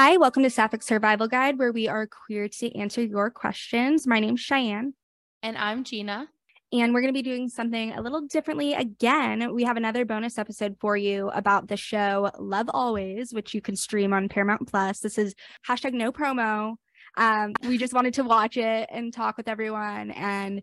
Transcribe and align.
Hi, 0.00 0.16
welcome 0.16 0.44
to 0.44 0.48
Sapphic 0.48 0.84
Survival 0.84 1.26
Guide, 1.26 1.58
where 1.58 1.72
we 1.72 1.88
are 1.88 2.06
queer 2.06 2.46
to 2.46 2.78
answer 2.78 3.02
your 3.02 3.30
questions. 3.30 4.06
My 4.06 4.20
name's 4.20 4.40
Cheyenne. 4.40 4.94
And 5.42 5.58
I'm 5.58 5.82
Gina. 5.82 6.28
And 6.72 6.94
we're 6.94 7.00
going 7.00 7.12
to 7.12 7.18
be 7.18 7.28
doing 7.28 7.48
something 7.48 7.90
a 7.90 8.00
little 8.00 8.20
differently 8.20 8.74
again. 8.74 9.52
We 9.52 9.64
have 9.64 9.76
another 9.76 10.04
bonus 10.04 10.38
episode 10.38 10.76
for 10.78 10.96
you 10.96 11.30
about 11.30 11.66
the 11.66 11.76
show 11.76 12.30
Love 12.38 12.68
ALLways, 12.68 13.34
which 13.34 13.54
you 13.54 13.60
can 13.60 13.74
stream 13.74 14.12
on 14.12 14.28
Paramount 14.28 14.68
Plus. 14.70 15.00
This 15.00 15.18
is 15.18 15.34
hashtag 15.68 15.94
no 15.94 16.12
promo. 16.12 16.76
Um, 17.16 17.54
we 17.66 17.76
just 17.76 17.92
wanted 17.92 18.14
to 18.14 18.22
watch 18.22 18.56
it 18.56 18.88
and 18.92 19.12
talk 19.12 19.36
with 19.36 19.48
everyone 19.48 20.12
and 20.12 20.62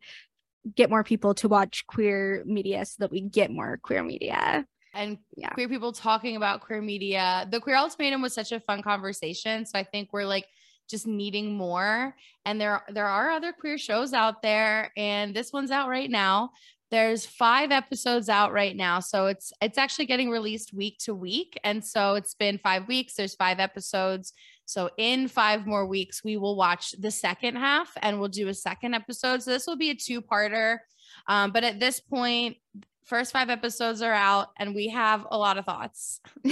get 0.78 0.90
more 0.90 1.04
people 1.04 1.34
to 1.36 1.50
watch 1.50 1.86
queer 1.88 2.42
media 2.46 2.86
so 2.86 2.96
that 3.00 3.12
we 3.12 3.20
get 3.20 3.52
more 3.52 3.82
queer 3.84 4.02
media 4.02 4.66
and 4.96 5.18
yeah. 5.36 5.50
queer 5.50 5.70
people 5.70 5.92
talking 5.92 6.36
about 6.36 6.62
queer 6.62 6.82
media. 6.82 7.48
The 7.52 7.60
Queer 7.60 7.76
Ultimatum 7.76 8.22
was 8.22 8.34
such 8.34 8.52
a 8.52 8.60
fun 8.60 8.82
conversation. 8.82 9.66
So 9.66 9.78
I 9.78 9.84
think 9.84 10.10
we're 10.12 10.26
like 10.26 10.48
just 10.90 11.08
needing 11.08 11.56
more. 11.56 12.16
And 12.46 12.60
there 12.60 12.84
there 12.90 13.08
are 13.08 13.32
other 13.32 13.52
queer 13.52 13.78
shows 13.78 14.14
out 14.14 14.42
there, 14.42 14.92
and 14.96 15.36
this 15.36 15.52
one's 15.52 15.72
out 15.72 15.90
right 15.90 16.10
now. 16.10 16.52
There's 16.92 17.26
five 17.26 17.72
episodes 17.72 18.30
out 18.30 18.54
right 18.54 18.76
now. 18.76 19.00
So 19.00 19.26
it's 19.26 19.52
it's 19.62 19.78
actually 19.78 20.06
getting 20.06 20.30
released 20.30 20.74
week 20.74 20.98
to 21.00 21.16
week. 21.16 21.60
And 21.64 21.84
so 21.84 22.16
it's 22.16 22.36
been 22.36 22.60
five 22.60 22.88
weeks. 22.88 23.16
There's 23.16 23.36
five 23.36 23.60
episodes. 23.60 24.34
So 24.66 24.90
in 24.98 25.28
five 25.28 25.66
more 25.66 25.86
weeks, 25.86 26.24
we 26.24 26.38
will 26.38 26.56
watch 26.56 26.94
the 27.00 27.12
second 27.12 27.56
half 27.56 27.92
and 28.02 28.20
we'll 28.20 28.30
do 28.30 28.48
a 28.48 28.54
second 28.54 28.94
episode. 28.94 29.44
So 29.44 29.52
this 29.52 29.68
will 29.68 29.76
be 29.78 29.92
a 29.92 29.96
two-parter. 29.96 30.80
Um, 31.28 31.52
but 31.52 31.64
at 31.64 31.80
this 31.80 32.00
point, 32.00 32.58
first 33.06 33.32
five 33.32 33.50
episodes 33.50 34.02
are 34.02 34.14
out 34.14 34.50
and 34.58 34.76
we 34.76 34.90
have 34.90 35.26
a 35.30 35.38
lot 35.38 35.58
of 35.58 35.66
thoughts. 35.66 36.20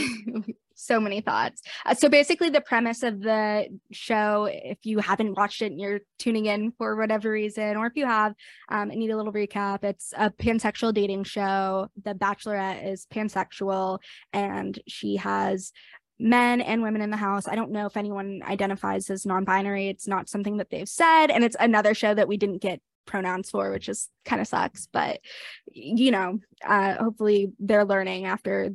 so 0.75 0.99
many 0.99 1.21
thoughts. 1.21 1.61
Uh, 1.85 1.95
so 1.95 2.09
basically, 2.09 2.49
the 2.49 2.61
premise 2.61 3.03
of 3.03 3.21
the 3.21 3.67
show, 3.91 4.49
if 4.51 4.79
you 4.83 4.99
haven't 4.99 5.37
watched 5.37 5.61
it 5.61 5.71
and 5.71 5.79
you're 5.79 6.01
tuning 6.19 6.45
in 6.45 6.71
for 6.71 6.95
whatever 6.95 7.31
reason, 7.31 7.77
or 7.77 7.85
if 7.85 7.93
you 7.95 8.05
have 8.05 8.33
um, 8.69 8.89
and 8.89 8.99
need 8.99 9.11
a 9.11 9.17
little 9.17 9.33
recap, 9.33 9.83
it's 9.83 10.13
a 10.17 10.29
pansexual 10.29 10.93
dating 10.93 11.23
show. 11.23 11.87
The 12.03 12.13
Bachelorette 12.13 12.91
is 12.91 13.07
pansexual 13.11 13.99
and 14.31 14.79
she 14.87 15.17
has 15.17 15.71
men 16.19 16.61
and 16.61 16.81
women 16.83 17.01
in 17.01 17.09
the 17.09 17.17
house. 17.17 17.47
I 17.47 17.55
don't 17.55 17.71
know 17.71 17.85
if 17.85 17.97
anyone 17.97 18.41
identifies 18.43 19.09
as 19.09 19.25
non 19.25 19.43
binary. 19.43 19.87
It's 19.87 20.07
not 20.07 20.29
something 20.29 20.57
that 20.57 20.69
they've 20.69 20.89
said. 20.89 21.27
And 21.27 21.43
it's 21.43 21.57
another 21.59 21.93
show 21.93 22.13
that 22.13 22.27
we 22.27 22.37
didn't 22.37 22.61
get 22.61 22.81
pronouns 23.05 23.49
for, 23.49 23.71
which 23.71 23.89
is 23.89 24.09
kind 24.25 24.41
of 24.41 24.47
sucks. 24.47 24.87
But 24.91 25.19
you 25.71 26.11
know, 26.11 26.39
uh, 26.65 26.95
hopefully 26.95 27.53
they're 27.59 27.85
learning 27.85 28.25
after 28.25 28.71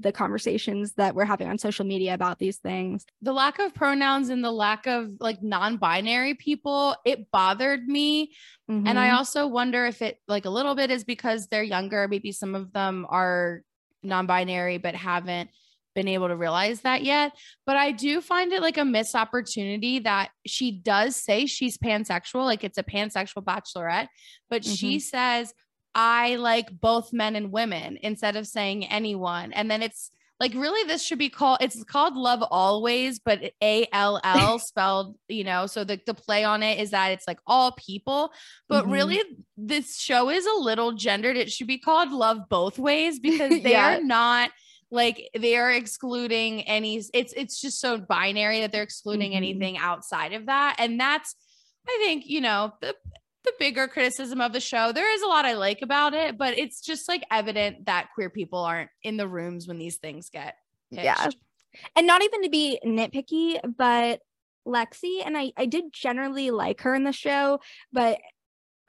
the 0.00 0.12
conversations 0.12 0.92
that 0.94 1.14
we're 1.14 1.24
having 1.24 1.48
on 1.48 1.58
social 1.58 1.84
media 1.84 2.14
about 2.14 2.38
these 2.38 2.58
things. 2.58 3.06
The 3.22 3.32
lack 3.32 3.58
of 3.58 3.74
pronouns 3.74 4.28
and 4.28 4.44
the 4.44 4.52
lack 4.52 4.86
of 4.86 5.12
like 5.20 5.42
non-binary 5.42 6.34
people, 6.34 6.96
it 7.04 7.30
bothered 7.30 7.86
me. 7.86 8.32
Mm-hmm. 8.70 8.86
And 8.86 8.98
I 8.98 9.08
mm-hmm. 9.08 9.16
also 9.16 9.46
wonder 9.46 9.86
if 9.86 10.02
it 10.02 10.18
like 10.28 10.44
a 10.44 10.50
little 10.50 10.74
bit 10.74 10.90
is 10.90 11.04
because 11.04 11.46
they're 11.46 11.62
younger, 11.62 12.06
maybe 12.08 12.32
some 12.32 12.54
of 12.54 12.72
them 12.72 13.06
are 13.08 13.62
non-binary 14.02 14.78
but 14.78 14.94
haven't 14.94 15.50
been 15.98 16.08
able 16.08 16.28
to 16.28 16.36
realize 16.36 16.82
that 16.82 17.02
yet. 17.02 17.32
But 17.66 17.76
I 17.76 17.90
do 17.90 18.20
find 18.20 18.52
it 18.52 18.62
like 18.62 18.78
a 18.78 18.84
missed 18.84 19.16
opportunity 19.16 19.98
that 20.00 20.30
she 20.46 20.70
does 20.70 21.16
say 21.16 21.46
she's 21.46 21.76
pansexual, 21.76 22.44
like 22.44 22.62
it's 22.62 22.78
a 22.78 22.84
pansexual 22.84 23.42
bachelorette, 23.42 24.06
but 24.48 24.62
mm-hmm. 24.62 24.74
she 24.74 25.00
says, 25.00 25.52
I 25.96 26.36
like 26.36 26.68
both 26.70 27.12
men 27.12 27.34
and 27.34 27.50
women 27.50 27.98
instead 28.00 28.36
of 28.36 28.46
saying 28.46 28.86
anyone. 28.86 29.52
And 29.52 29.68
then 29.68 29.82
it's 29.82 30.12
like 30.38 30.54
really 30.54 30.86
this 30.86 31.02
should 31.02 31.18
be 31.18 31.30
called 31.30 31.58
it's 31.60 31.82
called 31.82 32.14
Love 32.14 32.44
ALLways 32.52 33.18
but 33.24 33.40
a-l-l 33.60 34.58
spelled 34.60 35.16
you 35.26 35.42
know 35.42 35.66
so 35.66 35.82
the, 35.82 36.00
the 36.06 36.14
play 36.14 36.44
on 36.44 36.62
it 36.62 36.78
is 36.78 36.92
that 36.92 37.10
it's 37.10 37.26
like 37.26 37.40
all 37.44 37.72
people 37.72 38.30
but 38.68 38.84
mm-hmm. 38.84 38.92
really 38.92 39.20
this 39.56 39.98
show 39.98 40.30
is 40.30 40.46
a 40.46 40.60
little 40.60 40.92
gendered 40.92 41.36
it 41.36 41.50
should 41.50 41.66
be 41.66 41.78
called 41.78 42.12
love 42.12 42.48
both 42.48 42.78
ways 42.78 43.18
because 43.18 43.50
they 43.62 43.72
yeah. 43.72 43.96
are 43.96 44.00
not 44.00 44.52
like 44.90 45.28
they 45.38 45.56
are 45.56 45.70
excluding 45.70 46.62
any 46.62 47.02
it's 47.12 47.32
it's 47.36 47.60
just 47.60 47.80
so 47.80 47.98
binary 47.98 48.60
that 48.60 48.72
they're 48.72 48.82
excluding 48.82 49.30
mm-hmm. 49.30 49.38
anything 49.38 49.78
outside 49.78 50.32
of 50.32 50.46
that 50.46 50.76
and 50.78 50.98
that's 50.98 51.34
i 51.86 51.98
think 52.04 52.26
you 52.26 52.40
know 52.40 52.72
the 52.80 52.94
the 53.44 53.52
bigger 53.58 53.86
criticism 53.86 54.40
of 54.40 54.52
the 54.52 54.60
show 54.60 54.92
there 54.92 55.12
is 55.14 55.22
a 55.22 55.26
lot 55.26 55.44
i 55.44 55.54
like 55.54 55.82
about 55.82 56.14
it 56.14 56.36
but 56.36 56.58
it's 56.58 56.80
just 56.80 57.08
like 57.08 57.22
evident 57.30 57.86
that 57.86 58.08
queer 58.14 58.30
people 58.30 58.60
aren't 58.60 58.90
in 59.02 59.16
the 59.16 59.28
rooms 59.28 59.68
when 59.68 59.78
these 59.78 59.96
things 59.96 60.30
get 60.30 60.54
pitched. 60.90 61.04
yeah 61.04 61.28
and 61.96 62.06
not 62.06 62.22
even 62.22 62.42
to 62.42 62.48
be 62.48 62.78
nitpicky 62.84 63.58
but 63.76 64.20
lexi 64.66 65.22
and 65.24 65.36
i 65.36 65.52
i 65.56 65.66
did 65.66 65.84
generally 65.92 66.50
like 66.50 66.80
her 66.80 66.94
in 66.94 67.04
the 67.04 67.12
show 67.12 67.58
but 67.92 68.18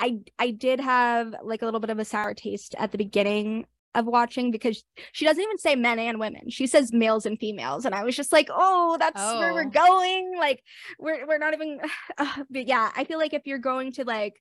I 0.02 0.20
I 0.40 0.52
did 0.52 0.80
have 0.80 1.36
like 1.44 1.62
a 1.62 1.66
little 1.66 1.81
bit 1.81 1.90
of 1.90 2.00
a 2.00 2.06
sour 2.06 2.34
taste 2.34 2.74
at 2.78 2.92
the 2.92 2.98
beginning 2.98 3.66
of 3.95 4.05
watching 4.05 4.51
because 4.51 4.83
she 5.11 5.25
doesn't 5.25 5.41
even 5.41 5.57
say 5.57 5.75
men 5.75 6.00
and 6.00 6.19
women. 6.19 6.50
She 6.50 6.67
says 6.67 6.94
males 6.94 7.25
and 7.25 7.39
females. 7.39 7.85
And 7.85 7.95
I 7.95 8.03
was 8.03 8.16
just 8.16 8.31
like, 8.31 8.50
oh, 8.51 8.97
that's 9.00 9.22
oh. 9.22 9.39
where 9.39 9.53
we're 9.53 9.63
oh. 9.63 9.69
going. 9.69 10.33
Like 10.38 10.63
we're 11.00 11.25
we're 11.27 11.38
not 11.38 11.53
even 11.53 11.79
uh, 12.17 12.44
but 12.50 12.67
yeah, 12.67 12.91
I 12.95 13.03
feel 13.03 13.17
like 13.17 13.33
if 13.33 13.44
you're 13.45 13.57
going 13.57 13.94
to 13.94 14.03
like 14.03 14.35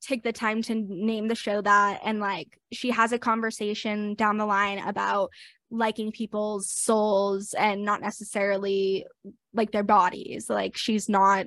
take 0.00 0.22
the 0.22 0.32
time 0.32 0.62
to 0.62 0.74
name 0.74 1.26
the 1.26 1.34
show 1.34 1.60
that 1.60 2.00
and 2.04 2.20
like 2.20 2.60
she 2.72 2.90
has 2.90 3.12
a 3.12 3.18
conversation 3.18 4.14
down 4.14 4.38
the 4.38 4.46
line 4.46 4.78
about 4.78 5.30
liking 5.70 6.12
people's 6.12 6.70
souls 6.70 7.52
and 7.52 7.84
not 7.84 8.00
necessarily 8.00 9.04
like 9.52 9.70
their 9.72 9.82
bodies. 9.82 10.48
Like 10.48 10.76
she's 10.76 11.08
not 11.08 11.46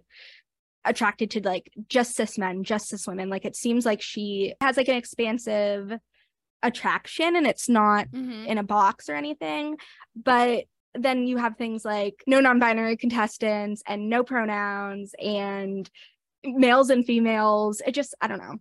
attracted 0.84 1.31
to 1.31 1.41
like 1.41 1.72
just 1.88 2.16
cis 2.16 2.38
men, 2.38 2.63
just 2.63 2.90
cis 2.90 3.08
women. 3.08 3.29
Like 3.29 3.46
it 3.46 3.56
seems 3.56 3.85
like 3.85 4.02
she 4.02 4.53
has 4.62 4.78
like 4.78 4.90
an 4.90 4.96
expansive 4.96 5.94
attraction 6.64 7.36
and 7.36 7.48
it's 7.48 7.70
not 7.70 8.08
mm-hmm. 8.12 8.46
in 8.46 8.58
a 8.58 8.64
box 8.64 9.10
or 9.10 9.16
anything. 9.16 9.78
But 10.16 10.66
then 10.94 11.26
you 11.26 11.38
have 11.38 11.58
things 11.58 11.86
like 11.86 12.24
no 12.28 12.40
non-binary 12.40 12.98
contestants 12.98 13.82
and 13.88 14.10
no 14.10 14.24
pronouns 14.24 15.16
and 15.24 15.90
males 16.44 16.90
and 16.90 17.06
females 17.06 17.84
it 17.86 17.94
just 17.94 18.16
i 18.20 18.28
don't 18.28 18.40
know 18.40 18.56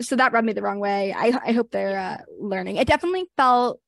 so 0.00 0.14
that 0.14 0.32
rubbed 0.32 0.46
me 0.46 0.52
the 0.52 0.62
wrong 0.62 0.78
way 0.78 1.12
i, 1.12 1.36
I 1.44 1.50
hope 1.50 1.72
they're 1.72 1.98
uh, 1.98 2.18
learning 2.38 2.76
it 2.76 2.86
definitely 2.86 3.24
felt 3.36 3.80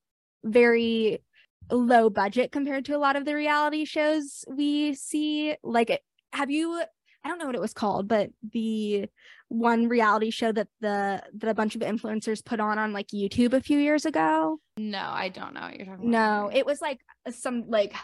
very 0.43 1.23
low 1.71 2.11
budget 2.11 2.51
compared 2.51 2.87
to 2.87 2.97
a 2.97 2.99
lot 2.99 3.15
of 3.15 3.25
the 3.25 3.37
reality 3.37 3.85
shows 3.85 4.45
we 4.49 4.95
see 4.95 5.55
like 5.63 6.03
have 6.33 6.51
you 6.51 6.83
I 7.27 7.29
don't 7.29 7.39
know 7.39 7.47
what 7.47 7.57
it 7.57 7.61
was 7.61 7.75
called, 7.75 8.07
but 8.07 8.31
the 8.53 9.09
one 9.49 9.89
reality 9.89 10.31
show 10.31 10.51
that 10.53 10.69
the 10.81 11.23
that 11.35 11.49
a 11.49 11.55
bunch 11.55 11.77
of 11.77 11.83
influencers 11.83 12.45
put 12.45 12.61
on 12.61 12.79
on 12.79 12.93
like 12.93 13.09
YouTube 13.09 13.53
a 13.53 13.61
few 13.61 13.79
years 13.79 14.05
ago. 14.05 14.59
No, 14.77 14.99
I 14.99 15.29
don't 15.29 15.55
know 15.55 15.63
what 15.63 15.77
you're 15.77 15.87
talking 15.87 16.11
no, 16.11 16.19
about. 16.19 16.53
No, 16.53 16.59
it 16.59 16.67
was 16.67 16.81
like 16.81 17.01
some 17.31 17.65
like 17.69 17.95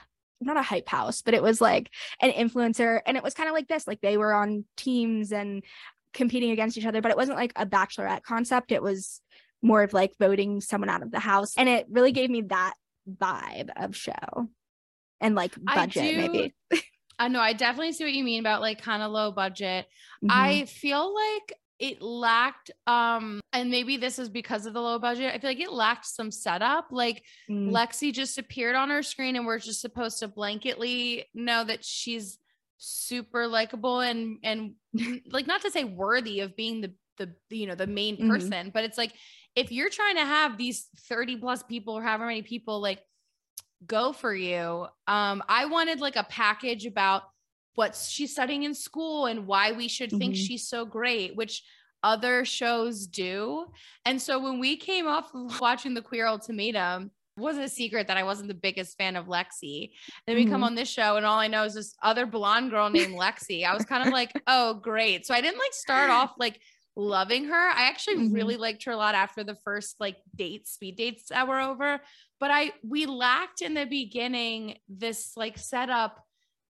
not 0.40 0.56
a 0.56 0.62
hype 0.62 0.88
house, 0.88 1.22
but 1.22 1.34
it 1.34 1.42
was 1.42 1.60
like 1.60 1.90
an 2.20 2.30
influencer 2.30 3.00
and 3.06 3.16
it 3.16 3.22
was 3.22 3.34
kind 3.34 3.48
of 3.48 3.54
like 3.54 3.68
this, 3.68 3.86
like 3.86 4.00
they 4.00 4.16
were 4.16 4.32
on 4.32 4.64
teams 4.76 5.32
and 5.32 5.62
competing 6.12 6.50
against 6.50 6.76
each 6.76 6.86
other, 6.86 7.00
but 7.00 7.10
it 7.10 7.16
wasn't 7.16 7.38
like 7.38 7.52
a 7.56 7.66
bachelorette 7.66 8.22
concept. 8.22 8.72
It 8.72 8.82
was 8.82 9.20
more 9.62 9.82
of 9.82 9.92
like 9.92 10.12
voting 10.18 10.60
someone 10.60 10.90
out 10.90 11.02
of 11.02 11.10
the 11.10 11.20
house 11.20 11.54
and 11.56 11.68
it 11.68 11.86
really 11.88 12.12
gave 12.12 12.30
me 12.30 12.42
that 12.42 12.74
vibe 13.08 13.70
of 13.76 13.96
show 13.96 14.48
and 15.20 15.34
like 15.34 15.52
budget 15.56 16.02
do, 16.02 16.16
maybe. 16.16 16.54
I 17.22 17.28
know 17.28 17.40
I 17.40 17.52
definitely 17.52 17.92
see 17.92 18.02
what 18.02 18.12
you 18.12 18.24
mean 18.24 18.40
about 18.40 18.60
like 18.60 18.82
kind 18.82 19.00
of 19.00 19.12
low 19.12 19.30
budget. 19.30 19.86
Mm-hmm. 20.24 20.30
I 20.30 20.64
feel 20.64 21.14
like 21.14 21.54
it 21.78 22.02
lacked 22.02 22.70
um 22.86 23.40
and 23.52 23.70
maybe 23.70 23.96
this 23.96 24.18
is 24.18 24.28
because 24.28 24.66
of 24.66 24.74
the 24.74 24.80
low 24.80 24.98
budget. 24.98 25.32
I 25.32 25.38
feel 25.38 25.50
like 25.50 25.60
it 25.60 25.72
lacked 25.72 26.04
some 26.04 26.32
setup. 26.32 26.88
Like 26.90 27.22
mm. 27.48 27.70
Lexi 27.70 28.12
just 28.12 28.38
appeared 28.38 28.74
on 28.74 28.90
her 28.90 29.04
screen 29.04 29.36
and 29.36 29.46
we're 29.46 29.60
just 29.60 29.80
supposed 29.80 30.18
to 30.18 30.28
blanketly 30.28 31.24
know 31.32 31.62
that 31.62 31.84
she's 31.84 32.38
super 32.78 33.46
likable 33.46 34.00
and 34.00 34.38
and 34.42 34.72
like 35.30 35.46
not 35.46 35.62
to 35.62 35.70
say 35.70 35.84
worthy 35.84 36.40
of 36.40 36.56
being 36.56 36.80
the 36.80 36.92
the 37.18 37.30
you 37.50 37.68
know 37.68 37.76
the 37.76 37.86
main 37.86 38.16
mm-hmm. 38.16 38.30
person, 38.30 38.50
mm-hmm. 38.50 38.68
but 38.70 38.82
it's 38.82 38.98
like 38.98 39.12
if 39.54 39.70
you're 39.70 39.90
trying 39.90 40.16
to 40.16 40.24
have 40.24 40.58
these 40.58 40.88
30 41.08 41.36
plus 41.36 41.62
people 41.62 41.94
or 41.94 42.02
however 42.02 42.26
many 42.26 42.42
people 42.42 42.80
like 42.80 42.98
go 43.86 44.12
for 44.12 44.34
you. 44.34 44.86
Um, 45.06 45.42
I 45.48 45.66
wanted 45.66 46.00
like 46.00 46.16
a 46.16 46.24
package 46.24 46.86
about 46.86 47.22
what 47.74 47.96
she's 47.96 48.32
studying 48.32 48.64
in 48.64 48.74
school 48.74 49.26
and 49.26 49.46
why 49.46 49.72
we 49.72 49.88
should 49.88 50.10
think 50.10 50.34
mm-hmm. 50.34 50.44
she's 50.44 50.68
so 50.68 50.84
great, 50.84 51.34
which 51.36 51.62
other 52.02 52.44
shows 52.44 53.06
do. 53.06 53.66
And 54.04 54.20
so 54.20 54.38
when 54.38 54.58
we 54.58 54.76
came 54.76 55.06
off 55.06 55.30
watching 55.60 55.94
the 55.94 56.02
Queer 56.02 56.26
Ultimatum, 56.26 57.10
it 57.36 57.40
wasn't 57.40 57.64
a 57.64 57.68
secret 57.68 58.08
that 58.08 58.18
I 58.18 58.24
wasn't 58.24 58.48
the 58.48 58.54
biggest 58.54 58.98
fan 58.98 59.16
of 59.16 59.26
Lexi. 59.26 59.92
Then 60.26 60.36
we 60.36 60.42
mm-hmm. 60.42 60.52
come 60.52 60.64
on 60.64 60.74
this 60.74 60.90
show, 60.90 61.16
and 61.16 61.24
all 61.24 61.38
I 61.38 61.48
know 61.48 61.64
is 61.64 61.74
this 61.74 61.94
other 62.02 62.26
blonde 62.26 62.70
girl 62.70 62.90
named 62.90 63.14
Lexi. 63.18 63.64
I 63.64 63.72
was 63.72 63.86
kind 63.86 64.06
of 64.06 64.12
like, 64.12 64.32
oh, 64.46 64.74
great. 64.74 65.24
So 65.24 65.34
I 65.34 65.40
didn't 65.40 65.58
like 65.58 65.72
start 65.72 66.10
off 66.10 66.34
like 66.38 66.60
loving 66.96 67.46
her. 67.46 67.68
I 67.70 67.88
actually 67.88 68.16
mm-hmm. 68.16 68.34
really 68.34 68.56
liked 68.56 68.84
her 68.84 68.92
a 68.92 68.96
lot 68.96 69.14
after 69.14 69.44
the 69.44 69.56
first 69.64 69.96
like 69.98 70.16
date 70.34 70.68
speed 70.68 70.96
dates 70.96 71.28
that 71.30 71.48
were 71.48 71.60
over 71.60 72.00
but 72.42 72.50
I 72.50 72.72
we 72.82 73.06
lacked 73.06 73.62
in 73.62 73.74
the 73.74 73.86
beginning 73.86 74.78
this 74.88 75.36
like 75.36 75.56
setup 75.58 76.18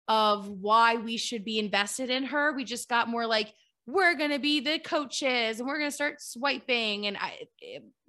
of 0.07 0.49
why 0.49 0.95
we 0.95 1.17
should 1.17 1.45
be 1.45 1.59
invested 1.59 2.09
in 2.09 2.23
her. 2.23 2.53
We 2.53 2.63
just 2.63 2.89
got 2.89 3.07
more 3.07 3.27
like, 3.27 3.53
we're 3.85 4.15
going 4.15 4.31
to 4.31 4.39
be 4.39 4.61
the 4.61 4.79
coaches 4.79 5.59
and 5.59 5.67
we're 5.67 5.77
going 5.77 5.91
to 5.91 5.95
start 5.95 6.23
swiping. 6.23 7.05
And 7.05 7.17
I, 7.17 7.41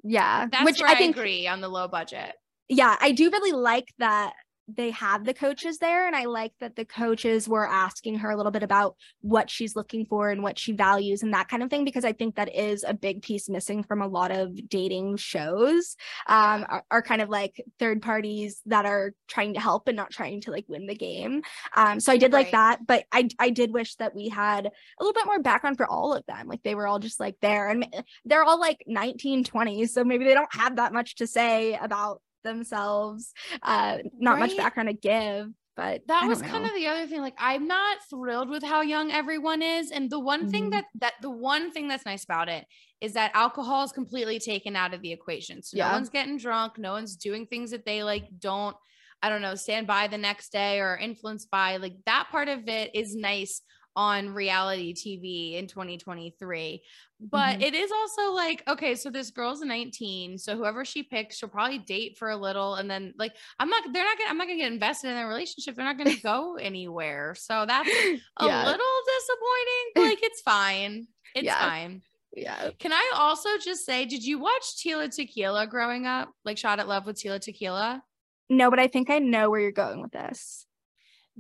yeah, 0.03 0.47
that's 0.51 0.65
which 0.65 0.81
I, 0.81 0.95
think, 0.95 1.19
I 1.19 1.21
agree 1.21 1.47
on 1.47 1.61
the 1.61 1.69
low 1.69 1.87
budget. 1.87 2.33
Yeah, 2.71 2.97
I 2.99 3.13
do 3.13 3.31
really 3.31 3.53
like 3.53 3.93
that 3.99 4.33
they 4.69 4.91
had 4.91 5.25
the 5.25 5.35
coaches 5.35 5.79
there 5.79 6.07
and 6.07 6.15
i 6.15 6.25
like 6.25 6.53
that 6.61 6.77
the 6.77 6.85
coaches 6.85 7.49
were 7.49 7.67
asking 7.67 8.19
her 8.19 8.31
a 8.31 8.37
little 8.37 8.53
bit 8.53 8.63
about 8.63 8.97
what 9.21 9.51
she's 9.51 9.77
looking 9.77 10.07
for 10.07 10.31
and 10.31 10.43
what 10.43 10.59
she 10.59 10.73
values 10.73 11.23
and 11.23 11.35
that 11.35 11.49
kind 11.49 11.63
of 11.63 11.71
thing 11.71 11.85
because 11.85 12.05
i 12.05 12.13
think 12.13 12.37
that 12.37 12.55
is 12.55 12.85
a 12.87 12.95
big 12.95 13.23
piece 13.23 13.49
missing 13.49 13.83
from 13.83 14.03
a 14.03 14.09
lot 14.09 14.31
of 14.31 14.69
dating 14.69 15.17
shows 15.17 15.97
um 16.27 16.65
are, 16.69 16.85
are 16.91 17.03
kind 17.03 17.21
of 17.21 17.29
like 17.29 17.63
third 17.79 18.03
parties 18.03 18.61
that 18.67 18.87
are 18.87 19.13
trying 19.29 19.55
to 19.55 19.61
help 19.61 19.89
and 19.89 19.97
not 19.97 20.11
trying 20.11 20.41
to 20.41 20.51
like 20.51 20.65
win 20.69 20.87
the 20.87 20.95
game. 20.95 21.43
Um 21.77 22.01
so 22.01 22.13
i 22.13 22.17
did 22.17 22.33
right. 22.33 22.45
like 22.45 22.53
that 22.53 22.87
but 22.87 23.05
i 23.13 23.29
i 23.39 23.51
did 23.51 23.73
wish 23.73 23.95
that 23.97 24.15
we 24.15 24.29
had 24.29 24.67
a 24.67 24.71
little 25.01 25.13
bit 25.13 25.27
more 25.27 25.41
background 25.41 25.77
for 25.77 25.87
all 25.87 26.15
of 26.15 26.25
them. 26.27 26.49
Like 26.49 26.63
they 26.63 26.75
were 26.75 26.87
all 26.87 26.99
just 26.99 27.21
like 27.21 27.37
there 27.41 27.69
and 27.69 27.87
they're 28.25 28.45
all 28.45 28.61
like 28.61 28.85
19 28.87 29.45
20s 29.45 29.91
so 29.91 30.05
maybe 30.05 30.25
they 30.25 30.35
don't 30.35 30.55
have 30.55 30.77
that 30.77 30.93
much 30.93 31.17
to 31.17 31.27
say 31.27 31.75
about 31.75 32.21
themselves 32.45 33.33
uh 33.63 33.99
not 34.19 34.33
right? 34.33 34.41
much 34.41 34.57
background 34.57 34.89
to 34.89 34.95
give 34.95 35.49
but 35.77 36.03
that 36.09 36.27
was 36.27 36.43
kind 36.43 36.67
of 36.67 36.75
the 36.75 36.87
other 36.87 37.07
thing 37.07 37.21
like 37.21 37.37
i'm 37.39 37.67
not 37.67 37.99
thrilled 38.09 38.49
with 38.49 38.63
how 38.63 38.81
young 38.81 39.11
everyone 39.11 39.63
is 39.63 39.91
and 39.91 40.11
the 40.11 40.19
one 40.19 40.43
mm-hmm. 40.43 40.51
thing 40.51 40.71
that 40.71 40.85
that 40.95 41.15
the 41.23 41.31
one 41.31 41.71
thing 41.71 41.89
that's 41.89 42.05
nice 42.05 42.25
about 42.25 42.49
it 42.49 42.65
is 43.01 43.15
that 43.15 43.31
alcohol 43.35 43.85
is 43.85 43.93
completely 43.93 44.39
taken 44.39 44.77
out 44.77 44.93
of 44.93 45.01
the 45.03 45.13
equation 45.13 45.63
so 45.63 45.77
yeah. 45.77 45.89
no 45.89 45.95
one's 45.95 46.11
getting 46.11 46.37
drunk 46.37 46.79
no 46.79 46.93
one's 46.93 47.17
doing 47.17 47.47
things 47.47 47.71
that 47.71 47.87
they 47.87 48.03
like 48.03 48.25
don't 48.39 48.77
i 49.23 49.29
don't 49.29 49.43
know 49.43 49.55
stand 49.55 49.87
by 49.87 50.07
the 50.07 50.19
next 50.19 50.53
day 50.53 50.81
or 50.81 50.97
influenced 50.97 51.51
by 51.51 51.77
like 51.77 51.97
that 52.05 52.29
part 52.31 52.49
of 52.49 52.69
it 52.69 52.91
is 52.95 53.15
nice 53.15 53.63
on 53.97 54.31
reality 54.31 54.95
TV 54.95 55.59
in 55.59 55.67
2023. 55.67 56.83
But 57.21 57.55
mm-hmm. 57.55 57.63
it 57.63 57.75
is 57.75 57.93
also 57.93 58.33
like, 58.33 58.63
okay, 58.67 58.95
so 58.95 59.11
this 59.11 59.31
girl's 59.31 59.61
19. 59.61 60.39
So 60.39 60.57
whoever 60.57 60.85
she 60.85 61.03
picks, 61.03 61.37
she'll 61.37 61.51
probably 61.51 61.79
date 61.79 62.17
for 62.17 62.31
a 62.31 62.37
little. 62.37 62.77
And 62.77 62.91
then 62.91 63.13
like, 63.19 63.35
I'm 63.59 63.69
not, 63.69 63.85
they're 63.93 64.05
not 64.05 64.17
gonna, 64.17 64.31
I'm 64.31 64.39
not 64.39 64.47
gonna 64.47 64.59
get 64.59 64.73
invested 64.73 65.09
in 65.09 65.17
their 65.17 65.29
relationship. 65.29 65.77
They're 65.77 65.85
not 65.85 65.99
gonna 65.99 66.17
go 66.23 66.57
anywhere. 66.57 67.35
So 67.35 67.67
that's 67.67 67.91
a 67.91 68.47
yeah. 68.47 68.65
little 68.65 68.87
disappointing. 69.19 70.09
Like 70.11 70.23
it's 70.23 70.41
fine. 70.41 71.09
It's 71.35 71.45
yeah. 71.45 71.59
fine. 71.59 72.03
Yeah. 72.35 72.71
Can 72.79 72.93
I 72.93 73.13
also 73.17 73.51
just 73.63 73.85
say, 73.85 74.07
did 74.07 74.25
you 74.25 74.39
watch 74.39 74.77
Tila 74.77 75.15
Tequila 75.15 75.67
growing 75.67 76.07
up? 76.07 76.31
Like 76.45 76.59
Shot 76.59 76.79
at 76.79 76.89
Love 76.89 77.07
with 77.07 77.17
Tila 77.17 77.41
Tequila? 77.41 78.03
No, 78.49 78.71
but 78.71 78.79
I 78.79 78.87
think 78.87 79.11
I 79.11 79.19
know 79.19 79.51
where 79.51 79.61
you're 79.61 79.73
going 79.73 80.01
with 80.01 80.13
this 80.13 80.67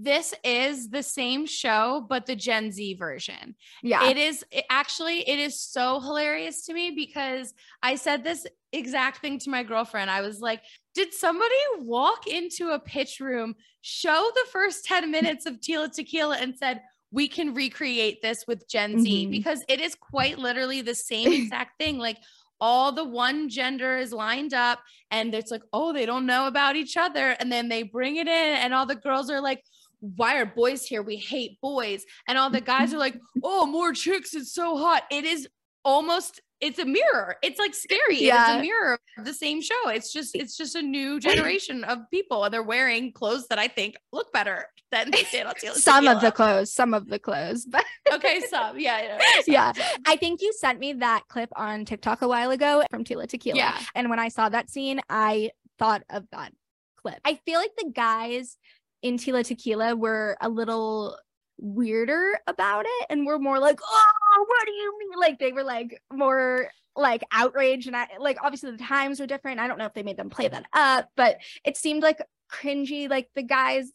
this 0.02 0.34
is 0.42 0.88
the 0.88 1.02
same 1.02 1.46
show 1.46 2.06
but 2.08 2.26
the 2.26 2.36
gen 2.36 2.72
z 2.72 2.94
version. 2.94 3.54
Yeah. 3.82 4.08
It 4.08 4.16
is 4.16 4.44
it 4.50 4.64
actually 4.70 5.28
it 5.28 5.38
is 5.38 5.60
so 5.60 6.00
hilarious 6.00 6.64
to 6.66 6.74
me 6.74 6.90
because 6.90 7.52
i 7.82 7.96
said 7.96 8.24
this 8.24 8.46
exact 8.72 9.20
thing 9.20 9.38
to 9.40 9.50
my 9.50 9.62
girlfriend. 9.62 10.10
I 10.10 10.22
was 10.22 10.40
like 10.40 10.62
did 10.94 11.12
somebody 11.12 11.54
walk 11.78 12.26
into 12.26 12.70
a 12.70 12.78
pitch 12.78 13.20
room 13.20 13.54
show 13.82 14.30
the 14.34 14.50
first 14.50 14.84
10 14.86 15.10
minutes 15.10 15.46
of 15.46 15.60
tila 15.60 15.92
tequila 15.92 16.36
and 16.38 16.56
said 16.56 16.82
we 17.12 17.28
can 17.28 17.54
recreate 17.54 18.22
this 18.22 18.44
with 18.46 18.68
gen 18.68 18.92
mm-hmm. 18.92 19.02
z 19.02 19.26
because 19.26 19.64
it 19.68 19.80
is 19.80 19.94
quite 19.94 20.38
literally 20.38 20.80
the 20.80 20.94
same 20.94 21.32
exact 21.42 21.78
thing. 21.78 21.98
Like 21.98 22.18
all 22.60 22.92
the 22.92 23.04
one 23.04 23.48
gender 23.48 23.96
is 23.96 24.12
lined 24.12 24.52
up 24.54 24.80
and 25.10 25.34
it's 25.34 25.50
like 25.50 25.62
oh 25.72 25.92
they 25.92 26.06
don't 26.06 26.26
know 26.26 26.46
about 26.46 26.76
each 26.76 26.96
other 26.96 27.30
and 27.40 27.50
then 27.50 27.68
they 27.68 27.82
bring 27.82 28.16
it 28.16 28.28
in 28.28 28.56
and 28.56 28.74
all 28.74 28.86
the 28.86 28.94
girls 28.94 29.30
are 29.30 29.40
like 29.40 29.64
why 30.00 30.38
are 30.38 30.46
boys 30.46 30.84
here? 30.84 31.02
We 31.02 31.16
hate 31.16 31.60
boys. 31.60 32.04
And 32.26 32.38
all 32.38 32.50
the 32.50 32.60
guys 32.60 32.92
are 32.92 32.98
like, 32.98 33.18
oh, 33.44 33.66
more 33.66 33.92
chicks. 33.92 34.34
It's 34.34 34.52
so 34.52 34.76
hot. 34.76 35.04
It 35.10 35.24
is 35.24 35.48
almost 35.84 36.40
it's 36.60 36.78
a 36.78 36.84
mirror. 36.84 37.36
It's 37.42 37.58
like 37.58 37.74
scary. 37.74 38.22
Yeah. 38.22 38.56
It's 38.56 38.58
a 38.58 38.62
mirror 38.62 38.98
of 39.18 39.24
the 39.24 39.32
same 39.32 39.62
show. 39.62 39.88
It's 39.88 40.12
just 40.12 40.34
it's 40.34 40.56
just 40.56 40.74
a 40.74 40.82
new 40.82 41.18
generation 41.20 41.84
of 41.84 41.98
people 42.10 42.44
and 42.44 42.52
they're 42.52 42.62
wearing 42.62 43.12
clothes 43.12 43.46
that 43.48 43.58
I 43.58 43.68
think 43.68 43.96
look 44.12 44.32
better 44.32 44.66
than 44.92 45.10
they 45.10 45.22
did 45.30 45.46
on 45.46 45.54
Tila 45.62 45.74
Some 45.74 46.06
of 46.06 46.20
the 46.20 46.32
clothes, 46.32 46.72
some 46.72 46.92
of 46.92 47.08
the 47.08 47.18
clothes. 47.18 47.64
But 47.64 47.84
okay, 48.12 48.40
some. 48.48 48.78
Yeah. 48.78 49.18
Some, 49.42 49.54
yeah. 49.54 49.72
Some. 49.72 50.02
I 50.06 50.16
think 50.16 50.42
you 50.42 50.52
sent 50.52 50.78
me 50.78 50.92
that 50.94 51.22
clip 51.28 51.50
on 51.56 51.84
TikTok 51.84 52.22
a 52.22 52.28
while 52.28 52.50
ago 52.50 52.82
from 52.90 53.04
Tila 53.04 53.26
Tequila. 53.26 53.56
Yeah. 53.56 53.78
And 53.94 54.10
when 54.10 54.18
I 54.18 54.28
saw 54.28 54.48
that 54.48 54.68
scene, 54.68 55.00
I 55.08 55.50
thought 55.78 56.02
of 56.10 56.26
that 56.32 56.52
clip. 56.96 57.18
I 57.24 57.36
feel 57.46 57.58
like 57.58 57.72
the 57.78 57.90
guys 57.90 58.58
in 59.02 59.16
Tila 59.16 59.44
Tequila 59.44 59.96
were 59.96 60.36
a 60.40 60.48
little 60.48 61.16
weirder 61.58 62.38
about 62.46 62.86
it 62.86 63.06
and 63.10 63.26
were 63.26 63.38
more 63.38 63.58
like, 63.58 63.80
oh, 63.82 64.44
what 64.46 64.66
do 64.66 64.72
you 64.72 64.98
mean? 64.98 65.20
Like 65.20 65.38
they 65.38 65.52
were 65.52 65.64
like 65.64 66.00
more 66.12 66.68
like 66.96 67.22
outraged 67.32 67.86
and 67.86 67.96
I 67.96 68.08
like 68.18 68.38
obviously 68.42 68.72
the 68.72 68.78
times 68.78 69.20
were 69.20 69.26
different. 69.26 69.60
I 69.60 69.68
don't 69.68 69.78
know 69.78 69.86
if 69.86 69.94
they 69.94 70.02
made 70.02 70.16
them 70.16 70.30
play 70.30 70.48
that 70.48 70.66
up, 70.72 71.08
but 71.16 71.38
it 71.64 71.76
seemed 71.76 72.02
like 72.02 72.20
cringy, 72.52 73.08
like 73.08 73.28
the 73.34 73.42
guys 73.42 73.90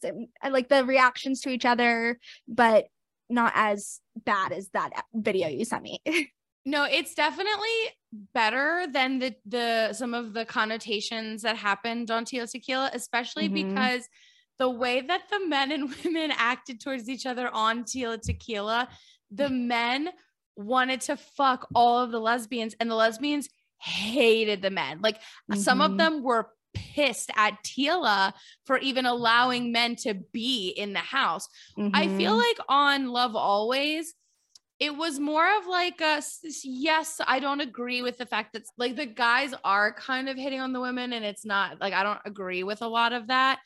like 0.48 0.68
the 0.68 0.84
reactions 0.84 1.42
to 1.42 1.50
each 1.50 1.64
other, 1.64 2.18
but 2.48 2.86
not 3.28 3.52
as 3.54 4.00
bad 4.24 4.52
as 4.52 4.68
that 4.70 4.90
video 5.14 5.48
you 5.48 5.64
sent 5.64 5.82
me. 5.82 6.00
no, 6.64 6.84
it's 6.84 7.14
definitely 7.14 7.68
better 8.32 8.86
than 8.90 9.18
the 9.18 9.34
the 9.44 9.92
some 9.92 10.14
of 10.14 10.32
the 10.32 10.44
connotations 10.44 11.42
that 11.42 11.56
happened 11.56 12.10
on 12.10 12.24
Tila 12.24 12.50
Tequila, 12.50 12.90
especially 12.94 13.48
mm-hmm. 13.48 13.74
because 13.74 14.08
the 14.58 14.70
way 14.70 15.00
that 15.00 15.22
the 15.30 15.46
men 15.46 15.72
and 15.72 15.94
women 16.04 16.32
acted 16.36 16.80
towards 16.80 17.08
each 17.08 17.26
other 17.26 17.48
on 17.52 17.84
Tila 17.84 18.20
Tequila, 18.20 18.88
the 19.30 19.48
men 19.48 20.10
wanted 20.56 21.02
to 21.02 21.16
fuck 21.16 21.66
all 21.74 21.98
of 21.98 22.10
the 22.10 22.20
lesbians, 22.20 22.74
and 22.80 22.90
the 22.90 22.94
lesbians 22.94 23.48
hated 23.78 24.62
the 24.62 24.70
men. 24.70 25.00
Like 25.02 25.16
mm-hmm. 25.16 25.60
some 25.60 25.80
of 25.80 25.92
mm-hmm. 25.92 25.98
them 25.98 26.22
were 26.22 26.48
pissed 26.74 27.30
at 27.36 27.62
Tila 27.64 28.32
for 28.64 28.78
even 28.78 29.06
allowing 29.06 29.72
men 29.72 29.96
to 29.96 30.14
be 30.32 30.68
in 30.68 30.92
the 30.92 30.98
house. 30.98 31.48
Mm-hmm. 31.78 31.94
I 31.94 32.08
feel 32.08 32.32
mm-hmm. 32.32 32.38
like 32.38 32.58
on 32.68 33.08
Love 33.08 33.32
ALLways, 33.32 34.06
it 34.78 34.94
was 34.94 35.18
more 35.18 35.46
of 35.58 35.66
like 35.66 36.00
a 36.00 36.22
yes 36.62 37.20
i 37.26 37.38
don't 37.38 37.60
agree 37.60 38.02
with 38.02 38.18
the 38.18 38.26
fact 38.26 38.52
that 38.52 38.62
like 38.76 38.96
the 38.96 39.06
guys 39.06 39.54
are 39.64 39.92
kind 39.92 40.28
of 40.28 40.36
hitting 40.36 40.60
on 40.60 40.72
the 40.72 40.80
women 40.80 41.12
and 41.12 41.24
it's 41.24 41.44
not 41.44 41.80
like 41.80 41.94
i 41.94 42.02
don't 42.02 42.20
agree 42.24 42.62
with 42.62 42.82
a 42.82 42.86
lot 42.86 43.12
of 43.12 43.28
that 43.28 43.58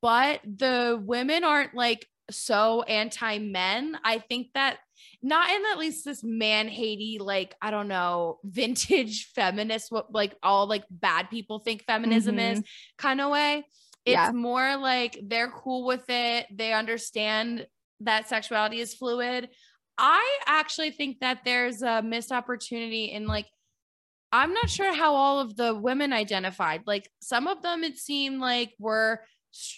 but 0.00 0.40
the 0.44 1.00
women 1.02 1.44
aren't 1.44 1.74
like 1.74 2.06
so 2.30 2.82
anti 2.82 3.38
men. 3.38 3.98
I 4.04 4.18
think 4.18 4.48
that 4.54 4.78
not 5.22 5.50
in 5.50 5.62
at 5.72 5.78
least 5.78 6.04
this 6.04 6.22
man 6.22 6.68
hatey, 6.68 7.18
like, 7.20 7.54
I 7.60 7.70
don't 7.70 7.88
know, 7.88 8.38
vintage 8.44 9.30
feminist, 9.34 9.90
what 9.90 10.12
like 10.12 10.34
all 10.42 10.66
like 10.66 10.84
bad 10.90 11.30
people 11.30 11.58
think 11.58 11.84
feminism 11.84 12.36
mm-hmm. 12.36 12.60
is 12.60 12.64
kind 12.98 13.20
of 13.20 13.30
way. 13.30 13.64
It's 14.06 14.14
yeah. 14.14 14.32
more 14.32 14.76
like 14.78 15.18
they're 15.22 15.50
cool 15.50 15.84
with 15.84 16.04
it. 16.08 16.46
They 16.50 16.72
understand 16.72 17.66
that 18.00 18.28
sexuality 18.28 18.80
is 18.80 18.94
fluid. 18.94 19.50
I 19.98 20.38
actually 20.46 20.92
think 20.92 21.20
that 21.20 21.40
there's 21.44 21.82
a 21.82 22.00
missed 22.00 22.32
opportunity 22.32 23.06
in 23.06 23.26
like, 23.26 23.46
I'm 24.32 24.54
not 24.54 24.70
sure 24.70 24.94
how 24.94 25.14
all 25.14 25.40
of 25.40 25.56
the 25.56 25.74
women 25.74 26.14
identified. 26.14 26.82
Like 26.86 27.10
some 27.20 27.46
of 27.46 27.60
them, 27.60 27.84
it 27.84 27.98
seemed 27.98 28.40
like 28.40 28.72
were 28.78 29.20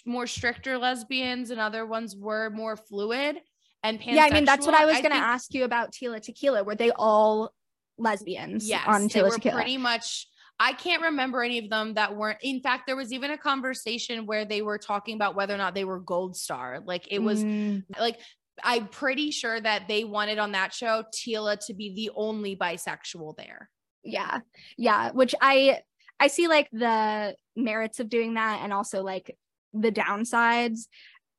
more 0.05 0.27
stricter 0.27 0.77
lesbians 0.77 1.49
and 1.49 1.59
other 1.59 1.85
ones 1.85 2.15
were 2.15 2.49
more 2.49 2.75
fluid 2.77 3.37
and 3.83 3.99
pansexual. 3.99 4.13
Yeah, 4.15 4.27
I 4.29 4.33
mean 4.33 4.45
that's 4.45 4.65
what 4.65 4.75
I 4.75 4.85
was 4.85 4.97
going 4.97 5.11
to 5.11 5.17
ask 5.17 5.53
you 5.53 5.63
about 5.63 5.91
Tila 5.91 6.21
Tequila. 6.21 6.63
Were 6.63 6.75
they 6.75 6.91
all 6.91 7.53
lesbians? 7.97 8.67
Yes, 8.67 8.83
on 8.87 9.03
Tila 9.03 9.13
they 9.13 9.23
were 9.23 9.29
Tequila? 9.31 9.55
pretty 9.55 9.77
much. 9.77 10.27
I 10.59 10.73
can't 10.73 11.01
remember 11.01 11.41
any 11.41 11.57
of 11.57 11.69
them 11.69 11.95
that 11.95 12.15
weren't. 12.15 12.37
In 12.43 12.61
fact, 12.61 12.83
there 12.85 12.95
was 12.95 13.11
even 13.11 13.31
a 13.31 13.37
conversation 13.37 14.25
where 14.25 14.45
they 14.45 14.61
were 14.61 14.77
talking 14.77 15.15
about 15.15 15.35
whether 15.35 15.53
or 15.53 15.57
not 15.57 15.73
they 15.73 15.83
were 15.83 15.99
Gold 15.99 16.37
Star. 16.37 16.79
Like 16.85 17.11
it 17.11 17.19
was 17.19 17.43
mm. 17.43 17.83
like 17.99 18.19
I'm 18.63 18.87
pretty 18.87 19.31
sure 19.31 19.59
that 19.59 19.87
they 19.87 20.03
wanted 20.03 20.37
on 20.37 20.51
that 20.51 20.73
show 20.73 21.03
Tila 21.13 21.57
to 21.65 21.73
be 21.73 21.93
the 21.95 22.11
only 22.15 22.55
bisexual 22.55 23.35
there. 23.35 23.69
Yeah. 24.03 24.39
Yeah, 24.77 25.11
which 25.11 25.33
I 25.41 25.79
I 26.19 26.27
see 26.27 26.47
like 26.47 26.69
the 26.71 27.35
merits 27.55 27.99
of 27.99 28.09
doing 28.09 28.35
that 28.35 28.61
and 28.63 28.71
also 28.71 29.01
like 29.01 29.35
the 29.73 29.91
downsides. 29.91 30.87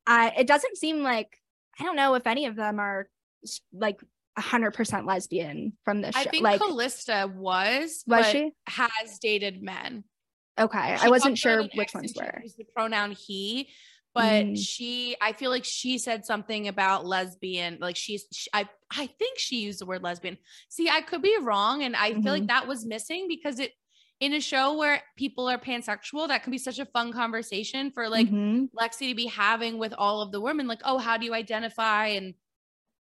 Uh, 0.07 0.31
it 0.37 0.47
doesn't 0.47 0.77
seem 0.77 1.01
like 1.01 1.37
I 1.79 1.83
don't 1.83 1.95
know 1.95 2.15
if 2.15 2.27
any 2.27 2.45
of 2.45 2.55
them 2.55 2.79
are 2.79 3.07
like 3.73 3.99
hundred 4.37 4.71
percent 4.71 5.05
lesbian 5.05 5.73
from 5.83 6.01
this. 6.01 6.15
Show. 6.15 6.21
I 6.21 6.23
think 6.25 6.43
like, 6.43 6.61
Calista 6.61 7.31
was, 7.33 8.03
was 8.07 8.25
she 8.27 8.51
has 8.67 9.19
dated 9.19 9.61
men. 9.61 10.03
Okay, 10.59 10.97
she 10.99 11.05
I 11.05 11.09
wasn't 11.09 11.37
sure 11.37 11.63
which 11.73 11.93
ones 11.93 12.13
were. 12.15 12.41
The 12.57 12.65
pronoun 12.75 13.11
he, 13.11 13.69
but 14.13 14.45
mm. 14.45 14.57
she, 14.57 15.17
I 15.21 15.33
feel 15.33 15.51
like 15.51 15.65
she 15.65 15.97
said 15.97 16.25
something 16.25 16.69
about 16.69 17.05
lesbian. 17.05 17.77
Like 17.81 17.97
she's, 17.97 18.25
she, 18.31 18.49
I, 18.53 18.69
I 18.89 19.07
think 19.07 19.37
she 19.37 19.57
used 19.57 19.81
the 19.81 19.85
word 19.85 20.03
lesbian. 20.03 20.37
See, 20.69 20.89
I 20.89 21.01
could 21.01 21.21
be 21.21 21.37
wrong, 21.41 21.83
and 21.83 21.95
I 21.95 22.11
mm-hmm. 22.11 22.21
feel 22.21 22.31
like 22.31 22.41
mm-hmm. 22.43 22.47
that 22.47 22.67
was 22.67 22.85
missing 22.85 23.27
because 23.27 23.59
it 23.59 23.71
in 24.19 24.33
a 24.33 24.39
show 24.39 24.77
where 24.77 25.01
people 25.17 25.47
are 25.49 25.57
pansexual, 25.57 26.27
that 26.29 26.43
can 26.43 26.51
be 26.51 26.57
such 26.57 26.79
a 26.79 26.85
fun 26.85 27.11
conversation 27.11 27.91
for 27.91 28.07
like 28.09 28.27
Mhm. 28.29 28.69
Lexi 28.71 29.09
to 29.09 29.15
be 29.15 29.25
having 29.27 29.77
with 29.77 29.93
all 29.97 30.21
of 30.21 30.31
the 30.31 30.39
women. 30.39 30.67
Like, 30.67 30.81
oh, 30.85 30.97
how 30.97 31.17
do 31.17 31.25
you 31.25 31.33
identify? 31.33 32.07
And 32.07 32.33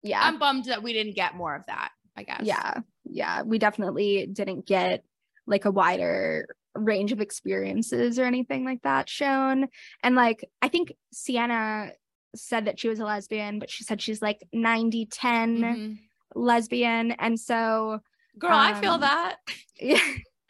yeah 0.03 0.21
I'm 0.23 0.39
bummed 0.39 0.65
that 0.65 0.81
we 0.83 0.93
didn't 0.93 1.15
get 1.15 1.35
more 1.35 1.53
of 1.55 1.65
that, 1.67 1.91
I 2.15 2.23
guess. 2.23 2.41
yeah 2.43 2.79
yeah 3.03 3.41
we 3.41 3.57
definitely 3.59 4.27
didn't 4.31 4.65
get 4.65 5.03
like 5.47 5.65
a 5.65 5.71
wider 5.71 6.47
range 6.75 7.11
of 7.11 7.19
experiences 7.19 8.17
or 8.19 8.23
anything 8.25 8.63
like 8.63 8.81
that 8.83 9.09
shown 9.09 9.67
and 10.03 10.15
like 10.15 10.47
i 10.61 10.67
think 10.69 10.93
sienna 11.11 11.91
said 12.35 12.65
that 12.65 12.79
she 12.79 12.87
was 12.87 12.99
a 12.99 13.03
lesbian 13.03 13.59
but 13.59 13.69
she 13.69 13.83
said 13.83 13.99
she's 14.01 14.21
like 14.21 14.41
90 14.53 15.07
10 15.07 15.57
Mhm. 15.61 15.97
lesbian 16.35 17.11
and 17.13 17.39
so 17.39 17.99
Girl, 18.39 18.51
I 18.53 18.79
feel 18.79 18.93
Um, 18.93 19.01
that. 19.01 19.37
yeah 19.81 19.99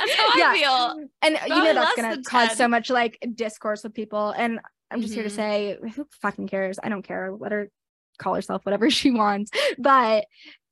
That's 0.05 0.15
how 0.15 0.38
yeah. 0.38 0.50
I 0.50 0.58
feel. 0.58 1.05
and 1.22 1.38
you 1.48 1.63
know 1.63 1.74
that's 1.74 1.96
gonna 1.96 2.22
cause 2.24 2.50
10. 2.50 2.58
so 2.58 2.67
much 2.67 2.89
like 2.89 3.17
discourse 3.36 3.84
with 3.84 3.93
people 3.93 4.31
and 4.31 4.60
i'm 4.91 5.01
just 5.01 5.13
here 5.13 5.24
to 5.24 5.29
Mhm. 5.29 5.36
say 5.36 5.77
who 5.96 6.08
fucking 6.22 6.48
cares 6.48 6.79
i 6.84 6.89
don't 6.89 7.03
care 7.03 7.31
let 7.39 7.51
her 7.51 7.70
call 8.17 8.34
herself 8.36 8.65
whatever 8.65 8.89
she 9.00 9.12
wants 9.12 9.51
but 9.77 10.25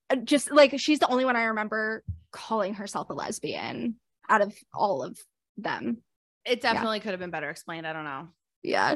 uh, 0.09 0.15
just 0.17 0.51
like 0.51 0.77
she's 0.79 0.99
the 0.99 1.07
only 1.09 1.25
one 1.25 1.35
i 1.35 1.43
remember 1.43 2.03
calling 2.31 2.73
herself 2.73 3.09
a 3.09 3.13
lesbian 3.13 3.95
out 4.29 4.41
of 4.41 4.53
all 4.73 5.03
of 5.03 5.17
them 5.57 5.97
It 6.45 6.61
definitely 6.61 6.99
could 6.99 7.11
have 7.11 7.19
been 7.19 7.31
better 7.31 7.49
explained. 7.49 7.85
I 7.87 7.93
don't 7.93 8.03
know. 8.05 8.27
yeah 8.63 8.95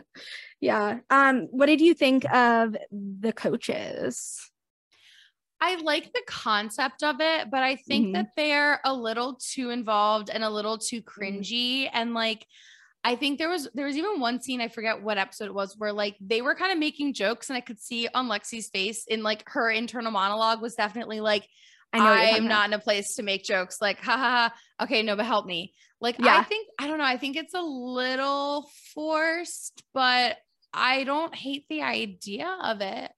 yeah 0.60 1.00
um 1.10 1.48
what 1.52 1.68
did 1.68 1.82
you 1.82 1.94
think 1.94 2.26
of 2.34 2.76
the 2.92 3.32
coaches 3.34 4.52
I 5.64 5.76
like 5.82 6.12
the 6.12 6.22
concept 6.28 7.04
of 7.04 7.22
it, 7.22 7.50
but 7.50 7.64
I 7.64 7.78
think 7.78 8.10
Mhm. 8.10 8.14
that 8.14 8.32
they're 8.36 8.82
a 8.84 8.94
little 8.94 9.36
too 9.36 9.70
involved 9.70 10.30
and 10.30 10.44
a 10.44 10.50
little 10.50 10.78
too 10.78 11.02
Mm-hmm. 11.22 11.42
cringy. 11.42 11.90
And 11.94 12.14
like, 12.14 12.46
I 13.04 13.16
think 13.16 13.38
there 13.38 13.50
was 13.50 13.70
there 13.74 13.86
was 13.86 13.98
even 13.98 14.20
one 14.20 14.42
scene 14.42 14.62
I 14.62 14.68
forget 14.70 15.02
what 15.02 15.18
episode 15.18 15.46
it 15.46 15.54
was 15.54 15.78
where 15.78 15.94
like 15.94 16.16
they 16.22 16.42
were 16.42 16.56
kind 16.56 16.72
of 16.72 16.78
making 16.78 17.14
jokes 17.14 17.50
and 17.50 17.58
I 17.58 17.62
could 17.62 17.80
see 17.80 18.08
on 18.14 18.28
Lexi's 18.30 18.70
face 18.70 19.06
in 19.08 19.24
like 19.24 19.44
her 19.50 19.70
internal 19.70 20.12
monologue 20.12 20.62
was 20.62 20.76
definitely 20.76 21.20
like 21.20 21.48
i 21.92 22.00
know 22.00 22.12
I'm 22.14 22.48
not 22.48 22.68
in 22.70 22.74
a 22.74 22.80
place 22.80 23.16
to 23.16 23.24
make 23.24 23.44
jokes 23.44 23.82
like 23.82 24.00
ha 24.00 24.18
ha 24.18 24.52
ha 24.78 24.84
okay 24.86 25.04
no 25.04 25.16
but 25.16 25.26
help 25.26 25.46
me 25.46 25.74
like 26.00 26.18
I 26.24 26.44
think 26.44 26.68
I 26.80 26.88
don't 26.88 26.98
know 26.98 27.04
I 27.04 27.18
think 27.18 27.36
it's 27.36 27.54
a 27.54 27.62
little 27.62 28.70
forced 28.94 29.84
but 29.94 30.38
I 30.74 31.04
don't 31.04 31.36
hate 31.36 31.66
the 31.70 31.82
idea 31.84 32.58
of 32.62 32.82
it 32.82 33.12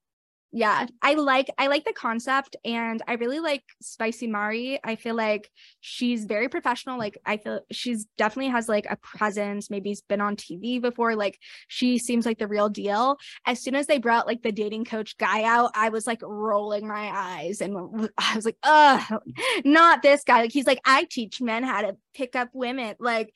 yeah 0.56 0.86
i 1.02 1.12
like 1.12 1.50
i 1.58 1.66
like 1.66 1.84
the 1.84 1.92
concept 1.92 2.56
and 2.64 3.02
i 3.06 3.12
really 3.12 3.40
like 3.40 3.62
spicy 3.82 4.26
mari. 4.26 4.80
I 4.82 4.96
feel 4.96 5.14
like 5.14 5.50
she's 5.80 6.24
very 6.24 6.48
professional 6.48 6.98
like 6.98 7.18
i 7.26 7.36
feel 7.36 7.60
she's 7.70 8.06
definitely 8.16 8.50
has 8.52 8.66
like 8.66 8.86
a 8.88 8.96
presence 8.96 9.68
maybe 9.68 9.90
she's 9.90 10.00
been 10.00 10.22
on 10.22 10.34
tv 10.34 10.80
before 10.80 11.14
like 11.14 11.38
she 11.68 11.98
seems 11.98 12.24
like 12.24 12.38
the 12.38 12.46
real 12.46 12.70
deal. 12.70 13.18
As 13.44 13.62
soon 13.62 13.74
as 13.74 13.86
they 13.86 13.98
brought 13.98 14.26
like 14.26 14.42
the 14.42 14.50
dating 14.50 14.86
coach 14.86 15.18
guy 15.18 15.42
out 15.42 15.72
i 15.74 15.90
was 15.90 16.06
like 16.06 16.20
rolling 16.22 16.88
my 16.88 17.10
eyes 17.12 17.60
and 17.60 18.08
i 18.18 18.34
was 18.34 18.46
like 18.46 18.56
uh 18.62 19.18
not 19.64 20.00
this 20.00 20.24
guy. 20.24 20.40
Like 20.40 20.52
he's 20.52 20.66
like 20.66 20.80
i 20.86 21.04
teach 21.04 21.40
men 21.42 21.64
how 21.64 21.82
to 21.82 21.96
pick 22.14 22.34
up 22.34 22.48
women. 22.54 22.94
Like 22.98 23.30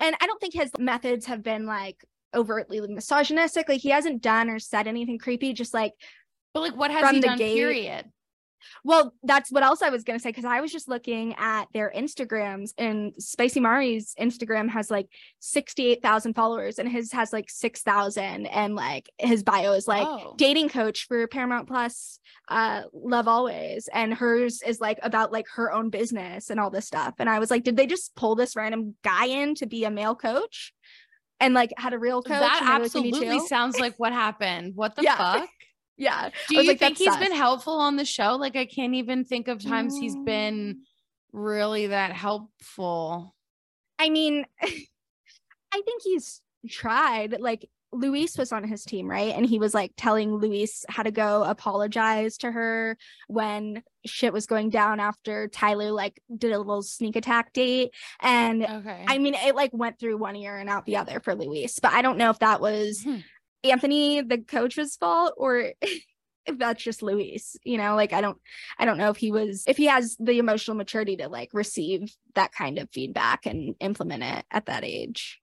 and 0.00 0.16
i 0.20 0.26
don't 0.26 0.40
think 0.40 0.54
his 0.54 0.72
methods 0.76 1.26
have 1.26 1.44
been 1.44 1.66
like 1.66 2.04
overtly 2.34 2.80
misogynistic. 2.80 3.68
Like 3.68 3.80
he 3.80 3.90
hasn't 3.90 4.22
done 4.22 4.50
or 4.50 4.58
said 4.58 4.86
anything 4.86 5.18
creepy 5.18 5.52
just 5.52 5.74
like 5.74 5.92
but 6.54 6.60
like 6.60 6.76
what 6.76 6.90
has 6.90 7.10
he 7.10 7.20
the 7.20 7.26
done 7.28 7.38
gate- 7.38 7.54
period 7.54 8.06
Well, 8.84 9.14
that's 9.22 9.50
what 9.52 9.62
else 9.62 9.82
I 9.82 9.88
was 9.88 10.04
gonna 10.04 10.18
say 10.18 10.30
because 10.30 10.44
I 10.44 10.60
was 10.60 10.72
just 10.72 10.88
looking 10.88 11.34
at 11.38 11.66
their 11.72 11.92
Instagrams 11.94 12.70
and 12.76 13.12
Spicy 13.18 13.60
Mari's 13.60 14.14
Instagram 14.20 14.68
has 14.70 14.90
like 14.90 15.08
sixty-eight 15.40 16.02
thousand 16.02 16.34
followers 16.34 16.78
and 16.78 16.88
his 16.88 17.12
has 17.12 17.32
like 17.32 17.48
six 17.50 17.82
thousand 17.82 18.46
and 18.46 18.74
like 18.74 19.08
his 19.18 19.42
bio 19.42 19.72
is 19.72 19.86
like 19.88 20.06
Oh. 20.06 20.34
dating 20.36 20.68
coach 20.70 21.06
for 21.06 21.26
Paramount 21.28 21.66
Plus, 21.68 22.18
uh, 22.48 22.82
Love 22.92 23.26
ALLways, 23.28 23.88
and 23.92 24.12
hers 24.14 24.60
is 24.62 24.80
like 24.80 24.98
about 25.02 25.32
like 25.32 25.46
her 25.54 25.72
own 25.72 25.88
business 25.90 26.50
and 26.50 26.58
all 26.60 26.70
this 26.70 26.86
stuff. 26.86 27.14
And 27.18 27.28
I 27.30 27.38
was 27.38 27.50
like, 27.50 27.64
did 27.64 27.76
they 27.76 27.86
just 27.86 28.14
pull 28.16 28.34
this 28.34 28.54
random 28.56 28.96
guy 29.02 29.26
in 29.26 29.54
to 29.56 29.66
be 29.66 29.84
a 29.84 29.90
male 29.90 30.14
coach? 30.16 30.72
And 31.40 31.54
like 31.54 31.72
had 31.78 31.92
a 31.94 31.98
real 32.00 32.20
coach. 32.22 32.40
that 32.40 32.60
like, 32.62 32.80
absolutely 32.82 33.38
sounds 33.46 33.78
like 33.78 33.94
what 33.98 34.12
happened 34.12 34.72
what 34.74 34.96
the 34.96 35.02
Yeah. 35.08 35.16
fuck 35.16 35.48
yeah. 35.98 36.30
Do 36.48 36.54
you 36.54 36.60
like, 36.60 36.78
think 36.78 36.96
"That's 36.96 36.98
he's 36.98 37.16
been 37.16 37.36
helpful 37.36 37.74
on 37.74 37.96
the 37.96 38.04
show? 38.04 38.36
Like 38.36 38.56
I 38.56 38.64
can't 38.64 38.94
even 38.94 39.24
think 39.24 39.48
of 39.48 39.62
times 39.62 39.96
he's 39.98 40.16
been 40.16 40.82
really 41.32 41.88
that 41.88 42.12
helpful. 42.12 43.34
I 43.98 44.08
mean, 44.08 44.46
I 44.62 45.82
think 45.82 46.02
he's 46.02 46.40
tried. 46.68 47.40
Like 47.40 47.68
Luis 47.90 48.36
was 48.36 48.52
on 48.52 48.64
his 48.64 48.84
team, 48.84 49.08
right? 49.10 49.34
And 49.34 49.46
he 49.46 49.58
was 49.58 49.74
like 49.74 49.92
telling 49.96 50.34
Luis 50.34 50.84
how 50.88 51.02
to 51.02 51.10
go 51.10 51.42
apologize 51.42 52.36
to 52.38 52.52
her 52.52 52.96
when 53.28 53.82
shit 54.04 54.32
was 54.32 54.46
going 54.46 54.68
down 54.70 55.00
after 55.00 55.48
Tyler 55.48 55.90
like 55.90 56.20
did 56.36 56.52
a 56.52 56.58
little 56.58 56.82
sneak 56.82 57.16
attack 57.16 57.52
date. 57.52 57.92
And 58.20 58.62
Okay. 58.62 59.04
I 59.08 59.18
mean, 59.18 59.34
it 59.34 59.54
like 59.54 59.70
went 59.72 59.98
through 59.98 60.18
one 60.18 60.36
ear 60.36 60.56
and 60.56 60.68
out 60.68 60.84
the 60.86 60.96
other 60.98 61.18
for 61.20 61.34
Luis, 61.34 61.78
but 61.80 61.92
I 61.92 62.02
don't 62.02 62.18
know 62.18 62.30
if 62.30 62.38
that 62.40 62.60
was 62.60 63.02
Hmm. 63.02 63.18
Anthony, 63.64 64.20
the 64.20 64.38
coach's 64.38 64.96
fault, 64.96 65.34
or 65.36 65.72
if 65.82 66.58
that's 66.58 66.82
just 66.82 67.02
Luis. 67.02 67.56
You 67.64 67.78
know, 67.78 67.94
like 67.96 68.12
I 68.12 68.20
don't, 68.20 68.38
I 68.78 68.84
don't 68.84 68.98
know 68.98 69.10
if 69.10 69.16
he 69.16 69.30
was, 69.30 69.64
if 69.66 69.76
he 69.76 69.86
has 69.86 70.16
the 70.18 70.38
emotional 70.38 70.76
maturity 70.76 71.16
to 71.16 71.28
like 71.28 71.50
receive 71.52 72.14
that 72.34 72.52
kind 72.52 72.78
of 72.78 72.90
feedback 72.90 73.46
and 73.46 73.74
implement 73.80 74.22
it 74.22 74.44
at 74.50 74.66
that 74.66 74.84
age. 74.84 75.40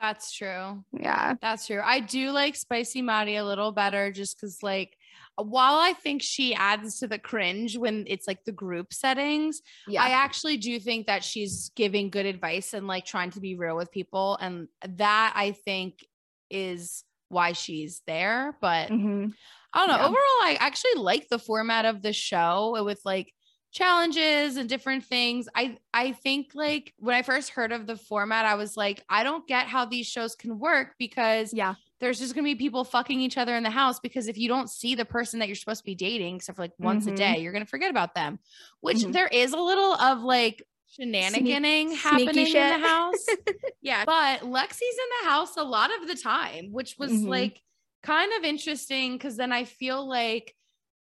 That's 0.00 0.32
true. 0.32 0.84
Yeah, 0.92 1.34
That's 1.40 1.66
true. 1.66 1.80
I 1.82 2.00
do 2.00 2.30
like 2.30 2.56
Spicy 2.56 3.00
Mari 3.00 3.36
a 3.36 3.44
little 3.44 3.72
better 3.72 4.12
just 4.12 4.36
because, 4.36 4.62
like, 4.62 4.98
while 5.36 5.76
I 5.76 5.94
think 5.94 6.22
she 6.22 6.54
adds 6.54 6.98
to 6.98 7.08
the 7.08 7.18
cringe 7.18 7.78
when 7.78 8.04
it's 8.06 8.28
like 8.28 8.44
the 8.44 8.52
group 8.52 8.92
settings, 8.92 9.62
yeah, 9.88 10.02
I 10.02 10.10
actually 10.10 10.58
do 10.58 10.78
think 10.78 11.06
that 11.06 11.24
she's 11.24 11.70
giving 11.74 12.10
good 12.10 12.26
advice 12.26 12.74
and 12.74 12.86
like 12.86 13.06
trying 13.06 13.30
to 13.30 13.40
be 13.40 13.56
real 13.56 13.76
with 13.76 13.90
people. 13.90 14.36
And 14.40 14.68
that 14.86 15.32
I 15.34 15.52
think 15.52 16.04
is 16.50 17.02
why 17.34 17.52
she's 17.52 18.02
there. 18.06 18.58
But 18.62 18.90
Mhm. 18.90 19.34
I 19.72 19.86
don't 19.86 19.88
know. 19.88 19.94
Yeah. 19.94 20.04
Overall, 20.04 20.42
I 20.42 20.56
actually 20.60 20.94
like 20.94 21.28
the 21.28 21.38
format 21.38 21.84
of 21.84 22.02
the 22.02 22.12
show 22.12 22.82
with 22.84 23.00
like 23.04 23.34
challenges 23.72 24.56
and 24.56 24.68
different 24.68 25.04
things. 25.04 25.48
I 25.54 25.78
I 25.92 26.12
think 26.12 26.52
like 26.54 26.94
when 26.98 27.14
I 27.16 27.22
first 27.22 27.50
heard 27.50 27.72
of 27.72 27.86
the 27.86 27.96
format, 27.96 28.46
I 28.46 28.54
was 28.54 28.76
like, 28.76 29.04
I 29.08 29.24
don't 29.24 29.46
get 29.48 29.66
how 29.66 29.84
these 29.84 30.06
shows 30.06 30.36
can 30.36 30.58
work 30.60 30.94
because 30.98 31.52
yeah, 31.52 31.74
there's 31.98 32.20
just 32.20 32.34
gonna 32.34 32.44
be 32.44 32.54
people 32.54 32.84
fucking 32.84 33.20
each 33.20 33.36
other 33.36 33.56
in 33.56 33.64
the 33.64 33.70
house 33.70 33.98
because 33.98 34.28
if 34.28 34.38
you 34.38 34.48
don't 34.48 34.70
see 34.70 34.94
the 34.94 35.04
person 35.04 35.40
that 35.40 35.48
you're 35.48 35.56
supposed 35.56 35.80
to 35.80 35.84
be 35.84 35.96
dating, 35.96 36.36
except 36.36 36.56
for 36.56 36.62
like 36.62 36.72
once 36.78 37.06
Mhm. 37.06 37.08
a 37.08 37.12
day, 37.12 37.38
you're 37.40 37.52
gonna 37.52 37.66
forget 37.66 37.90
about 37.90 38.14
them. 38.14 38.38
Which 38.80 39.02
Mhm. 39.02 39.12
there 39.12 39.28
is 39.28 39.52
a 39.52 39.58
little 39.58 39.94
of 39.94 40.22
like 40.22 40.62
shenaniganing 40.98 41.88
sneaky 41.88 41.94
happening 41.96 42.46
in 42.46 42.52
the 42.80 42.86
house. 42.86 43.26
yeah. 43.82 44.04
But 44.04 44.40
Lexi's 44.40 44.80
in 44.82 45.08
the 45.22 45.28
house 45.30 45.56
a 45.56 45.62
lot 45.62 45.90
of 46.00 46.08
the 46.08 46.14
time, 46.14 46.72
which 46.72 46.96
was 46.98 47.10
Mhm. 47.12 47.28
like 47.28 47.60
kind 48.02 48.32
of 48.38 48.44
interesting 48.44 49.14
because 49.14 49.36
then 49.36 49.52
I 49.52 49.64
feel 49.64 50.06
like 50.08 50.54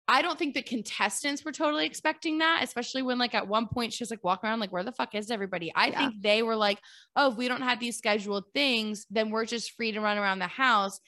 I 0.08 0.20
don't 0.20 0.38
think 0.38 0.54
the 0.54 0.62
contestants 0.62 1.44
were 1.44 1.52
totally 1.52 1.86
expecting 1.86 2.38
that, 2.38 2.62
especially 2.62 3.02
when 3.02 3.18
like 3.18 3.34
at 3.34 3.46
one 3.46 3.68
point 3.68 3.92
she 3.92 4.02
was 4.02 4.10
like 4.10 4.24
walking 4.24 4.48
around 4.50 4.58
like 4.60 4.72
where 4.72 4.82
the 4.84 4.92
fuck 4.92 5.14
is 5.14 5.30
everybody? 5.30 5.72
I 5.74 5.86
Yeah. 5.88 5.98
think 5.98 6.22
they 6.22 6.42
were 6.42 6.56
like, 6.56 6.80
oh, 7.16 7.30
if 7.30 7.36
we 7.38 7.48
don't 7.48 7.62
have 7.62 7.78
these 7.80 7.96
scheduled 7.98 8.44
things, 8.52 9.06
then 9.10 9.30
we're 9.30 9.46
just 9.46 9.72
free 9.72 9.92
to 9.92 10.00
run 10.00 10.18
around 10.18 10.40
the 10.40 10.48
house. 10.48 10.98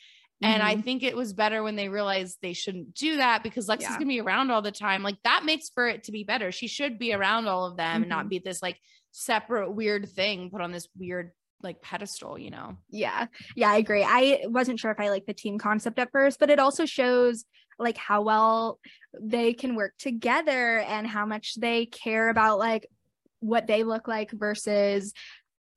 And 0.45 0.63
I 0.63 0.77
Mhm. 0.77 0.85
think 0.85 1.03
it 1.03 1.17
was 1.17 1.33
better 1.33 1.63
when 1.63 1.77
they 1.77 1.89
realized 1.89 2.39
they 2.43 2.53
shouldn't 2.53 2.95
do 2.95 3.17
that 3.17 3.43
because 3.43 3.69
Lexi's 3.69 3.83
Yeah. 3.83 3.95
gonna 3.95 4.07
be 4.07 4.21
around 4.21 4.51
all 4.51 4.63
the 4.63 4.73
time. 4.73 5.03
Like 5.03 5.23
that 5.25 5.45
makes 5.45 5.71
for 5.71 5.89
it 5.89 6.05
to 6.05 6.13
be 6.13 6.25
better. 6.25 6.53
She 6.53 6.67
should 6.69 6.99
be 6.99 7.13
around 7.13 7.47
all 7.49 7.67
of 7.67 7.77
them 7.77 8.03
and 8.03 8.09
not 8.09 8.27
Mhm. 8.27 8.31
be 8.31 8.39
this 8.41 8.61
like 8.63 8.79
separate 9.11 9.71
weird 9.73 10.09
thing 10.09 10.51
put 10.51 10.61
on 10.61 10.73
this 10.73 10.89
weird 10.97 11.33
like 11.63 11.81
pedestal, 11.81 12.39
you 12.39 12.51
know. 12.51 12.77
yeah, 12.91 13.27
yeah. 13.57 13.71
I 13.71 13.77
agree. 13.79 14.05
I 14.07 14.43
wasn't 14.45 14.79
sure 14.79 14.91
if 14.91 15.01
I 15.01 15.09
liked 15.09 15.27
the 15.27 15.33
team 15.33 15.57
concept 15.59 15.99
at 15.99 16.13
first, 16.13 16.39
but 16.39 16.51
it 16.51 16.59
also 16.59 16.85
shows 16.85 17.47
like 17.79 17.97
how 17.97 18.21
well 18.21 18.79
they 19.19 19.55
can 19.55 19.75
work 19.75 19.95
together 19.99 20.81
and 20.81 21.07
how 21.07 21.25
much 21.25 21.55
they 21.55 21.87
care 21.87 22.29
about 22.29 22.59
like 22.59 22.87
what 23.41 23.67
they 23.67 23.83
look 23.83 24.07
like 24.07 24.31
versus 24.31 25.15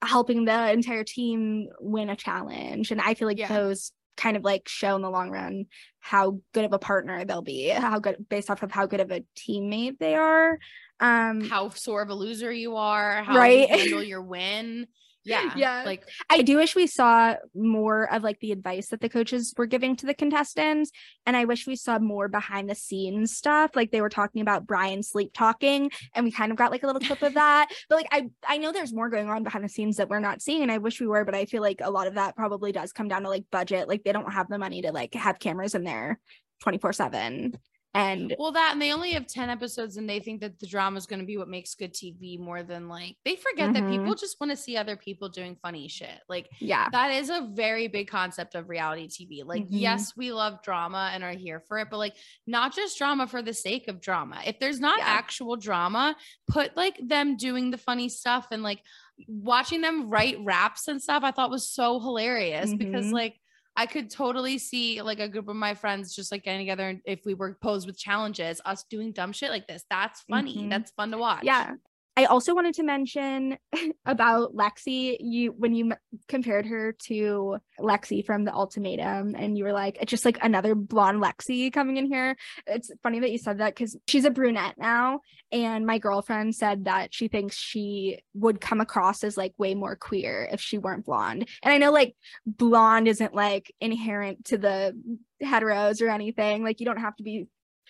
helping 0.03 0.43
the 0.45 0.71
entire 0.71 1.03
team 1.05 1.69
win 1.79 2.09
a 2.09 2.15
challenge. 2.17 2.91
And 2.91 2.99
I 2.99 3.13
feel 3.13 3.27
like 3.27 3.39
Yeah. 3.39 3.47
those 3.47 3.93
kind 4.17 4.37
of 4.37 4.43
like 4.43 4.67
show 4.67 4.95
in 4.95 5.01
the 5.01 5.09
long 5.09 5.29
run 5.31 5.65
how 5.99 6.39
good 6.53 6.65
of 6.65 6.73
a 6.73 6.79
partner 6.79 7.23
they'll 7.25 7.41
be, 7.41 7.69
how 7.69 7.99
good 7.99 8.27
based 8.29 8.49
off 8.49 8.63
of 8.63 8.71
how 8.71 8.85
good 8.87 8.99
of 9.01 9.11
a 9.11 9.23
teammate 9.37 9.99
they 9.99 10.15
are. 10.15 10.59
Um 10.99 11.49
How 11.49 11.69
sore 11.69 12.01
of 12.01 12.09
a 12.09 12.15
loser 12.15 12.51
you 12.51 12.75
are, 12.77 13.23
how 13.23 13.39
Right. 13.39 13.51
you 13.51 13.67
handle 13.67 14.01
your 14.03 14.21
win. 14.21 14.87
Yeah. 15.27 15.51
Yeah. 15.55 15.83
Like 15.85 16.07
I 16.29 16.41
do 16.41 16.57
wish 16.57 16.75
we 16.75 16.87
saw 16.87 17.35
more 17.53 18.11
of 18.11 18.23
like 18.23 18.39
the 18.39 18.51
advice 18.51 18.87
that 18.89 19.01
the 19.01 19.09
coaches 19.09 19.53
were 19.57 19.65
giving 19.65 19.95
to 19.97 20.05
the 20.05 20.13
contestants. 20.13 20.91
And 21.25 21.35
I 21.35 21.45
wish 21.45 21.67
we 21.67 21.75
saw 21.75 21.99
more 21.99 22.27
behind 22.27 22.69
the 22.69 22.75
scenes 22.75 23.35
stuff. 23.35 23.71
Like 23.75 23.91
they 23.91 24.01
were 24.01 24.09
talking 24.09 24.41
about 24.41 24.65
Brian 24.65 25.03
sleep 25.03 25.31
talking 25.33 25.91
and 26.15 26.23
we 26.23 26.31
kind 26.31 26.51
of 26.51 26.57
got 26.57 26.71
like 26.71 26.83
a 26.83 26.87
little 26.87 27.01
clip 27.01 27.21
of 27.21 27.33
that. 27.35 27.69
But 27.89 27.95
like 27.95 28.07
I 28.11 28.29
I 28.47 28.57
know 28.57 28.71
there's 28.71 28.93
more 28.93 29.09
going 29.09 29.29
on 29.29 29.43
behind 29.43 29.63
the 29.63 29.69
scenes 29.69 29.97
that 29.97 30.09
we're 30.09 30.19
not 30.19 30.41
seeing. 30.41 30.61
And 30.61 30.71
I 30.71 30.77
wish 30.77 30.99
we 31.01 31.07
were, 31.07 31.25
but 31.25 31.35
I 31.35 31.45
feel 31.45 31.61
like 31.61 31.81
a 31.81 31.91
lot 31.91 32.07
of 32.07 32.15
that 32.15 32.35
probably 32.35 32.71
does 32.71 32.93
come 32.93 33.07
down 33.07 33.23
to 33.23 33.29
like 33.29 33.45
budget. 33.51 33.87
Like 33.87 34.03
they 34.03 34.13
don't 34.13 34.31
have 34.31 34.47
the 34.47 34.57
money 34.57 34.81
to 34.83 34.91
like 34.91 35.13
have 35.13 35.39
cameras 35.39 35.75
in 35.75 35.83
there 35.83 36.19
24-7. 36.65 37.55
And 37.97 38.35
well, 38.37 38.51
that 38.51 38.73
and 38.73 38.81
they 38.81 38.93
only 38.93 39.11
have 39.13 39.25
10 39.25 39.49
episodes 39.49 39.97
and 39.97 40.07
they 40.07 40.19
think 40.19 40.41
that 40.41 40.59
the 40.59 40.67
drama 40.67 40.97
is 40.97 41.07
going 41.07 41.19
to 41.19 41.25
be 41.25 41.35
what 41.37 41.47
makes 41.49 41.73
good 41.73 41.93
TV 41.93 42.37
more 42.39 42.61
than 42.61 42.87
like 42.87 43.17
they 43.25 43.35
forget 43.35 43.73
that 43.73 43.83
Mhm. 43.83 43.89
people 43.89 44.13
just 44.15 44.39
want 44.39 44.51
to 44.51 44.55
see 44.55 44.77
other 44.77 44.95
people 44.95 45.29
doing 45.29 45.55
funny 45.55 45.87
shit. 45.87 46.19
Like 46.29 46.47
yeah. 46.59 46.89
that 46.91 47.09
is 47.11 47.29
a 47.31 47.49
very 47.53 47.87
big 47.87 48.07
concept 48.07 48.53
of 48.53 48.69
reality 48.69 49.07
TV. 49.07 49.43
Like, 49.43 49.63
Mhm. 49.63 49.67
yes, 49.71 50.15
we 50.15 50.31
love 50.31 50.61
drama 50.61 51.09
and 51.11 51.23
are 51.23 51.31
here 51.31 51.59
for 51.59 51.79
it, 51.79 51.87
but 51.89 51.97
like 51.97 52.15
not 52.45 52.75
just 52.75 52.97
drama 52.99 53.25
for 53.25 53.41
the 53.41 53.53
sake 53.53 53.87
of 53.87 53.99
drama. 53.99 54.41
If 54.45 54.59
there's 54.59 54.79
not 54.79 54.99
Yeah. 54.99 55.05
actual 55.07 55.55
drama, 55.55 56.15
put 56.47 56.77
like 56.77 56.99
them 57.01 57.35
doing 57.35 57.71
the 57.71 57.77
funny 57.79 58.09
stuff 58.09 58.47
and 58.51 58.61
like 58.61 58.83
watching 59.27 59.81
them 59.81 60.09
write 60.09 60.37
raps 60.43 60.87
and 60.87 61.01
stuff, 61.01 61.23
I 61.23 61.31
thought 61.31 61.49
was 61.49 61.67
so 61.67 61.99
hilarious 61.99 62.73
because 62.75 63.07
Mhm. 63.07 63.13
like 63.13 63.39
I 63.77 63.85
could 63.85 64.09
totally 64.09 64.57
see 64.57 65.01
like 65.01 65.19
a 65.19 65.29
group 65.29 65.47
of 65.47 65.55
my 65.55 65.73
friends 65.75 66.15
just 66.15 66.31
like 66.31 66.43
getting 66.43 66.59
together 66.61 66.89
and 66.89 67.01
if 67.05 67.25
we 67.25 67.35
were 67.35 67.53
posed 67.61 67.85
with 67.87 67.97
challenges, 67.97 68.59
us 68.65 68.83
doing 68.89 69.11
dumb 69.13 69.31
shit 69.31 69.51
like 69.51 69.67
this. 69.67 69.85
That's 69.89 70.21
funny. 70.21 70.57
Mhm. 70.57 70.69
That's 70.69 70.91
fun 70.91 71.11
to 71.11 71.17
watch. 71.19 71.43
Yeah. 71.43 71.75
I 72.17 72.25
also 72.25 72.55
wanted 72.55 72.73
to 72.75 72.83
mention 72.83 73.59
about 74.05 74.55
Lexi. 74.55 75.17
You 75.19 75.51
when 75.51 75.75
you 75.75 75.91
m- 75.91 75.97
compared 76.27 76.65
her 76.65 76.93
to 77.03 77.57
Lexi 77.79 78.25
from 78.25 78.43
the 78.43 78.51
Ultimatum, 78.51 79.35
and 79.35 79.55
you 79.55 79.63
were 79.63 79.71
like, 79.71 79.99
it's 80.01 80.09
just 80.09 80.25
like 80.25 80.39
another 80.41 80.73
blonde 80.73 81.21
Lexi 81.21 81.71
coming 81.71 81.97
in 81.97 82.07
here. 82.07 82.35
It's 82.65 82.89
funny 83.03 83.19
that 83.19 83.31
you 83.31 83.37
said 83.37 83.59
that 83.59 83.75
because 83.75 83.95
she's 84.07 84.25
a 84.25 84.31
brunette 84.31 84.79
now, 84.79 85.19
and 85.51 85.85
my 85.85 85.99
girlfriend 85.99 86.55
said 86.55 86.85
that 86.85 87.13
she 87.13 87.27
thinks 87.27 87.55
she 87.55 88.23
would 88.33 88.59
come 88.59 88.81
across 88.81 89.23
as 89.23 89.37
like 89.37 89.53
way 89.59 89.75
more 89.75 89.95
queer 89.95 90.49
if 90.51 90.59
she 90.59 90.79
weren't 90.79 91.05
blonde. 91.05 91.47
And 91.61 91.71
I 91.71 91.77
know 91.77 91.91
like 91.91 92.15
blonde 92.47 93.07
isn't 93.07 93.35
like 93.35 93.71
inherent 93.79 94.45
to 94.45 94.57
the 94.57 94.99
heteros 95.43 96.01
or 96.01 96.09
anything. 96.09 96.63
Like 96.63 96.79
you 96.79 96.87
don't 96.87 96.97
have 96.97 97.15
to 97.17 97.23
be 97.23 97.45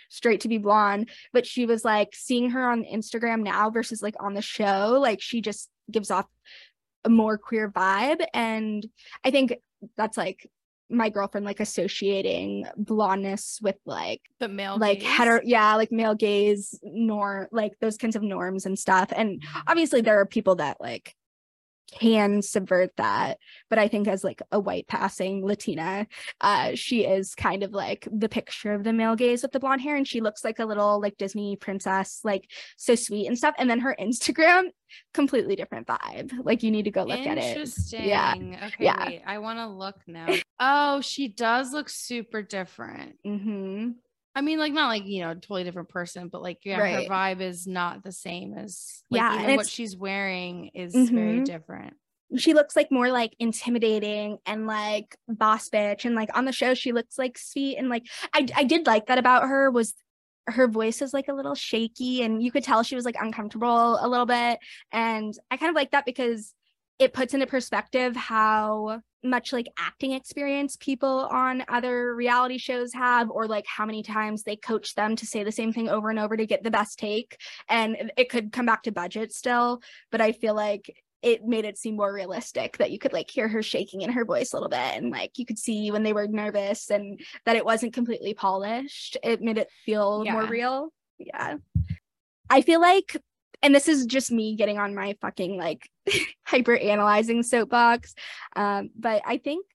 straight 0.10 0.42
to 0.42 0.48
be 0.48 0.58
blonde 0.58 1.10
but 1.34 1.46
she 1.46 1.66
was 1.66 1.84
like 1.86 2.10
seeing 2.14 2.50
her 2.52 2.70
on 2.70 2.84
Instagram 2.84 3.44
now 3.44 3.70
versus 3.70 4.02
like 4.02 4.16
on 4.20 4.34
the 4.34 4.42
show 4.42 4.98
like 5.02 5.22
she 5.22 5.42
just 5.42 5.70
gives 5.92 6.12
off 6.12 6.26
a 7.06 7.10
more 7.10 7.38
queer 7.38 7.70
vibe 7.70 8.26
and 8.34 8.86
I 9.24 9.32
think 9.32 9.56
that's 9.96 10.18
like 10.18 10.50
my 10.90 11.10
girlfriend 11.10 11.46
like 11.46 11.60
associating 11.60 12.66
blondness 12.78 13.60
with 13.62 13.76
like 13.86 14.22
The 14.40 14.48
male 14.48 14.78
like 14.78 15.00
gaze. 15.02 15.10
hetero 15.10 15.42
yeah 15.44 15.76
like 15.76 15.92
male 15.92 16.16
gaze 16.16 16.80
norm 16.82 17.48
like 17.52 17.74
those 17.82 17.98
kinds 17.98 18.16
of 18.16 18.24
norms 18.24 18.66
and 18.66 18.80
stuff 18.80 19.12
and 19.16 19.44
obviously 19.68 20.00
there 20.02 20.20
are 20.20 20.26
people 20.26 20.56
that 20.56 20.78
like 20.80 21.14
can 21.92 22.42
subvert 22.42 22.92
that 22.98 23.38
but 23.70 23.80
i 23.80 23.88
think 23.88 24.08
as 24.08 24.24
like 24.24 24.42
a 24.52 24.60
white 24.60 24.88
passing 24.88 25.46
latina 25.46 26.06
uh 26.42 26.72
she 26.76 27.06
is 27.06 27.34
kind 27.36 27.64
of 27.64 27.72
like 27.72 28.08
the 28.12 28.30
picture 28.30 28.74
of 28.74 28.84
the 28.84 28.94
male 28.94 29.16
gaze 29.16 29.42
with 29.42 29.52
the 29.52 29.60
blonde 29.60 29.82
hair 29.82 29.96
and 29.96 30.08
she 30.08 30.22
looks 30.22 30.44
like 30.44 30.60
a 30.60 30.66
little 30.66 31.00
like 31.00 31.18
disney 31.18 31.56
princess 31.56 32.20
like 32.24 32.50
so 32.76 32.96
sweet 32.96 33.28
and 33.28 33.38
stuff 33.38 33.56
and 33.58 33.70
then 33.70 33.80
her 33.80 33.96
instagram 34.00 34.66
completely 35.14 35.56
different 35.56 35.88
vibe 35.88 36.32
like 36.44 36.64
you 36.64 36.72
need 36.72 36.84
to 36.84 36.92
go 36.92 37.04
look 37.04 37.20
at 37.20 37.38
it 37.38 37.58
Interesting. 37.58 38.06
Yeah. 38.06 38.34
Okay. 38.68 38.86
Yeah. 38.86 39.06
Wait, 39.06 39.22
I 39.26 39.38
want 39.40 39.60
to 39.60 39.68
look 39.68 39.96
now. 40.08 40.28
Oh, 40.60 41.02
she 41.02 41.28
does 41.28 41.72
look 41.72 41.90
super 41.90 42.42
different. 42.42 43.16
hmm 43.24 43.90
I 44.38 44.42
mean, 44.42 44.60
like 44.60 44.72
not 44.72 44.88
like 44.88 45.06
you 45.08 45.22
know, 45.22 45.34
totally 45.34 45.64
different 45.64 45.90
person, 45.90 46.28
but 46.28 46.44
like 46.44 46.60
yeah, 46.64 46.80
Right. 46.80 47.08
her 47.08 47.14
vibe 47.14 47.42
is 47.42 47.66
not 47.66 48.04
the 48.04 48.12
same 48.12 48.54
as 48.56 49.04
like, 49.10 49.18
Yeah, 49.20 49.42
Even 49.42 49.56
what 49.56 49.68
she's 49.68 49.98
wearing 49.98 50.70
is 50.76 50.94
very 51.10 51.40
Mhm. 51.40 51.46
different. 51.46 51.96
she 52.38 52.54
looks 52.54 52.76
like 52.76 52.92
more 52.92 53.10
like 53.10 53.34
intimidating 53.40 54.38
and 54.46 54.68
like 54.68 55.16
boss 55.30 55.70
bitch 55.70 56.04
and 56.06 56.14
like 56.14 56.30
on 56.38 56.44
the 56.46 56.52
show 56.52 56.74
she 56.74 56.92
looks 56.92 57.18
like 57.18 57.38
sweet 57.38 57.78
and 57.78 57.88
like 57.90 58.04
I 58.34 58.46
I 58.54 58.64
did 58.66 58.86
like 58.86 59.06
that 59.08 59.18
about 59.18 59.48
her 59.48 59.72
was 59.72 59.96
her 60.46 60.68
voice 60.68 61.02
is 61.02 61.14
like 61.14 61.30
a 61.30 61.34
little 61.34 61.56
shaky 61.56 62.22
and 62.24 62.44
you 62.44 62.52
could 62.52 62.64
tell 62.66 62.84
she 62.84 62.96
was 62.96 63.06
like 63.06 63.16
uncomfortable 63.20 63.98
a 64.02 64.08
little 64.10 64.26
bit 64.26 64.60
and 64.92 65.34
I 65.50 65.58
kind 65.58 65.70
of 65.70 65.76
like 65.76 65.92
that 65.92 66.06
because 66.06 66.54
it 67.00 67.14
puts 67.14 67.34
into 67.34 67.48
perspective 67.48 68.16
how 68.16 69.02
much 69.24 69.52
like 69.52 69.68
acting 69.78 70.12
experience 70.12 70.78
people 70.78 71.28
on 71.32 71.64
other 71.68 72.16
reality 72.16 72.58
shows 72.58 72.94
have 72.94 73.30
or 73.32 73.48
like 73.48 73.66
how 73.68 73.86
many 73.86 74.04
times 74.04 74.44
they 74.44 74.56
coach 74.56 74.96
them 74.96 75.16
to 75.16 75.26
say 75.26 75.44
the 75.44 75.52
same 75.52 75.74
thing 75.74 75.90
over 75.90 76.10
and 76.10 76.20
over 76.20 76.38
to 76.38 76.46
get 76.46 76.64
the 76.64 76.72
best 76.72 77.00
take 77.00 77.38
and 77.70 78.12
it- 78.18 78.30
could 78.30 78.52
come 78.52 78.66
back 78.66 78.84
to 78.84 78.92
budget 78.92 79.32
still 79.34 79.82
but 80.12 80.20
I 80.22 80.34
feel 80.34 80.54
like 80.54 80.94
it 81.24 81.44
made 81.46 81.66
it 81.66 81.78
seem 81.78 81.96
more 81.96 82.14
realistic 82.14 82.78
that 82.78 82.92
you 82.92 83.00
could 83.00 83.14
like 83.14 83.30
hear 83.30 83.48
her 83.48 83.64
shaking 83.64 84.02
in 84.02 84.12
her 84.12 84.24
voice 84.24 84.54
a 84.54 84.56
little 84.56 84.70
bit 84.70 84.78
and 84.78 85.10
like 85.10 85.38
you 85.40 85.46
could 85.46 85.58
see 85.58 85.90
when 85.92 86.04
they 86.04 86.14
were 86.14 86.28
nervous 86.28 86.92
and 86.92 87.20
that 87.46 87.56
it 87.56 87.66
wasn't 87.66 87.94
completely 87.94 88.34
polished. 88.34 89.18
It 89.24 89.42
made 89.42 89.58
it 89.58 89.70
feel 89.86 90.24
more 90.26 90.46
real. 90.46 90.90
Yeah. 91.18 91.56
I 92.50 92.62
feel 92.62 92.80
like 92.80 93.18
and 93.62 93.74
this 93.74 93.88
is 93.88 94.06
just 94.06 94.32
me 94.32 94.56
getting 94.56 94.78
on 94.78 94.96
my 94.96 95.16
fucking 95.22 95.58
like 95.58 95.90
hyper 96.46 96.76
analyzing 96.76 97.44
soapbox 97.44 98.14
um 98.56 98.90
but 98.98 99.22
i 99.26 99.38
think 99.38 99.66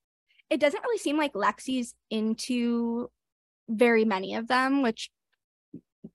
it 0.51 0.61
doesn't 0.61 0.83
really 0.83 0.99
seem 0.99 1.16
like 1.16 1.33
lexi's 1.33 1.95
into 2.11 3.11
very 3.68 4.05
many 4.05 4.35
of 4.35 4.49
them 4.49 4.83
which 4.83 5.11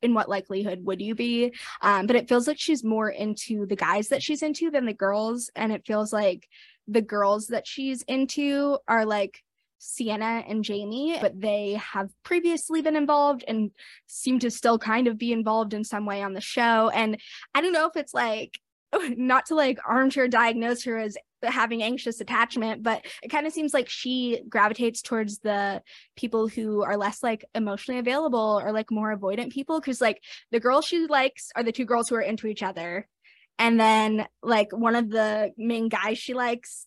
in 0.01 0.13
what 0.13 0.30
likelihood 0.30 0.86
would 0.86 1.01
you 1.01 1.15
be? 1.15 1.53
Um, 1.82 2.08
but 2.08 2.15
it 2.15 2.27
feels 2.27 2.47
like 2.47 2.60
she's 2.60 2.84
more 2.84 3.10
into 3.10 3.65
the 3.65 3.75
guys 3.75 4.10
that 4.10 4.21
she's 4.21 4.43
into 4.43 4.69
than 4.69 4.86
the 4.86 4.93
girls 4.93 5.49
and 5.56 5.71
it 5.71 5.86
feels 5.86 6.12
like 6.12 6.47
the 6.88 7.01
girls 7.01 7.47
that 7.47 7.67
she's 7.67 8.01
into 8.03 8.77
are 8.88 9.06
like 9.06 9.43
Sienna 9.80 10.44
and 10.48 10.63
Jamie, 10.63 11.18
but 11.22 11.40
they 11.40 11.74
have 11.74 12.10
previously 12.24 12.82
been 12.82 12.96
involved 12.96 13.44
and 13.48 13.72
seem 14.06 14.40
to 14.40 14.52
still 14.52 14.80
kind 14.80 15.08
of 15.08 15.18
be 15.18 15.32
involved 15.32 15.74
in 15.74 15.84
some 15.84 16.06
way 16.06 16.22
on 16.22 16.34
the 16.34 16.42
show. 16.42 16.90
And 16.90 17.20
I 17.54 17.62
don't 17.62 17.74
know 17.74 17.88
if 17.88 17.96
it's 17.96 18.13
like 18.13 18.60
not 19.10 19.48
to 19.48 19.56
like 19.56 19.80
armchair 19.88 20.28
diagnose 20.28 20.84
her 20.86 20.98
as 20.98 21.18
having 21.44 21.84
anxious 21.84 22.20
attachment, 22.20 22.82
but 22.82 23.06
it 23.22 23.30
kind 23.30 23.46
of 23.46 23.54
seems 23.54 23.74
like 23.74 23.90
she 23.90 24.42
gravitates 24.50 25.02
towards 25.02 25.40
the 25.40 25.82
people 26.16 26.48
who 26.48 26.84
are 26.84 26.98
less 26.98 27.22
like 27.22 27.46
emotionally 27.54 28.00
available 28.00 28.60
or 28.63 28.72
like 28.72 28.90
more 28.90 29.16
avoidant 29.16 29.52
people. 29.52 29.80
Cause 29.80 30.02
like 30.02 30.22
the 30.52 30.60
girls 30.60 30.86
she 30.86 31.06
likes 31.06 31.50
are 31.56 31.63
the 31.63 31.72
two 31.72 31.86
girls 31.86 32.10
who 32.10 32.16
are 32.16 32.22
into 32.22 32.48
each 32.48 32.63
other. 32.63 33.08
And 33.60 33.80
then 33.80 34.28
like 34.42 34.72
one 34.72 34.96
of 34.96 35.10
the 35.10 35.52
main 35.58 35.90
guys 35.90 36.18
she 36.18 36.34
likes 36.34 36.87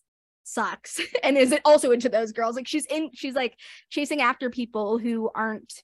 sucks 0.51 0.99
and 1.23 1.37
is 1.37 1.51
it 1.51 1.61
also 1.65 1.91
into 1.91 2.09
those 2.09 2.31
girls. 2.31 2.55
Like 2.55 2.67
she's 2.67 2.85
in, 2.85 3.11
she's 3.13 3.35
like 3.35 3.55
chasing 3.89 4.21
after 4.21 4.49
people 4.49 4.97
who 4.97 5.29
aren't 5.33 5.81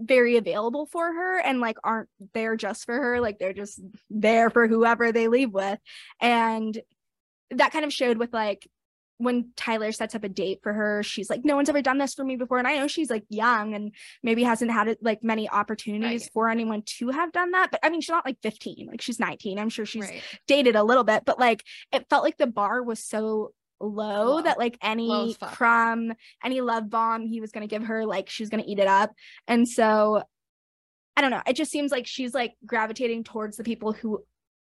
very 0.00 0.36
available 0.36 0.86
for 0.86 1.12
her 1.12 1.40
and 1.40 1.60
like 1.60 1.76
aren't 1.82 2.08
there 2.32 2.56
just 2.56 2.84
for 2.86 2.94
her. 2.94 3.20
Like 3.20 3.38
they're 3.38 3.52
just 3.52 3.80
there 4.10 4.48
for 4.50 4.68
whoever 4.68 5.10
they 5.10 5.28
leave 5.28 5.50
with. 5.52 5.78
And 6.20 6.78
that 7.50 7.72
kind 7.72 7.84
of 7.84 7.92
showed 7.92 8.18
with 8.18 8.32
like 8.32 8.68
when 9.20 9.50
Tyler 9.56 9.90
sets 9.90 10.14
up 10.14 10.22
a 10.22 10.28
date 10.28 10.60
for 10.62 10.72
her, 10.72 11.02
she's 11.02 11.28
like, 11.28 11.44
no 11.44 11.56
one's 11.56 11.68
ever 11.68 11.82
done 11.82 11.98
this 11.98 12.14
for 12.14 12.24
me 12.24 12.36
before. 12.36 12.58
And 12.58 12.68
I 12.68 12.76
know 12.76 12.86
she's 12.86 13.10
like 13.10 13.24
young 13.28 13.74
and 13.74 13.92
maybe 14.22 14.44
hasn't 14.44 14.70
had 14.70 14.96
like 15.02 15.24
many 15.24 15.48
opportunities 15.50 16.22
Right. 16.22 16.30
for 16.32 16.48
anyone 16.48 16.82
to 16.98 17.08
have 17.08 17.32
done 17.32 17.50
that. 17.50 17.72
But 17.72 17.80
I 17.82 17.90
mean, 17.90 18.00
she's 18.00 18.10
not 18.10 18.24
like 18.24 18.38
15, 18.44 18.86
like 18.88 19.00
she's 19.02 19.18
19. 19.18 19.58
I'm 19.58 19.70
sure 19.70 19.84
she's 19.84 20.04
right. 20.04 20.22
dated 20.46 20.76
a 20.76 20.84
little 20.84 21.02
bit, 21.02 21.24
but 21.24 21.40
like 21.40 21.64
it 21.92 22.06
felt 22.08 22.22
like 22.22 22.36
the 22.36 22.46
bar 22.46 22.80
was 22.80 23.02
so 23.02 23.50
low, 23.80 24.40
that 24.42 24.58
like 24.58 24.78
any 24.82 25.36
crumb, 25.40 26.12
any 26.44 26.60
love 26.60 26.90
bomb 26.90 27.26
he 27.26 27.40
was 27.40 27.52
gonna 27.52 27.66
give 27.66 27.84
her, 27.84 28.04
like 28.06 28.28
she 28.28 28.42
was 28.42 28.50
gonna 28.50 28.64
eat 28.66 28.78
it 28.78 28.86
up. 28.86 29.12
And 29.46 29.68
so 29.68 30.22
I 31.16 31.20
don't 31.20 31.30
know. 31.30 31.42
It 31.46 31.56
just 31.56 31.72
seems 31.72 31.90
like 31.90 32.06
she's 32.06 32.32
like 32.32 32.54
gravitating 32.64 33.24
towards 33.24 33.56
the 33.56 33.64
people 33.64 33.92
who 33.92 34.24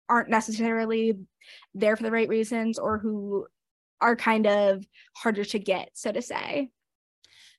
aren't 0.09 0.29
necessarily 0.29 1.16
there 1.75 1.96
for 1.96 2.03
the 2.03 2.11
right 2.11 2.29
reasons 2.29 2.79
or 2.79 2.99
who 2.99 3.46
are 4.01 4.16
kind 4.16 4.46
of 4.46 4.85
harder 5.14 5.44
to 5.44 5.59
get, 5.59 5.90
so 5.94 6.11
to 6.11 6.20
say. 6.23 6.70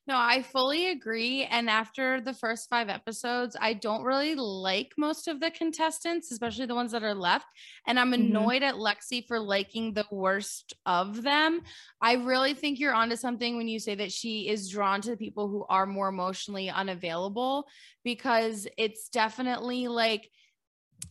No, 0.07 0.15
I 0.17 0.41
fully 0.41 0.89
agree. 0.89 1.43
And 1.43 1.69
after 1.69 2.19
the 2.21 2.33
first 2.33 2.69
five 2.69 2.89
episodes, 2.89 3.55
I 3.59 3.73
don't 3.73 4.03
really 4.03 4.33
like 4.33 4.93
most 4.97 5.27
of 5.27 5.39
the 5.39 5.51
contestants, 5.51 6.31
especially 6.31 6.65
the 6.65 6.75
ones 6.75 6.91
that 6.93 7.03
are 7.03 7.13
left. 7.13 7.45
And 7.85 7.99
I'm 7.99 8.11
Mhm. 8.11 8.15
annoyed 8.15 8.63
at 8.63 8.75
Lexi 8.75 9.25
for 9.27 9.39
liking 9.39 9.93
the 9.93 10.07
worst 10.11 10.73
of 10.87 11.21
them. 11.21 11.61
I 12.01 12.13
really 12.13 12.55
think 12.55 12.79
you're 12.79 12.95
onto 12.95 13.15
something 13.15 13.57
when 13.57 13.67
you 13.67 13.79
say 13.79 13.93
that 13.95 14.11
she 14.11 14.49
is 14.49 14.69
drawn 14.69 15.01
to 15.01 15.11
the 15.11 15.17
people 15.17 15.47
who 15.47 15.65
are 15.69 15.85
more 15.85 16.09
emotionally 16.09 16.69
unavailable 16.69 17.69
because 18.03 18.67
it's 18.77 19.07
definitely 19.09 19.87
like 19.87 20.29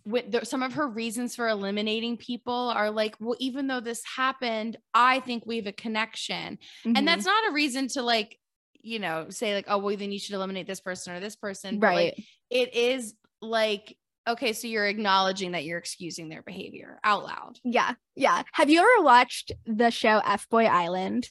with 0.05 0.31
the, 0.31 0.44
some 0.44 0.62
of 0.62 0.74
her 0.74 0.88
reasons 0.88 1.37
for 1.37 1.48
eliminating 1.48 2.16
people 2.16 2.72
are 2.74 2.90
like, 2.90 3.16
well, 3.20 3.37
even 3.38 3.66
though 3.66 3.81
this 3.81 4.03
happened, 4.16 4.76
I 4.94 5.20
think 5.20 5.46
we 5.46 5.57
have 5.57 5.66
a 5.66 5.72
connection. 5.72 6.59
Mm-hmm. 6.85 6.96
And 6.96 7.07
that's 7.07 7.26
not 7.26 7.48
a 7.48 7.53
reason 7.53 7.88
to 7.88 8.03
like, 8.03 8.39
you 8.83 8.99
know, 8.99 9.27
say 9.31 9.55
like, 9.55 9.66
oh, 9.69 9.79
well, 9.79 9.97
then 9.97 10.12
you 10.12 10.19
should 10.19 10.35
eliminate 10.35 10.66
this 10.66 10.81
person 10.81 11.14
or 11.14 11.21
this 11.21 11.37
person. 11.37 11.81
Right. 11.81 12.14
Like, 12.16 12.25
it 12.51 12.75
is 12.75 13.14
like, 13.40 13.97
okay, 14.29 14.53
so 14.53 14.69
you're 14.69 14.87
acknowledging 14.87 15.53
that 15.53 15.64
you're 15.64 15.79
excusing 15.79 16.29
their 16.29 16.43
behavior 16.43 16.99
out 17.05 17.25
loud. 17.25 17.59
Yeah. 17.64 17.95
Yeah. 18.14 18.43
Have 18.53 18.71
you 18.71 18.81
ever 18.81 19.05
watched 19.05 19.53
the 19.66 19.90
show 19.90 20.21
F 20.25 20.49
Boy 20.49 20.66
Island? 20.66 21.29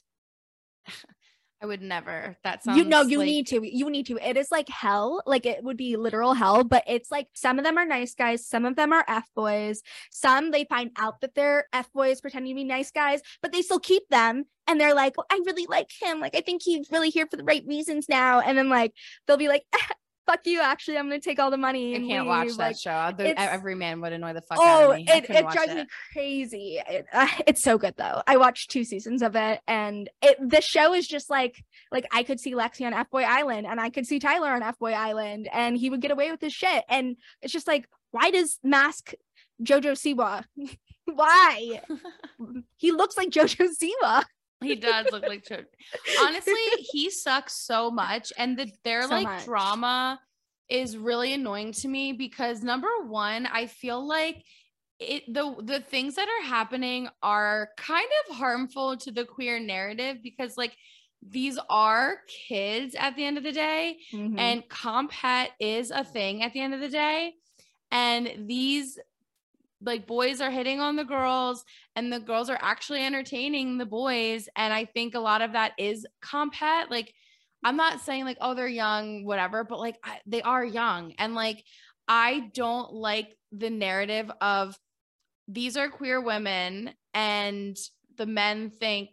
I 1.61 1.65
would 1.65 1.81
never. 1.81 2.37
That 2.43 2.63
sounds 2.63 2.77
You 2.77 2.85
know, 2.85 3.01
you 3.01 3.17
like... 3.19 3.25
need 3.25 3.47
to. 3.47 3.77
You 3.77 3.89
need 3.89 4.05
to. 4.05 4.17
It 4.17 4.37
is 4.37 4.49
like 4.49 4.69
hell. 4.69 5.21
Like 5.25 5.45
it 5.45 5.63
would 5.63 5.75
be 5.75 5.97
literal 5.97 6.33
hell, 6.33 6.63
but 6.63 6.83
it's 6.87 7.11
like 7.11 7.27
some 7.33 7.59
of 7.59 7.65
them 7.65 7.77
are 7.77 7.85
nice 7.85 8.15
guys, 8.15 8.47
some 8.47 8.65
of 8.65 8.75
them 8.75 8.93
are 8.93 9.03
F 9.07 9.27
boys. 9.35 9.81
Some 10.09 10.51
they 10.51 10.63
find 10.65 10.91
out 10.97 11.19
that 11.21 11.35
they're 11.35 11.67
F 11.73 11.91
boys 11.91 12.21
pretending 12.21 12.55
to 12.55 12.55
be 12.55 12.63
nice 12.63 12.91
guys, 12.91 13.21
but 13.41 13.51
they 13.51 13.61
still 13.61 13.79
keep 13.79 14.07
them 14.09 14.45
and 14.67 14.79
they're 14.79 14.95
like, 14.95 15.17
well, 15.17 15.25
I 15.29 15.41
really 15.45 15.65
like 15.67 15.89
him. 16.01 16.21
Like 16.21 16.35
I 16.35 16.41
think 16.41 16.61
he's 16.63 16.89
really 16.91 17.09
here 17.09 17.27
for 17.27 17.35
the 17.35 17.43
right 17.43 17.63
reasons 17.67 18.07
now. 18.07 18.39
And 18.39 18.57
then 18.57 18.69
like 18.69 18.93
they'll 19.27 19.37
be 19.37 19.49
like, 19.49 19.63
fuck 20.29 20.45
you. 20.45 20.61
Actually, 20.61 20.97
I'm 20.97 21.07
gonna 21.07 21.19
take 21.19 21.39
all 21.39 21.51
the 21.51 21.57
money. 21.57 21.95
I 21.95 21.99
can't 21.99 22.27
leave. 22.27 22.57
watch 22.57 22.57
that 22.57 22.77
show. 22.77 23.13
Every 23.19 23.75
man 23.75 24.01
would 24.01 24.13
annoy 24.13 24.33
the 24.33 24.41
fuck 24.41 24.59
oh, 24.61 24.67
out 24.67 24.91
of 24.91 24.95
me. 24.97 25.05
it, 25.07 25.29
it 25.29 25.49
drives 25.49 25.71
it. 25.71 25.75
me 25.75 25.85
crazy. 26.13 26.79
It, 26.87 27.05
uh, 27.11 27.27
it's 27.47 27.61
so 27.61 27.77
good 27.77 27.95
though. 27.97 28.21
I 28.27 28.37
watched 28.37 28.71
two 28.71 28.83
seasons 28.83 29.21
of 29.21 29.35
it, 29.35 29.61
and 29.67 30.09
it 30.21 30.37
the 30.39 30.61
show 30.61 30.93
is 30.93 31.07
just 31.07 31.29
like 31.29 31.63
like 31.91 32.05
I 32.13 32.23
could 32.23 32.39
see 32.39 32.53
Lexi 32.53 32.85
on 32.85 32.93
F 32.93 33.09
Boy 33.09 33.23
Island, 33.23 33.67
and 33.67 33.79
I 33.79 33.89
could 33.89 34.05
see 34.05 34.19
Tyler 34.19 34.49
on 34.49 34.63
F 34.63 34.77
Boy 34.79 34.93
Island, 34.93 35.49
and 35.51 35.77
he 35.77 35.89
would 35.89 36.01
get 36.01 36.11
away 36.11 36.31
with 36.31 36.41
his 36.41 36.53
shit. 36.53 36.83
And 36.89 37.17
it's 37.41 37.53
just 37.53 37.67
like, 37.67 37.87
why 38.11 38.31
does 38.31 38.59
Mask 38.63 39.13
Jojo 39.63 39.93
Siwa? 39.93 40.43
why? 41.05 41.81
he 42.77 42.91
looks 42.91 43.17
like 43.17 43.29
Jojo 43.29 43.67
Siwa. 43.81 44.23
He 44.61 44.75
does 44.75 45.07
look 45.11 45.23
like 45.23 45.43
Choke. 45.43 45.67
Honestly, 46.21 46.53
he 46.91 47.09
sucks 47.09 47.53
so 47.53 47.89
much. 47.89 48.33
And 48.37 48.57
the 48.57 48.71
their 48.83 49.03
so 49.03 49.09
like 49.09 49.27
much. 49.27 49.45
drama 49.45 50.19
is 50.69 50.97
really 50.97 51.33
annoying 51.33 51.71
to 51.73 51.87
me 51.87 52.13
because 52.13 52.61
number 52.61 52.89
one, 53.07 53.47
I 53.47 53.67
feel 53.67 54.05
like 54.05 54.43
it 54.99 55.23
the 55.33 55.55
the 55.63 55.79
things 55.79 56.15
that 56.15 56.27
are 56.27 56.45
happening 56.45 57.07
are 57.23 57.69
kind 57.77 58.09
of 58.27 58.35
harmful 58.35 58.97
to 58.97 59.11
the 59.11 59.25
queer 59.25 59.59
narrative 59.59 60.17
because 60.21 60.57
like 60.57 60.75
these 61.25 61.57
are 61.69 62.17
kids 62.47 62.95
at 62.95 63.15
the 63.15 63.23
end 63.23 63.37
of 63.37 63.43
the 63.43 63.51
day 63.51 63.97
mm-hmm. 64.13 64.37
and 64.37 64.67
comp 64.69 65.11
het 65.11 65.51
is 65.59 65.91
a 65.91 66.03
thing 66.03 66.43
at 66.43 66.53
the 66.53 66.59
end 66.59 66.73
of 66.73 66.81
the 66.81 66.89
day 66.89 67.33
and 67.91 68.47
these 68.47 68.99
like 69.81 70.07
boys 70.07 70.41
are 70.41 70.51
hitting 70.51 70.79
on 70.79 70.95
the 70.95 71.03
girls 71.03 71.63
and 71.95 72.11
the 72.11 72.19
girls 72.19 72.49
are 72.49 72.59
actually 72.61 73.03
entertaining 73.03 73.77
the 73.77 73.85
boys 73.85 74.49
and 74.55 74.73
i 74.73 74.85
think 74.85 75.15
a 75.15 75.19
lot 75.19 75.41
of 75.41 75.53
that 75.53 75.73
is 75.77 76.05
comp 76.21 76.53
het 76.53 76.91
like 76.91 77.13
i'm 77.63 77.77
not 77.77 78.01
saying 78.01 78.25
like 78.25 78.37
oh 78.41 78.53
they're 78.53 78.67
young 78.67 79.25
whatever 79.25 79.63
but 79.63 79.79
like 79.79 79.97
I, 80.03 80.19
they 80.25 80.41
are 80.41 80.63
young 80.63 81.13
and 81.17 81.35
like 81.35 81.63
i 82.07 82.49
don't 82.53 82.93
like 82.93 83.35
the 83.51 83.69
narrative 83.69 84.29
of 84.41 84.77
these 85.47 85.77
are 85.77 85.89
queer 85.89 86.21
women 86.21 86.91
and 87.13 87.77
the 88.17 88.25
men 88.25 88.69
think 88.69 89.09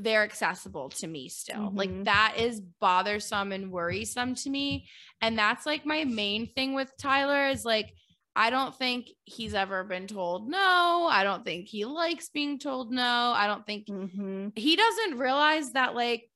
they're 0.00 0.22
accessible 0.22 0.90
to 0.90 1.06
me 1.06 1.28
still. 1.28 1.56
Mm-hmm. 1.56 1.76
Like 1.76 2.04
that 2.04 2.34
is 2.38 2.60
bothersome 2.60 3.52
and 3.52 3.70
worrisome 3.70 4.34
to 4.36 4.50
me. 4.50 4.88
And 5.20 5.36
that's 5.36 5.66
like 5.66 5.84
my 5.84 6.04
main 6.04 6.46
thing 6.46 6.74
with 6.74 6.92
Tyler 7.00 7.48
is 7.48 7.64
like 7.64 7.92
I 8.38 8.50
don't 8.50 8.72
think 8.72 9.10
he's 9.24 9.52
ever 9.52 9.82
been 9.82 10.06
told 10.06 10.48
no. 10.48 11.08
I 11.10 11.24
don't 11.24 11.44
think 11.44 11.66
he 11.66 11.84
likes 11.84 12.28
being 12.28 12.60
told 12.60 12.92
no. 12.92 13.32
I 13.34 13.48
don't 13.48 13.66
think 13.66 13.88
mm-hmm. 13.88 14.50
he 14.54 14.76
doesn't 14.76 15.18
realize 15.18 15.72
that 15.72 15.96
like 15.96 16.30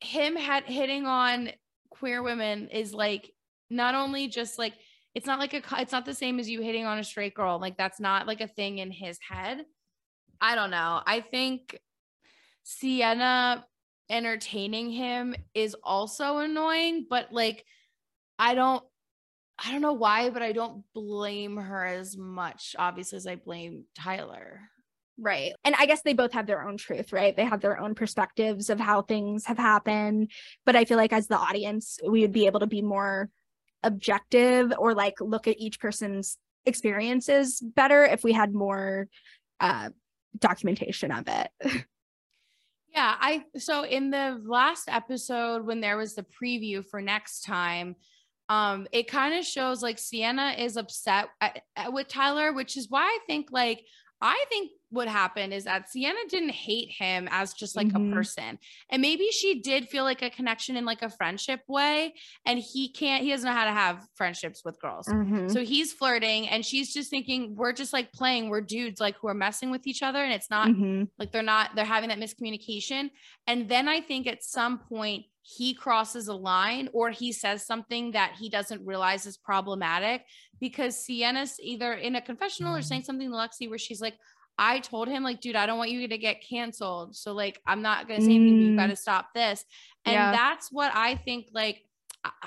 him 0.00 0.34
had 0.34 0.64
hitting 0.64 1.06
on 1.06 1.50
queer 1.90 2.20
women 2.20 2.66
is 2.70 2.92
like 2.92 3.30
not 3.70 3.94
only 3.94 4.26
just 4.26 4.58
like 4.58 4.74
it's 5.14 5.24
not 5.24 5.38
like 5.38 5.54
a 5.54 5.62
it's 5.80 5.92
not 5.92 6.04
the 6.04 6.14
same 6.14 6.40
as 6.40 6.50
you 6.50 6.62
hitting 6.62 6.84
on 6.84 6.98
a 6.98 7.04
straight 7.04 7.34
girl. 7.34 7.60
Like 7.60 7.78
that's 7.78 8.00
not 8.00 8.26
like 8.26 8.40
a 8.40 8.48
thing 8.48 8.78
in 8.78 8.90
his 8.90 9.20
head. 9.20 9.64
I 10.40 10.56
don't 10.56 10.72
know. 10.72 11.00
I 11.06 11.20
think 11.20 11.78
Sienna 12.64 13.64
entertaining 14.10 14.90
him 14.90 15.36
is 15.54 15.76
also 15.80 16.38
annoying, 16.38 17.06
but 17.08 17.32
like 17.32 17.64
I 18.36 18.56
don't 18.56 18.82
I 19.58 19.72
don't 19.72 19.82
know 19.82 19.92
why, 19.92 20.30
but 20.30 20.42
I 20.42 20.52
don't 20.52 20.84
blame 20.94 21.56
her 21.56 21.84
as 21.84 22.16
much, 22.16 22.76
obviously, 22.78 23.16
as 23.16 23.26
I 23.26 23.36
blame 23.36 23.84
Tyler. 23.96 24.60
Right. 25.20 25.52
And 25.64 25.74
I 25.76 25.86
guess 25.86 26.02
they 26.02 26.12
both 26.12 26.32
have 26.32 26.46
their 26.46 26.62
own 26.62 26.76
truth, 26.76 27.12
right? 27.12 27.36
They 27.36 27.44
have 27.44 27.60
their 27.60 27.80
own 27.80 27.96
perspectives 27.96 28.70
of 28.70 28.78
how 28.78 29.02
things 29.02 29.46
have 29.46 29.58
happened. 29.58 30.30
But 30.64 30.76
I 30.76 30.84
feel 30.84 30.96
like 30.96 31.12
as 31.12 31.26
the 31.26 31.36
audience, 31.36 31.98
we 32.08 32.20
would 32.20 32.32
be 32.32 32.46
able 32.46 32.60
to 32.60 32.68
be 32.68 32.82
more 32.82 33.28
objective 33.82 34.72
or 34.78 34.94
like 34.94 35.20
look 35.20 35.48
at 35.48 35.58
each 35.58 35.80
person's 35.80 36.38
experiences 36.66 37.60
better 37.60 38.04
if 38.04 38.22
we 38.22 38.32
had 38.32 38.54
more 38.54 39.08
uh, 39.58 39.90
documentation 40.38 41.10
of 41.10 41.26
it. 41.26 41.50
yeah. 42.94 43.16
I, 43.18 43.44
so 43.56 43.84
in 43.84 44.10
the 44.10 44.40
last 44.44 44.88
episode, 44.88 45.66
when 45.66 45.80
there 45.80 45.96
was 45.96 46.14
the 46.14 46.24
preview 46.40 46.86
for 46.86 47.02
next 47.02 47.40
time, 47.40 47.96
um 48.48 48.86
it 48.92 49.08
kind 49.08 49.34
of 49.34 49.44
shows 49.44 49.82
like 49.82 49.98
sienna 49.98 50.54
is 50.58 50.76
upset 50.76 51.28
at, 51.40 51.62
at, 51.76 51.92
with 51.92 52.08
tyler 52.08 52.52
which 52.52 52.76
is 52.76 52.88
why 52.88 53.02
i 53.02 53.18
think 53.26 53.48
like 53.50 53.84
i 54.20 54.44
think 54.48 54.70
what 54.90 55.06
happened 55.06 55.52
is 55.52 55.64
that 55.64 55.90
sienna 55.90 56.18
didn't 56.30 56.50
hate 56.50 56.88
him 56.90 57.28
as 57.30 57.52
just 57.52 57.76
like 57.76 57.88
mm-hmm. 57.88 58.10
a 58.10 58.14
person 58.14 58.58
and 58.90 59.02
maybe 59.02 59.28
she 59.30 59.60
did 59.60 59.86
feel 59.86 60.02
like 60.02 60.22
a 60.22 60.30
connection 60.30 60.76
in 60.76 60.86
like 60.86 61.02
a 61.02 61.10
friendship 61.10 61.60
way 61.68 62.14
and 62.46 62.58
he 62.58 62.90
can't 62.90 63.22
he 63.22 63.30
doesn't 63.30 63.46
know 63.46 63.54
how 63.54 63.66
to 63.66 63.70
have 63.70 64.06
friendships 64.14 64.62
with 64.64 64.80
girls 64.80 65.06
mm-hmm. 65.06 65.48
so 65.48 65.62
he's 65.62 65.92
flirting 65.92 66.48
and 66.48 66.64
she's 66.64 66.92
just 66.94 67.10
thinking 67.10 67.54
we're 67.54 67.72
just 67.72 67.92
like 67.92 68.10
playing 68.12 68.48
we're 68.48 68.62
dudes 68.62 69.00
like 69.00 69.14
who 69.20 69.28
are 69.28 69.34
messing 69.34 69.70
with 69.70 69.86
each 69.86 70.02
other 70.02 70.24
and 70.24 70.32
it's 70.32 70.50
not 70.50 70.68
mm-hmm. 70.68 71.04
like 71.18 71.30
they're 71.32 71.42
not 71.42 71.70
they're 71.76 71.84
having 71.84 72.08
that 72.08 72.18
miscommunication 72.18 73.10
and 73.46 73.68
then 73.68 73.88
i 73.88 74.00
think 74.00 74.26
at 74.26 74.42
some 74.42 74.78
point 74.78 75.26
he 75.50 75.72
crosses 75.72 76.28
a 76.28 76.34
line 76.34 76.90
or 76.92 77.08
he 77.08 77.32
says 77.32 77.64
something 77.64 78.10
that 78.10 78.34
he 78.38 78.50
doesn't 78.50 78.84
realize 78.84 79.24
is 79.24 79.38
problematic 79.38 80.26
because 80.60 81.02
Sienna's 81.02 81.58
either 81.62 81.94
in 81.94 82.16
a 82.16 82.20
confessional 82.20 82.76
or 82.76 82.82
saying 82.82 83.04
something 83.04 83.30
to 83.30 83.34
Lexi 83.34 83.66
where 83.66 83.78
she's 83.78 84.02
like, 84.02 84.12
I 84.58 84.80
told 84.80 85.08
him, 85.08 85.22
like, 85.22 85.40
dude, 85.40 85.56
I 85.56 85.64
don't 85.64 85.78
want 85.78 85.90
you 85.90 86.06
to 86.06 86.18
get 86.18 86.46
canceled. 86.46 87.16
So, 87.16 87.32
like, 87.32 87.62
I'm 87.66 87.80
not 87.80 88.08
going 88.08 88.20
to 88.20 88.26
say 88.26 88.34
anything, 88.34 88.58
mm. 88.58 88.70
you 88.72 88.76
got 88.76 88.88
to 88.88 88.96
stop 88.96 89.28
this. 89.34 89.64
And 90.04 90.12
yeah. 90.12 90.32
that's 90.32 90.70
what 90.70 90.92
I 90.94 91.14
think, 91.14 91.46
like, 91.54 91.82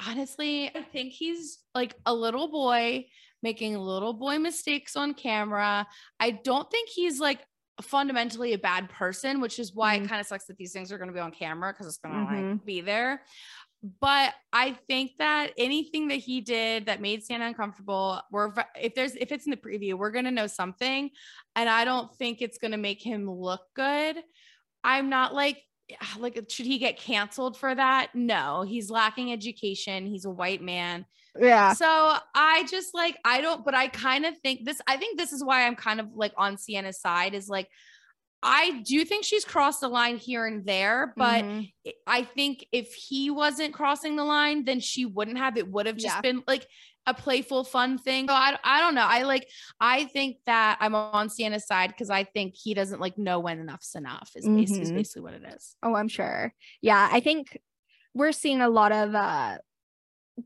honestly, 0.08 0.70
I 0.76 0.84
think 0.84 1.14
he's 1.14 1.58
like 1.74 1.96
a 2.06 2.14
little 2.14 2.52
boy 2.52 3.08
making 3.42 3.80
little 3.80 4.14
boy 4.14 4.38
mistakes 4.38 4.96
on 4.96 5.16
camera. 5.16 5.88
I 6.20 6.32
don't 6.32 6.70
think 6.70 6.90
he's 6.90 7.20
like 7.20 7.40
fundamentally 7.82 8.54
a 8.54 8.58
bad 8.58 8.90
person, 8.90 9.42
which 9.42 9.60
is 9.60 9.74
why 9.74 9.96
mm-hmm. 9.96 10.06
it 10.06 10.10
kind 10.10 10.22
of 10.22 10.28
sucks 10.28 10.46
that 10.46 10.58
these 10.58 10.74
things 10.74 10.92
are 10.92 10.98
going 10.98 11.10
to 11.10 11.14
be 11.14 11.20
on 11.20 11.32
camera 11.32 11.74
because 11.74 11.88
it's 11.88 11.98
going 11.98 12.14
to 12.14 12.32
mm-hmm. 12.32 12.50
like 12.52 12.66
be 12.66 12.82
there. 12.82 13.22
But 14.00 14.34
I 14.54 14.74
think 14.88 15.14
that 15.18 15.54
anything 15.58 16.10
that 16.10 16.18
he 16.18 16.40
did 16.40 16.86
that 16.86 17.02
made 17.02 17.24
Sienna 17.24 17.48
uncomfortable, 17.48 18.22
we're 18.32 18.54
if 18.80 18.94
there's 18.94 19.16
if 19.16 19.32
it's 19.32 19.46
in 19.46 19.52
the 19.52 19.58
preview, 19.58 19.96
we're 19.96 20.12
gonna 20.12 20.30
know 20.30 20.46
something, 20.46 21.10
and 21.56 21.68
I 21.68 21.84
don't 21.84 22.16
think 22.18 22.42
it's 22.42 22.60
gonna 22.60 22.78
make 22.78 23.02
him 23.02 23.28
look 23.28 23.62
good. 23.76 24.18
I'm 24.84 25.10
not 25.10 25.34
like 25.34 25.64
like 26.20 26.40
should 26.50 26.68
he 26.68 26.78
get 26.78 27.00
canceled 27.00 27.58
for 27.58 27.74
that? 27.74 28.12
No, 28.14 28.62
he's 28.62 28.92
lacking 28.92 29.32
education. 29.32 30.06
He's 30.06 30.26
a 30.26 30.30
white 30.30 30.62
man. 30.62 31.06
Yeah. 31.40 31.74
So 31.74 31.86
I 32.36 32.66
just 32.70 32.94
like, 32.94 33.18
I 33.24 33.42
don't, 33.42 33.64
but 33.64 33.74
I 33.74 33.88
kind 33.88 34.26
of 34.26 34.38
think 34.40 34.66
this, 34.66 34.82
I 34.88 34.98
think 34.98 35.18
this 35.18 35.32
is 35.32 35.44
why 35.44 35.66
I'm 35.66 35.76
kind 35.76 36.00
of 36.00 36.08
like 36.14 36.34
on 36.38 36.58
Sienna's 36.58 37.00
side 37.00 37.34
is 37.34 37.48
like, 37.48 37.70
I 38.44 38.82
do 38.86 39.06
think 39.06 39.24
she's 39.24 39.46
crossed 39.46 39.82
the 39.82 39.88
line 39.88 40.18
here 40.18 40.46
and 40.48 40.66
there, 40.66 41.14
but 41.16 41.44
mm-hmm. 41.44 41.90
I 42.08 42.24
think 42.24 42.66
if 42.72 42.94
he 42.94 43.30
wasn't 43.30 43.74
crossing 43.74 44.16
the 44.16 44.24
line, 44.24 44.66
then 44.66 44.80
she 44.80 45.06
wouldn't 45.06 45.38
have. 45.38 45.58
It 45.58 45.70
would 45.70 45.86
have 45.86 45.96
just 45.96 46.16
yeah. 46.16 46.22
been 46.22 46.44
like 46.48 46.66
a 47.06 47.14
playful, 47.14 47.64
fun 47.64 48.00
thing. 48.00 48.28
So 48.28 48.34
I, 48.34 48.58
I 48.64 48.80
don't 48.80 48.96
know. 48.96 49.06
I 49.06 49.24
like, 49.24 49.48
I 49.80 50.06
think 50.06 50.38
that 50.48 50.80
I'm 50.82 50.96
on 50.96 51.30
Sienna's 51.30 51.68
side 51.68 51.92
because 51.92 52.10
I 52.10 52.24
think 52.24 52.56
he 52.56 52.74
doesn't 52.74 53.00
like 53.00 53.18
know 53.18 53.40
when 53.40 53.60
enough's 53.60 53.94
enough, 53.96 54.32
is, 54.36 54.46
mm-hmm. 54.46 54.58
basically, 54.58 54.82
is 54.82 54.92
basically 54.92 55.22
what 55.22 55.34
it 55.36 55.44
is. 55.56 55.76
Oh, 55.84 55.94
I'm 55.96 56.08
sure. 56.08 56.52
Yeah. 56.82 57.10
I 57.12 57.20
think 57.20 57.60
we're 58.16 58.32
seeing 58.32 58.62
a 58.62 58.70
lot 58.70 58.92
of 58.92 59.14
uh 59.14 59.60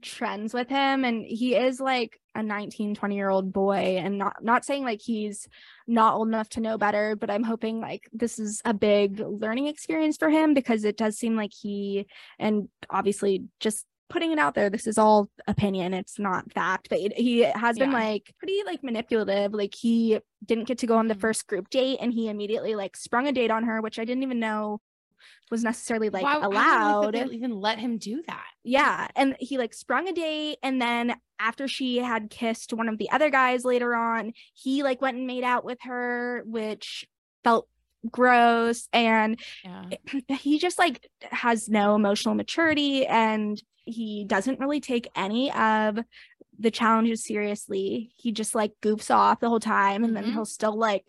trends 0.01 0.53
with 0.53 0.67
him 0.67 1.05
and 1.05 1.25
he 1.25 1.55
is 1.55 1.79
like 1.79 2.19
a 2.33 2.43
19 2.43 2.95
20 2.95 3.15
year 3.15 3.29
old 3.29 3.53
boy 3.53 3.97
and 3.97 4.17
not 4.17 4.43
not 4.43 4.65
saying 4.65 4.83
like 4.83 4.99
he's 5.01 5.47
not 5.87 6.15
old 6.15 6.27
enough 6.27 6.49
to 6.49 6.59
know 6.59 6.77
better 6.77 7.15
but 7.15 7.29
i'm 7.29 7.43
hoping 7.43 7.79
like 7.79 8.09
this 8.11 8.37
is 8.39 8.61
a 8.65 8.73
big 8.73 9.19
learning 9.19 9.67
experience 9.67 10.17
for 10.17 10.29
him 10.29 10.53
because 10.53 10.83
it 10.83 10.97
does 10.97 11.17
seem 11.17 11.35
like 11.35 11.51
he 11.53 12.07
and 12.39 12.67
obviously 12.89 13.43
just 13.59 13.85
putting 14.07 14.31
it 14.31 14.37
out 14.37 14.53
there. 14.53 14.69
This 14.69 14.85
is 14.85 14.99
all 14.99 15.31
opinion. 15.47 15.91
It's 15.95 16.19
not 16.19 16.51
fact, 16.53 16.89
but 16.89 16.99
he 16.99 17.39
has 17.39 17.75
been 17.79 17.89
Yeah. 17.89 17.97
like 17.97 18.35
pretty 18.37 18.61
like 18.63 18.83
manipulative. 18.83 19.51
Like 19.51 19.73
he 19.73 20.19
didn't 20.45 20.65
get 20.65 20.77
to 20.79 20.85
go 20.87 20.97
on 20.97 21.07
the 21.07 21.15
Mhm. 21.15 21.21
first 21.21 21.47
group 21.47 21.71
date 21.71 21.97
and 21.99 22.13
he 22.13 22.29
immediately 22.29 22.75
like 22.75 22.95
sprung 22.95 23.27
a 23.27 23.31
date 23.31 23.49
on 23.49 23.63
her, 23.63 23.81
which 23.81 23.97
I 23.97 24.05
didn't 24.05 24.21
even 24.21 24.39
know 24.39 24.79
was 25.51 25.63
necessarily 25.63 26.09
like 26.09 26.23
Why- 26.23 26.31
I 26.37 26.41
don't 26.41 26.53
like 26.53 26.65
allowed. 27.13 27.31
even 27.31 27.51
let 27.59 27.79
him 27.79 27.97
do 27.97 28.23
that. 28.27 28.45
yeah. 28.63 29.07
And 29.15 29.35
he 29.39 29.57
like 29.57 29.73
sprung 29.73 30.07
a 30.07 30.13
date. 30.13 30.57
And 30.63 30.81
then 30.81 31.15
after 31.39 31.67
she 31.67 31.97
had 31.97 32.29
kissed 32.29 32.73
one 32.73 32.89
of 32.89 32.97
the 32.97 33.11
other 33.11 33.29
guys 33.29 33.63
later 33.65 33.93
on, 33.95 34.33
he 34.53 34.81
like 34.83 35.01
went 35.01 35.17
and 35.17 35.27
made 35.27 35.43
out 35.43 35.63
with 35.65 35.77
her, 35.83 36.43
which 36.47 37.05
felt 37.43 37.67
gross. 38.09 38.87
And 38.93 39.39
Yeah. 39.63 39.85
he 40.39 40.57
just 40.59 40.79
like 40.79 41.07
has 41.31 41.69
no 41.69 41.95
emotional 41.95 42.35
maturity 42.35 43.05
and 43.05 43.61
he 43.85 44.23
doesn't 44.25 44.59
really 44.59 44.79
take 44.79 45.07
any 45.15 45.51
of 45.51 45.99
the 46.57 46.71
challenges 46.71 47.23
seriously. 47.23 48.11
He 48.15 48.31
just 48.31 48.55
like 48.55 48.71
goofs 48.81 49.13
off 49.13 49.39
the 49.41 49.49
whole 49.49 49.59
time 49.59 50.03
and 50.03 50.15
then 50.15 50.23
Mhm. 50.25 50.33
he'll 50.33 50.45
still 50.45 50.75
like 50.77 51.05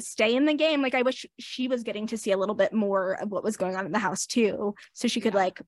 stay 0.00 0.34
in 0.34 0.44
the 0.44 0.54
game. 0.54 0.82
Like 0.82 0.94
I 0.94 1.02
wish 1.02 1.26
she 1.38 1.68
was 1.68 1.82
getting 1.82 2.06
to 2.08 2.16
see 2.18 2.32
a 2.32 2.36
little 2.38 2.54
bit 2.54 2.72
more 2.72 3.14
of 3.20 3.30
what 3.30 3.44
was 3.44 3.56
going 3.56 3.76
on 3.76 3.86
in 3.86 3.92
the 3.92 3.98
house 3.98 4.26
too. 4.26 4.74
So 4.92 5.08
she 5.08 5.20
could 5.20 5.34
Yeah. 5.34 5.40
like 5.40 5.60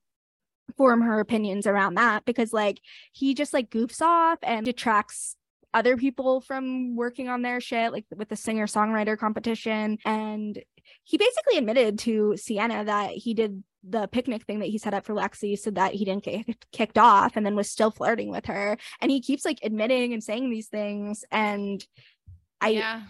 form 0.77 1.03
her 1.03 1.21
opinions 1.21 1.67
around 1.67 1.95
that 1.95 2.25
because 2.25 2.53
like 2.53 2.81
he 3.13 3.35
just 3.35 3.53
like 3.53 3.71
goofs 3.71 4.01
off 4.01 4.39
and 4.43 4.65
detracts 4.65 5.37
other 5.75 5.97
people 5.97 6.41
from 6.41 6.97
working 6.97 7.29
on 7.29 7.43
their 7.43 7.61
shit 7.61 7.93
like 7.93 8.05
with 8.15 8.29
the 8.29 8.37
singer 8.37 8.67
songwriter 8.67 9.17
competition 9.19 9.99
and 10.05 10.63
he 11.05 11.17
basically 11.17 11.57
admitted 11.57 11.99
to 11.99 12.37
Sienna 12.37 12.85
that 12.85 13.11
he 13.11 13.35
did 13.35 13.63
the 13.83 14.07
picnic 14.09 14.45
thing 14.45 14.61
that 14.61 14.69
he 14.69 14.79
set 14.79 14.95
up 14.95 15.05
for 15.05 15.15
Lexi 15.15 15.59
so 15.59 15.71
that 15.73 15.93
he 15.93 16.05
didn't 16.05 16.25
get 16.25 16.47
kicked 16.73 16.99
off 16.99 17.37
and 17.37 17.45
then 17.45 17.57
was 17.57 17.71
still 17.71 17.91
flirting 17.91 18.31
with 18.31 18.47
her 18.47 18.77
and 19.01 19.11
he 19.11 19.21
keeps 19.21 19.45
like 19.45 19.59
admitting 19.63 20.13
and 20.13 20.23
saying 20.23 20.51
these 20.51 20.69
things 20.69 21.25
and 21.31 21.85
I 22.61 22.69
yeah. 22.71 23.03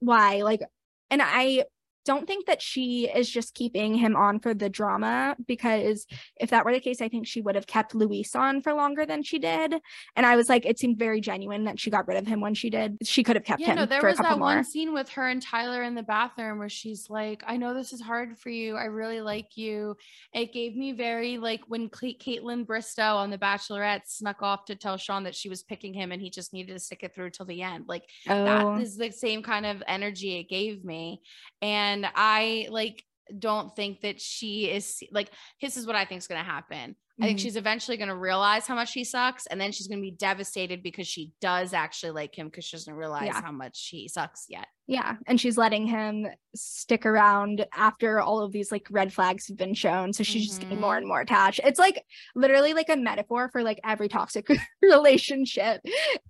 Why 0.00 0.42
like 0.42 0.62
and 1.10 1.20
i 1.22 1.64
don't 2.04 2.26
think 2.26 2.46
that 2.46 2.62
she 2.62 3.08
is 3.08 3.28
just 3.28 3.54
keeping 3.54 3.94
him 3.94 4.16
on 4.16 4.38
for 4.40 4.54
the 4.54 4.68
drama 4.68 5.36
because 5.46 6.06
if 6.36 6.50
that 6.50 6.64
were 6.64 6.72
the 6.72 6.80
case 6.80 7.00
i 7.00 7.08
think 7.08 7.26
she 7.26 7.40
would 7.40 7.54
have 7.54 7.66
kept 7.66 7.94
luis 7.94 8.34
on 8.34 8.62
for 8.62 8.72
longer 8.72 9.04
than 9.04 9.22
she 9.22 9.38
did 9.38 9.74
and 10.16 10.26
i 10.26 10.36
was 10.36 10.48
like 10.48 10.64
it 10.64 10.78
seemed 10.78 10.98
very 10.98 11.20
genuine 11.20 11.64
that 11.64 11.78
she 11.78 11.90
got 11.90 12.06
rid 12.08 12.16
of 12.16 12.26
him 12.26 12.40
when 12.40 12.54
she 12.54 12.70
did 12.70 12.96
she 13.02 13.22
could 13.22 13.36
have 13.36 13.44
kept 13.44 13.60
Yeah, 13.60 13.70
him 13.70 13.76
no, 13.76 13.86
there 13.86 14.02
was 14.02 14.18
that 14.18 14.38
more 14.38 14.56
one 14.56 14.64
scene 14.64 14.92
with 14.92 15.08
her 15.10 15.28
and 15.28 15.42
Tyler 15.42 15.82
in 15.82 15.94
the 15.94 16.02
bathroom 16.02 16.58
where 16.58 16.68
she's 16.68 17.08
like, 17.10 17.42
I 17.46 17.56
know 17.56 17.74
this 17.74 17.92
is 17.92 18.00
hard 18.00 18.38
for 18.38 18.50
you. 18.50 18.76
I 18.76 18.84
really 18.84 19.20
like 19.20 19.56
you. 19.56 19.96
It 20.32 20.52
gave 20.52 20.76
me 20.76 20.92
very 20.92 21.38
like 21.38 21.62
when 21.68 21.88
Cla- 21.88 22.14
Kaitlyn 22.14 22.66
Bristowe 22.66 23.16
on 23.16 23.30
The 23.30 23.38
Bachelorette 23.38 24.06
snuck 24.06 24.42
off 24.42 24.64
to 24.66 24.76
tell 24.76 24.96
Shawn 24.96 25.24
that 25.24 25.34
she 25.34 25.48
was 25.48 25.62
picking 25.62 25.94
him 25.94 26.12
and 26.12 26.20
he 26.20 26.30
just 26.30 26.52
needed 26.52 26.72
to 26.74 26.78
stick 26.78 27.02
it 27.02 27.14
through 27.14 27.30
till 27.30 27.46
the 27.46 27.62
end. 27.62 27.86
Like 27.88 28.04
oh 28.28 28.44
that 28.44 28.80
is 28.80 28.96
the 28.96 29.10
same 29.10 29.42
kind 29.42 29.66
of 29.66 29.82
energy 29.86 30.38
it 30.38 30.48
gave 30.48 30.84
me. 30.84 31.22
And 31.62 31.89
I 32.14 32.68
like 32.70 33.04
don't 33.38 33.74
think 33.76 34.00
that 34.00 34.20
she 34.20 34.70
is 34.70 35.02
like 35.12 35.30
this 35.60 35.76
is 35.76 35.86
what 35.86 35.96
I 35.96 36.04
think 36.04 36.18
is 36.18 36.26
going 36.26 36.44
to 36.44 36.50
happen. 36.50 36.96
I 37.20 37.26
think 37.26 37.38
Mhm. 37.38 37.42
she's 37.42 37.56
eventually 37.56 37.96
going 37.96 38.08
to 38.08 38.16
realize 38.16 38.66
how 38.66 38.74
much 38.74 38.92
he 38.92 39.04
sucks 39.04 39.46
and 39.46 39.60
then 39.60 39.72
she's 39.72 39.88
going 39.88 39.98
to 39.98 40.02
be 40.02 40.10
devastated 40.10 40.82
because 40.82 41.06
she 41.06 41.32
does 41.40 41.72
actually 41.72 42.12
like 42.12 42.34
him 42.38 42.48
because 42.48 42.64
she 42.64 42.76
doesn't 42.76 42.94
realize 42.94 43.26
Yeah. 43.26 43.42
how 43.42 43.52
much 43.52 43.88
he 43.90 44.08
sucks 44.08 44.46
yet. 44.48 44.66
yeah 44.86 45.16
and 45.28 45.40
she's 45.40 45.56
letting 45.56 45.86
him 45.86 46.26
stick 46.56 47.06
around 47.06 47.64
after 47.74 48.20
all 48.20 48.40
of 48.40 48.50
these 48.50 48.72
like 48.72 48.88
red 48.90 49.12
flags 49.12 49.46
have 49.46 49.56
been 49.56 49.72
shown 49.74 50.12
so 50.12 50.24
she's 50.24 50.46
just 50.48 50.60
getting 50.62 50.80
more 50.80 50.94
Mhm. 50.94 50.98
and 50.98 51.06
more 51.06 51.20
attached 51.20 51.60
it's 51.62 51.78
like 51.78 52.04
literally 52.34 52.74
like 52.74 52.88
a 52.88 52.96
metaphor 52.96 53.48
for 53.52 53.62
like 53.62 53.78
every 53.84 54.08
toxic 54.08 54.48
relationship 54.82 55.80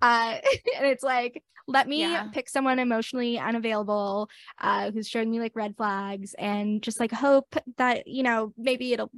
uh 0.01 0.37
and 0.77 0.85
it's 0.85 1.03
like 1.03 1.41
let 1.67 1.87
me 1.87 2.01
Yeah. 2.01 2.27
pick 2.33 2.49
someone 2.49 2.77
emotionally 2.79 3.39
unavailable 3.39 4.29
uh 4.59 4.91
who's 4.91 5.07
showing 5.07 5.31
me 5.31 5.39
like 5.39 5.53
red 5.55 5.75
flags 5.75 6.35
and 6.37 6.83
just 6.83 6.99
like 6.99 7.11
hope 7.11 7.55
that 7.77 8.07
you 8.07 8.21
know 8.23 8.53
maybe 8.57 8.93
it'll 8.93 9.11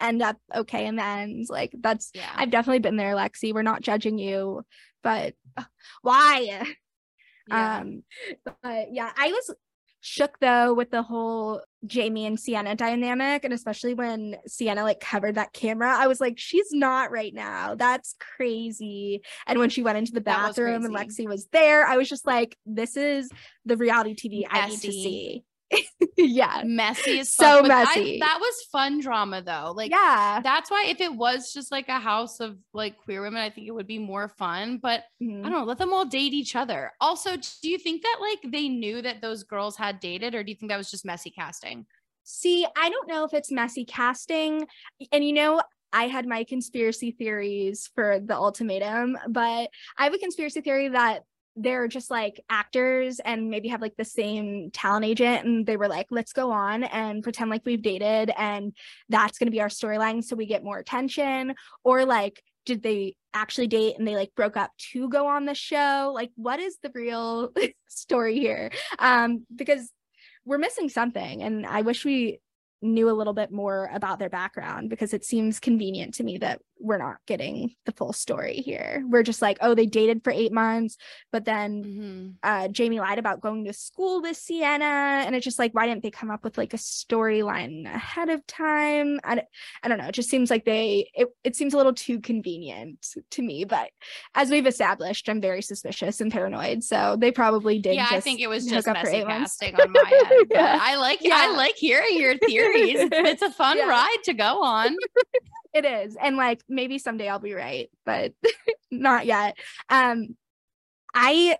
end 0.00 0.22
up 0.22 0.36
okay 0.54 0.86
in 0.86 0.96
the 0.96 1.04
end 1.04 1.46
like 1.48 1.72
that's 1.80 2.10
Yeah. 2.14 2.30
i've 2.36 2.50
definitely 2.50 2.80
been 2.80 2.96
there 2.96 3.14
lexi 3.14 3.52
we're 3.52 3.62
not 3.62 3.82
judging 3.82 4.18
you 4.18 4.64
but 5.02 5.34
uh, 5.56 5.64
why 6.02 6.64
yeah. 7.48 7.78
um, 7.78 8.02
but 8.44 8.88
yeah, 8.92 9.10
I 9.16 9.28
was 9.28 9.54
shook 10.02 10.38
though 10.40 10.72
with 10.72 10.90
the 10.90 11.02
whole 11.02 11.62
Jamie 11.84 12.26
and 12.26 12.38
Sienna 12.40 12.74
dynamic, 12.74 13.44
and 13.44 13.52
especially 13.52 13.94
when 13.94 14.36
Sienna 14.46 14.82
like 14.82 15.00
covered 15.00 15.34
that 15.34 15.52
camera, 15.52 15.94
I 15.94 16.06
was 16.06 16.20
like, 16.20 16.38
she's 16.38 16.72
not 16.72 17.10
right 17.10 17.34
now. 17.34 17.74
That's 17.74 18.16
crazy. 18.36 19.22
And 19.46 19.58
when 19.58 19.70
she 19.70 19.82
went 19.82 19.98
into 19.98 20.12
the 20.12 20.20
bathroom 20.20 20.84
and. 20.84 20.94
Lexi 20.94 21.26
was 21.26 21.46
there, 21.52 21.86
I 21.86 21.96
was 21.96 22.08
just 22.08 22.26
like, 22.26 22.56
this 22.64 22.96
is 22.96 23.30
the 23.64 23.76
reality 23.76 24.14
TV 24.14 24.44
I 24.50 24.68
need 24.68 24.80
to 24.80 24.92
see. 24.92 25.44
yeah. 26.16 26.62
messy 26.64 27.20
as 27.20 27.34
so 27.34 27.62
but 27.62 27.70
I- 27.70 27.84
messy. 27.84 28.18
that 28.20 28.38
was 28.40 28.54
fun 28.72 29.00
drama 29.00 29.42
though. 29.42 29.72
Like 29.74 29.90
yeah. 29.90 30.40
that's 30.42 30.70
why 30.70 30.86
if 30.88 31.00
it 31.00 31.14
was 31.14 31.52
just 31.52 31.70
like 31.70 31.88
a 31.88 31.98
house 32.00 32.40
of 32.40 32.56
like 32.72 32.96
queer 32.98 33.22
women, 33.22 33.40
I 33.40 33.50
think 33.50 33.66
it 33.68 33.72
would 33.72 33.86
be 33.86 33.98
more 33.98 34.28
fun. 34.28 34.78
But 34.82 35.04
Mhm. 35.22 35.40
I 35.40 35.42
don't 35.48 35.52
know, 35.52 35.64
let 35.64 35.78
them 35.78 35.92
all 35.92 36.04
date 36.04 36.32
each 36.32 36.56
other. 36.56 36.92
Also, 37.00 37.36
do 37.62 37.70
you 37.70 37.78
think 37.78 38.02
that 38.02 38.18
like 38.20 38.52
they 38.52 38.68
knew 38.68 39.02
that 39.02 39.20
those 39.22 39.44
girls 39.44 39.76
had 39.76 40.00
dated, 40.00 40.34
or 40.34 40.42
do 40.42 40.50
you 40.50 40.56
think 40.56 40.70
that 40.70 40.78
was 40.78 40.90
just 40.90 41.04
messy 41.04 41.30
casting? 41.30 41.86
See, 42.24 42.66
I 42.76 42.90
don't 42.90 43.08
know 43.08 43.24
if 43.24 43.32
it's 43.34 43.50
messy 43.50 43.84
casting. 43.84 44.66
And 45.12 45.24
you 45.24 45.32
know, 45.32 45.62
I 45.92 46.06
had 46.06 46.26
my 46.26 46.44
conspiracy 46.44 47.10
theories 47.10 47.90
for 47.94 48.20
the 48.20 48.36
ultimatum, 48.36 49.18
but 49.28 49.70
I 49.98 50.04
have 50.04 50.14
a 50.14 50.18
conspiracy 50.18 50.60
theory 50.60 50.88
that 50.90 51.24
they're 51.56 51.88
just 51.88 52.10
like 52.10 52.40
actors 52.48 53.20
and 53.24 53.50
maybe 53.50 53.68
have 53.68 53.80
like 53.80 53.96
the 53.96 54.04
same 54.04 54.70
talent 54.72 55.04
agent 55.04 55.44
and 55.44 55.66
they 55.66 55.76
were 55.76 55.88
like 55.88 56.06
let's 56.10 56.32
go 56.32 56.50
on 56.50 56.84
and 56.84 57.22
pretend 57.22 57.50
like 57.50 57.62
we've 57.64 57.82
dated 57.82 58.30
and 58.36 58.72
that's 59.08 59.38
going 59.38 59.46
to 59.46 59.52
be 59.52 59.60
our 59.60 59.68
storyline 59.68 60.22
so 60.22 60.36
we 60.36 60.46
get 60.46 60.64
more 60.64 60.78
attention 60.78 61.54
or 61.84 62.04
like 62.04 62.42
did 62.66 62.82
they 62.82 63.16
actually 63.34 63.66
date 63.66 63.96
and 63.98 64.06
they 64.06 64.14
like 64.14 64.34
broke 64.36 64.56
up 64.56 64.70
to 64.92 65.08
go 65.08 65.26
on 65.26 65.44
the 65.46 65.54
show? 65.54 66.12
Like 66.14 66.30
what 66.36 66.60
is 66.60 66.76
the 66.82 66.90
real 66.94 67.52
story 67.88 68.38
here? 68.38 68.70
Um 68.98 69.46
because 69.54 69.90
we're 70.44 70.58
missing 70.58 70.88
something 70.88 71.42
and 71.42 71.66
i 71.66 71.82
wish 71.82 72.04
we 72.04 72.40
knew 72.82 73.10
a 73.10 73.12
little 73.12 73.34
bit 73.34 73.52
more 73.52 73.90
about 73.92 74.18
their 74.18 74.30
background 74.30 74.88
because 74.88 75.12
it 75.12 75.24
seems 75.24 75.60
convenient 75.60 76.14
to 76.14 76.24
me 76.24 76.38
that 76.38 76.60
we're 76.80 76.98
not 76.98 77.16
getting 77.26 77.74
the 77.86 77.92
full 77.92 78.12
story 78.12 78.56
here 78.56 79.04
we're 79.08 79.22
just 79.22 79.42
like 79.42 79.58
oh 79.60 79.74
they 79.74 79.86
dated 79.86 80.22
for 80.24 80.30
eight 80.32 80.52
months 80.52 80.96
but 81.32 81.44
then 81.44 81.84
Mhm. 81.84 82.34
uh 82.42 82.68
jamie 82.68 83.00
lied 83.00 83.18
about 83.18 83.40
going 83.40 83.64
to 83.66 83.72
school 83.72 84.22
with 84.22 84.36
sienna 84.36 84.84
and 84.84 85.34
it's 85.34 85.44
just 85.44 85.58
like 85.58 85.72
why 85.74 85.86
didn't 85.86 86.02
they 86.02 86.10
come 86.10 86.30
up 86.30 86.42
with 86.44 86.56
like 86.58 86.74
a 86.74 86.78
storyline 86.78 87.84
ahead 87.86 88.28
of 88.28 88.46
time 88.46 89.20
I 89.24 89.42
don't 89.88 89.98
know 89.98 90.06
it 90.08 90.14
just 90.14 90.30
seems 90.30 90.50
like 90.50 90.64
they 90.64 91.10
it, 91.14 91.28
it 91.44 91.56
seems 91.56 91.74
a 91.74 91.76
little 91.76 91.94
too 91.94 92.20
convenient 92.20 93.06
to 93.30 93.42
me 93.42 93.64
but 93.64 93.90
as 94.34 94.50
we've 94.50 94.66
established 94.66 95.28
i'm 95.28 95.40
very 95.40 95.62
suspicious 95.62 96.20
and 96.20 96.32
paranoid 96.32 96.82
so 96.82 97.16
they 97.18 97.30
probably 97.32 97.78
did 97.78 97.94
Yeah, 97.94 98.06
I 98.10 98.20
think 98.20 98.40
it 98.40 98.48
was 98.48 98.66
just 98.66 98.86
messy 98.86 99.22
casting 99.24 99.74
on 99.80 99.92
my 99.92 100.26
end. 100.30 100.48
but 100.48 100.56
Yeah. 100.56 100.78
I 100.80 100.96
like 100.96 101.18
Yeah. 101.20 101.34
I 101.36 101.56
like 101.56 101.74
hearing 101.76 102.16
your 102.18 102.36
theories. 102.46 103.08
It's 103.12 103.42
a 103.42 103.50
fun 103.50 103.76
Yeah. 103.78 103.88
ride 103.88 104.16
to 104.24 104.34
go 104.34 104.62
on. 104.62 104.96
it 105.74 105.84
is. 105.84 106.16
And 106.20 106.36
like 106.36 106.62
maybe 106.68 106.98
someday 106.98 107.28
i'll 107.28 107.38
be 107.38 107.54
right 107.54 107.90
but 108.04 108.32
not 108.90 109.26
yet. 109.26 109.56
Um 109.88 110.36
i 111.14 111.56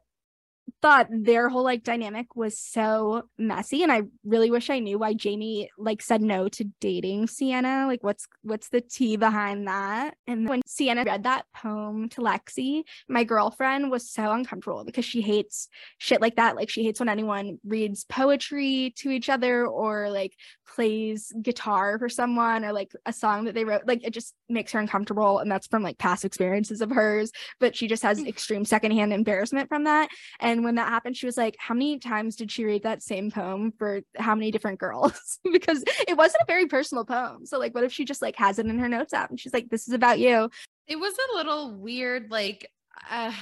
thought 0.83 1.09
their 1.11 1.49
whole 1.49 1.65
like 1.65 1.83
dynamic 1.83 2.35
was 2.37 2.59
so 2.59 3.23
messy 3.39 3.83
and 3.83 3.93
i 3.93 4.03
really 4.25 4.51
wish 4.51 4.71
i 4.71 4.79
knew 4.79 4.99
why 4.99 5.13
jamie 5.13 5.71
like 5.79 6.03
said 6.03 6.23
no 6.23 6.49
to 6.49 6.65
dating 6.81 7.27
sienna. 7.27 7.87
Like 7.87 8.03
what's 8.03 8.27
what's 8.43 8.69
the 8.69 8.81
tea 8.81 9.17
behind 9.17 9.67
that? 9.69 10.15
And 10.27 10.49
when 10.49 10.63
sienna 10.67 11.05
read 11.05 11.25
that 11.25 11.47
poem 11.55 12.09
to 12.11 12.21
lexi 12.21 12.83
my 13.09 13.25
girlfriend 13.25 13.91
was 13.91 14.11
so 14.11 14.31
uncomfortable 14.31 14.85
because 14.85 15.05
she 15.05 15.21
hates 15.21 15.69
shit 15.99 16.21
like 16.21 16.37
that. 16.37 16.57
Like 16.57 16.71
she 16.71 16.85
hates 16.85 17.01
when 17.01 17.09
anyone 17.09 17.59
reads 17.65 18.05
poetry 18.05 18.93
to 18.99 19.11
each 19.11 19.29
other 19.29 19.67
or 19.67 20.11
like 20.11 20.35
plays 20.67 21.33
guitar 21.43 21.99
for 21.99 22.09
someone 22.09 22.65
or 22.65 22.73
like 22.73 22.93
a 23.07 23.13
song 23.13 23.45
that 23.45 23.55
they 23.55 23.65
wrote. 23.65 23.83
Like 23.87 24.05
it 24.05 24.13
just 24.13 24.35
makes 24.49 24.73
her 24.73 24.79
uncomfortable 24.79 25.39
and 25.39 25.51
that's 25.51 25.67
from 25.67 25.83
like 25.83 25.99
past 25.99 26.25
experiences 26.25 26.81
of 26.81 26.91
hers 26.91 27.33
but 27.59 27.77
she 27.77 27.87
just 27.87 28.03
has 28.03 28.21
mm. 28.21 28.29
extreme 28.29 28.65
secondhand 28.65 29.13
embarrassment 29.13 29.69
from 29.69 29.85
that. 29.85 30.09
And 30.41 30.65
when 30.65 30.70
that 30.75 30.89
happened 30.89 31.17
she 31.17 31.27
was 31.27 31.37
like 31.37 31.57
how 31.59 31.75
many 31.75 31.99
times 31.99 32.37
did 32.37 32.51
she 32.51 32.65
read 32.65 32.83
that 32.83 33.03
same 33.03 33.31
poem 33.31 33.73
for 33.79 34.01
how 34.17 34.35
many 34.35 34.51
different 34.51 34.79
girls 34.79 35.39
because 35.53 35.83
it 36.09 36.17
wasn't 36.17 36.43
a 36.43 36.47
very 36.47 36.67
personal 36.67 37.05
poem 37.05 37.45
so 37.47 37.59
like 37.59 37.75
what 37.75 37.85
if 37.85 37.93
she 37.93 38.05
just 38.05 38.23
like 38.23 38.37
has 38.37 38.59
it 38.59 38.67
in 38.67 38.79
her 38.79 38.89
notes 38.89 39.13
app 39.13 39.31
and 39.31 39.39
she's 39.41 39.53
like 39.53 39.69
this 39.71 39.87
is 39.89 39.95
about 39.95 40.19
you 40.19 40.51
It 40.87 40.97
was 40.97 41.15
a 41.15 41.37
little 41.37 41.75
weird, 41.77 42.31
like 42.31 42.71
uh, 43.11 43.33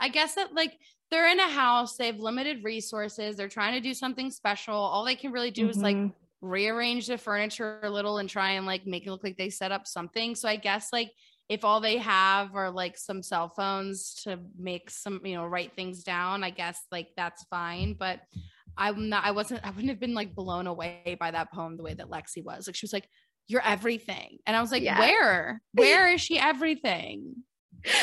I 0.00 0.08
guess 0.08 0.34
that 0.34 0.54
like 0.54 0.78
they're 1.10 1.28
in 1.30 1.40
a 1.40 1.48
house, 1.48 1.96
they 1.96 2.06
have 2.06 2.18
limited 2.18 2.64
resources, 2.64 3.36
they're 3.36 3.48
trying 3.48 3.74
to 3.74 3.80
do 3.80 3.94
something 3.94 4.30
special. 4.30 4.74
All 4.74 5.04
they 5.04 5.14
can 5.14 5.32
really 5.32 5.50
do 5.50 5.68
is 5.68 5.78
like 5.78 5.96
Mhm. 5.96 6.12
rearrange 6.40 7.06
the 7.06 7.18
furniture 7.18 7.80
a 7.82 7.90
little 7.90 8.18
and 8.18 8.28
try 8.28 8.52
and 8.52 8.66
like 8.66 8.86
make 8.86 9.06
it 9.06 9.10
look 9.10 9.22
like 9.24 9.36
they 9.36 9.50
set 9.50 9.72
up 9.72 9.86
something. 9.86 10.34
So 10.34 10.48
I 10.48 10.56
guess 10.56 10.92
like 10.92 11.12
if 11.52 11.64
all 11.64 11.80
they 11.80 11.98
have 11.98 12.54
are 12.54 12.70
like 12.70 12.96
some 12.96 13.22
cell 13.22 13.50
phones 13.50 14.14
to 14.24 14.38
make 14.58 14.88
some, 14.88 15.20
you 15.24 15.34
know, 15.34 15.44
write 15.44 15.74
things 15.76 16.02
down, 16.02 16.42
I 16.42 16.50
guess 16.50 16.80
like 16.90 17.08
that's 17.16 17.44
fine. 17.44 17.94
But 17.94 18.20
I'm 18.76 19.10
not, 19.10 19.24
I 19.24 19.32
wasn't, 19.32 19.60
I 19.62 19.70
wouldn't 19.70 19.90
have 19.90 20.00
been 20.00 20.14
like 20.14 20.34
blown 20.34 20.66
away 20.66 21.16
by 21.20 21.30
that 21.30 21.52
poem 21.52 21.76
the 21.76 21.82
way 21.82 21.92
that 21.92 22.08
Lexi 22.08 22.42
was. 22.42 22.66
Like 22.66 22.74
she 22.74 22.86
was 22.86 22.92
like, 22.92 23.08
You're 23.48 23.62
everything. 23.62 24.38
And 24.46 24.56
I 24.56 24.62
was 24.62 24.72
like, 24.72 24.82
yeah. 24.82 24.98
Where? 24.98 25.62
Where 25.74 26.08
is 26.08 26.20
she 26.20 26.38
everything? 26.38 27.36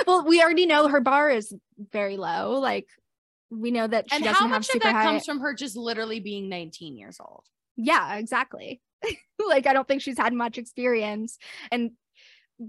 Well, 0.05 0.25
we 0.25 0.41
already 0.41 0.65
know 0.65 0.89
her 0.89 0.99
bar 0.99 1.29
is 1.29 1.55
very 1.93 2.17
low. 2.17 2.59
Like 2.59 2.88
we 3.49 3.71
know 3.71 3.88
that 3.88 4.07
and 4.12 4.25
how 4.25 4.45
much 4.45 4.69
of 4.75 4.81
that 4.81 4.93
high... 4.93 5.03
comes 5.05 5.25
from 5.25 5.39
her 5.39 5.53
just 5.53 5.75
literally 5.75 6.19
being 6.19 6.49
19 6.49 6.97
years 6.97 7.17
old 7.19 7.43
yeah 7.75 8.15
exactly 8.15 8.81
like 9.47 9.65
i 9.67 9.73
don't 9.73 9.88
think 9.88 10.01
she's 10.01 10.17
had 10.17 10.33
much 10.33 10.57
experience 10.57 11.38
and 11.71 11.91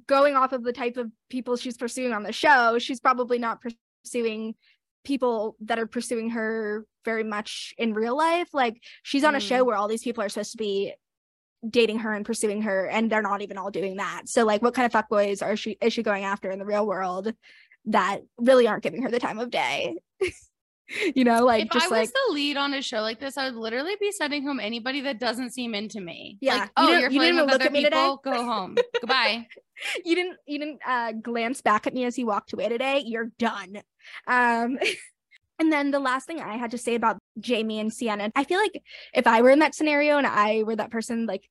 going 0.06 0.36
off 0.36 0.52
of 0.52 0.62
the 0.62 0.72
type 0.72 0.96
of 0.96 1.10
people 1.28 1.56
she's 1.56 1.76
pursuing 1.76 2.12
on 2.12 2.22
the 2.22 2.32
show, 2.32 2.78
she's 2.78 3.00
probably 3.00 3.38
not 3.38 3.60
pursuing 4.04 4.54
people 5.04 5.56
that 5.60 5.78
are 5.78 5.86
pursuing 5.86 6.30
her 6.30 6.84
very 7.04 7.24
much 7.24 7.74
in 7.78 7.94
real 7.94 8.16
life. 8.16 8.48
Like 8.52 8.82
she's 9.02 9.24
on 9.24 9.34
mm. 9.34 9.38
a 9.38 9.40
show 9.40 9.62
mm. 9.62 9.66
where 9.66 9.76
all 9.76 9.88
these 9.88 10.02
people 10.02 10.22
are 10.22 10.28
supposed 10.28 10.52
to 10.52 10.58
be 10.58 10.94
dating 11.68 11.98
her 11.98 12.12
and 12.12 12.24
pursuing 12.24 12.62
her 12.62 12.86
and 12.86 13.10
they're 13.10 13.22
not 13.22 13.42
even 13.42 13.58
all 13.58 13.70
doing 13.70 13.96
that. 13.96 14.22
So 14.26 14.44
like 14.44 14.62
what 14.62 14.74
kind 14.74 14.86
of 14.86 14.92
fuckboys 14.92 15.42
are 15.42 15.56
she 15.56 15.76
is 15.80 15.92
she 15.92 16.02
going 16.02 16.24
after 16.24 16.50
in 16.50 16.58
the 16.58 16.64
real 16.64 16.86
world 16.86 17.32
that 17.86 18.20
really 18.38 18.66
aren't 18.66 18.82
giving 18.82 19.02
her 19.02 19.10
the 19.10 19.20
time 19.20 19.38
of 19.38 19.50
day? 19.50 19.96
you 21.14 21.24
know, 21.24 21.44
like 21.44 21.64
if 21.64 21.70
just 21.70 21.86
I 21.86 21.88
was 21.88 22.08
like, 22.08 22.12
the 22.12 22.34
lead 22.34 22.56
on 22.56 22.74
a 22.74 22.82
show 22.82 23.00
like 23.00 23.20
this, 23.20 23.36
I 23.36 23.46
would 23.46 23.56
literally 23.56 23.96
be 24.00 24.12
sending 24.12 24.44
home 24.44 24.60
anybody 24.60 25.00
that 25.02 25.18
doesn't 25.18 25.50
seem 25.50 25.74
into 25.74 26.00
me. 26.00 26.38
Yeah. 26.40 26.56
Like, 26.56 26.70
oh, 26.76 26.88
you 26.88 27.06
are 27.06 27.10
flirting 27.10 27.36
with 27.36 27.54
other 27.54 27.70
people. 27.70 28.20
Go 28.22 28.44
home. 28.44 28.76
Goodbye. 29.00 29.46
You 30.04 30.14
didn't 30.14 30.36
you 30.46 30.58
didn't 30.58 30.80
uh, 30.86 31.12
glance 31.12 31.62
back 31.62 31.86
at 31.86 31.94
me 31.94 32.04
as 32.04 32.18
you 32.18 32.26
walked 32.26 32.52
away 32.52 32.68
today. 32.68 33.02
You're 33.06 33.30
done. 33.38 33.80
Um 34.26 34.78
And 35.58 35.70
then 35.70 35.90
the 35.90 36.00
last 36.00 36.26
thing 36.26 36.40
I 36.40 36.56
had 36.56 36.70
to 36.70 36.78
say 36.78 36.94
about 36.94 37.18
Jamie 37.38 37.80
and 37.80 37.92
Sienna, 37.92 38.32
I 38.34 38.44
feel 38.44 38.58
like 38.58 38.82
if 39.14 39.26
I 39.26 39.42
were 39.42 39.50
in 39.50 39.58
that 39.58 39.74
scenario 39.74 40.16
and 40.16 40.26
I 40.26 40.64
were 40.64 40.76
that 40.76 40.90
person, 40.90 41.26
like 41.26 41.48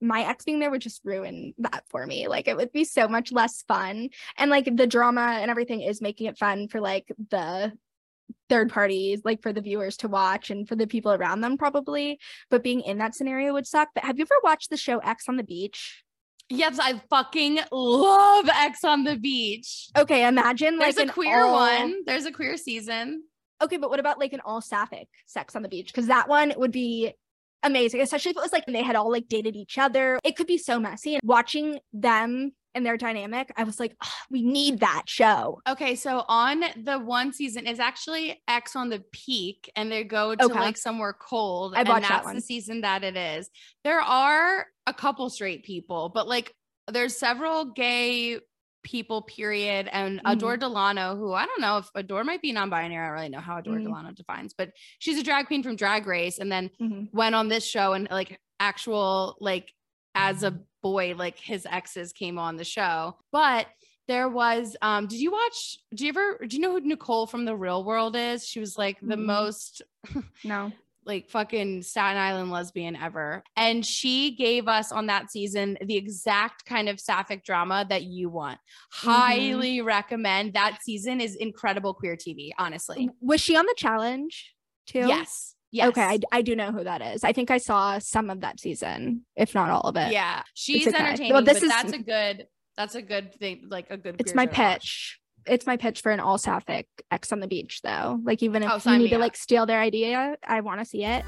my 0.00 0.22
ex 0.22 0.44
being 0.44 0.60
there 0.60 0.70
would 0.70 0.80
just 0.80 1.00
ruin 1.04 1.54
that 1.58 1.82
for 1.88 2.06
me. 2.06 2.28
Like 2.28 2.46
it 2.46 2.56
would 2.56 2.72
be 2.72 2.84
so 2.84 3.08
much 3.08 3.32
less 3.32 3.64
fun. 3.66 4.10
And 4.36 4.50
like 4.50 4.76
the 4.76 4.86
drama 4.86 5.38
and 5.40 5.50
everything 5.50 5.80
is 5.80 6.00
making 6.00 6.28
it 6.28 6.38
fun 6.38 6.68
for 6.68 6.80
like 6.80 7.12
the 7.30 7.72
third 8.48 8.70
parties 8.70 9.22
like 9.24 9.42
for 9.42 9.52
the 9.52 9.60
viewers 9.60 9.96
to 9.98 10.08
watch 10.08 10.50
and 10.50 10.66
for 10.66 10.74
the 10.74 10.86
people 10.86 11.12
around 11.12 11.40
them 11.40 11.56
probably 11.56 12.18
but 12.50 12.62
being 12.62 12.80
in 12.80 12.98
that 12.98 13.14
scenario 13.14 13.52
would 13.52 13.66
suck. 13.66 13.88
But 13.94 14.04
have 14.04 14.18
you 14.18 14.24
ever 14.24 14.40
watched 14.42 14.70
the 14.70 14.76
show 14.76 14.98
Ex 14.98 15.28
on 15.28 15.36
the 15.36 15.44
Beach? 15.44 16.02
Yes 16.50 16.78
i 16.80 17.00
fucking 17.10 17.60
love 17.70 18.48
Ex 18.48 18.84
on 18.84 19.04
the 19.04 19.16
Beach. 19.16 19.88
Okay 19.96 20.26
imagine 20.26 20.78
like 20.78 20.94
there's 20.94 21.06
like 21.06 21.08
a 21.08 21.12
queer 21.12 21.40
all... 21.40 21.54
one. 21.54 22.04
There's 22.06 22.26
a 22.26 22.32
queer 22.32 22.56
season. 22.56 23.24
Okay 23.62 23.76
but 23.76 23.90
what 23.90 24.00
about 24.00 24.18
like 24.18 24.32
an 24.32 24.40
all 24.44 24.60
sapphic 24.60 25.08
sex 25.26 25.54
on 25.56 25.62
the 25.62 25.68
beach? 25.68 25.88
Because 25.88 26.06
that 26.06 26.28
one 26.28 26.52
would 26.56 26.72
be 26.72 27.12
amazing 27.64 28.00
especially 28.00 28.30
if 28.30 28.36
it 28.36 28.40
was 28.40 28.52
like 28.52 28.64
they 28.66 28.84
had 28.84 28.96
all 28.96 29.10
like 29.10 29.28
dated 29.28 29.56
each 29.56 29.78
other. 29.78 30.18
It 30.24 30.36
could 30.36 30.46
be 30.46 30.58
so 30.58 30.78
messy 30.78 31.14
and 31.14 31.22
watching 31.24 31.80
them 31.92 32.52
and 32.78 32.86
their 32.86 32.96
dynamic, 32.96 33.52
I 33.56 33.64
was 33.64 33.78
like, 33.78 33.94
oh, 34.02 34.12
we 34.30 34.42
need 34.42 34.80
that 34.80 35.02
show. 35.06 35.60
Okay, 35.68 35.96
so 35.96 36.24
on 36.28 36.64
the 36.82 36.98
one 36.98 37.32
season 37.32 37.66
is 37.66 37.80
actually 37.80 38.40
Ex 38.48 38.76
on 38.76 38.88
the 38.88 39.02
Peak, 39.12 39.70
and 39.76 39.90
they 39.92 40.04
go 40.04 40.34
to 40.34 40.44
okay. 40.44 40.60
like 40.60 40.76
somewhere 40.78 41.12
cold. 41.12 41.74
I 41.76 41.82
that's 41.82 42.08
that 42.08 42.34
the 42.34 42.40
season 42.40 42.82
that 42.82 43.02
it 43.02 43.16
is. 43.16 43.50
There 43.82 44.00
are 44.00 44.66
a 44.86 44.94
couple 44.94 45.28
straight 45.28 45.64
people, 45.64 46.08
but 46.08 46.28
like 46.28 46.54
there's 46.90 47.18
several 47.18 47.66
gay 47.66 48.38
people, 48.84 49.22
period. 49.22 49.88
And 49.90 50.20
mm. 50.20 50.32
Adore 50.32 50.56
Delano, 50.56 51.16
who 51.16 51.32
I 51.32 51.46
don't 51.46 51.60
know 51.60 51.78
if 51.78 51.90
Adore 51.96 52.22
might 52.22 52.40
be 52.40 52.52
non-binary. 52.52 53.04
I 53.04 53.08
don't 53.08 53.14
really 53.14 53.28
know 53.28 53.40
how 53.40 53.58
Adore 53.58 53.78
mm. 53.78 53.84
Delano 53.84 54.12
defines, 54.12 54.54
but 54.56 54.70
she's 55.00 55.18
a 55.18 55.24
drag 55.24 55.48
queen 55.48 55.64
from 55.64 55.74
Drag 55.74 56.06
Race, 56.06 56.38
and 56.38 56.50
then 56.50 56.70
mm-hmm. 56.80 57.04
went 57.12 57.34
on 57.34 57.48
this 57.48 57.66
show 57.66 57.92
and 57.92 58.08
like 58.08 58.38
actual 58.60 59.36
like 59.40 59.74
as 60.14 60.44
a 60.44 60.60
boy, 60.82 61.14
like 61.16 61.38
his 61.38 61.66
exes 61.66 62.12
came 62.12 62.38
on 62.38 62.56
the 62.56 62.64
show. 62.64 63.16
But 63.32 63.66
there 64.06 64.28
was 64.28 64.74
um 64.80 65.06
did 65.06 65.20
you 65.20 65.30
watch 65.30 65.78
do 65.94 66.04
you 66.04 66.08
ever 66.08 66.38
do 66.46 66.56
you 66.56 66.62
know 66.62 66.72
who 66.72 66.80
Nicole 66.80 67.26
from 67.26 67.44
the 67.44 67.54
real 67.54 67.84
world 67.84 68.16
is? 68.16 68.46
She 68.46 68.58
was 68.58 68.78
like 68.78 68.98
the 69.00 69.16
mm-hmm. 69.16 69.26
most 69.26 69.82
no 70.44 70.72
like 71.08 71.28
fucking 71.30 71.82
Staten 71.82 72.20
Island 72.20 72.52
lesbian 72.52 72.94
ever. 72.94 73.42
And 73.56 73.84
she 73.84 74.36
gave 74.36 74.68
us 74.68 74.92
on 74.92 75.06
that 75.06 75.30
season 75.30 75.78
the 75.80 75.96
exact 75.96 76.66
kind 76.66 76.88
of 76.88 77.00
sapphic 77.00 77.44
drama 77.44 77.86
that 77.88 78.04
you 78.04 78.28
want. 78.28 78.58
Mm-hmm. 78.58 79.10
Highly 79.10 79.80
recommend. 79.80 80.52
That 80.52 80.80
season 80.82 81.20
is 81.20 81.34
incredible 81.34 81.94
queer 81.94 82.14
TV, 82.14 82.50
honestly. 82.58 83.08
Was 83.20 83.40
she 83.40 83.56
on 83.56 83.64
the 83.64 83.74
challenge 83.76 84.54
too? 84.86 85.06
Yes. 85.08 85.54
Yes. 85.70 85.88
Okay, 85.88 86.02
I, 86.02 86.18
I 86.32 86.42
do 86.42 86.56
know 86.56 86.72
who 86.72 86.84
that 86.84 87.02
is. 87.02 87.24
I 87.24 87.32
think 87.32 87.50
I 87.50 87.58
saw 87.58 87.98
some 87.98 88.30
of 88.30 88.40
that 88.40 88.58
season, 88.58 89.26
if 89.36 89.54
not 89.54 89.70
all 89.70 89.82
of 89.82 89.96
it. 89.96 90.12
Yeah, 90.12 90.42
she's 90.54 90.88
okay. 90.88 90.96
entertaining. 90.96 91.32
Well, 91.32 91.44
this 91.44 91.62
is 91.62 91.68
that's 91.68 91.92
a 91.92 91.98
good 91.98 92.46
that's 92.76 92.94
a 92.94 93.02
good 93.02 93.34
thing. 93.34 93.64
Like 93.68 93.90
a 93.90 93.96
good. 93.96 94.16
It's 94.18 94.34
my 94.34 94.46
pitch. 94.46 95.18
It's 95.46 95.66
my 95.66 95.76
pitch 95.76 96.00
for 96.00 96.12
an 96.12 96.20
all 96.20 96.38
sapphic 96.38 96.86
Ex 97.10 97.32
on 97.32 97.40
the 97.40 97.48
Beach, 97.48 97.80
though. 97.82 98.20
Like 98.22 98.42
even 98.42 98.62
if 98.62 98.86
oh, 98.86 98.92
you 98.92 98.98
need 98.98 99.10
to 99.10 99.16
up. 99.16 99.20
like 99.20 99.36
steal 99.36 99.66
their 99.66 99.80
idea, 99.80 100.36
I 100.46 100.60
want 100.60 100.80
to 100.80 100.84
see 100.84 101.04
it. 101.04 101.24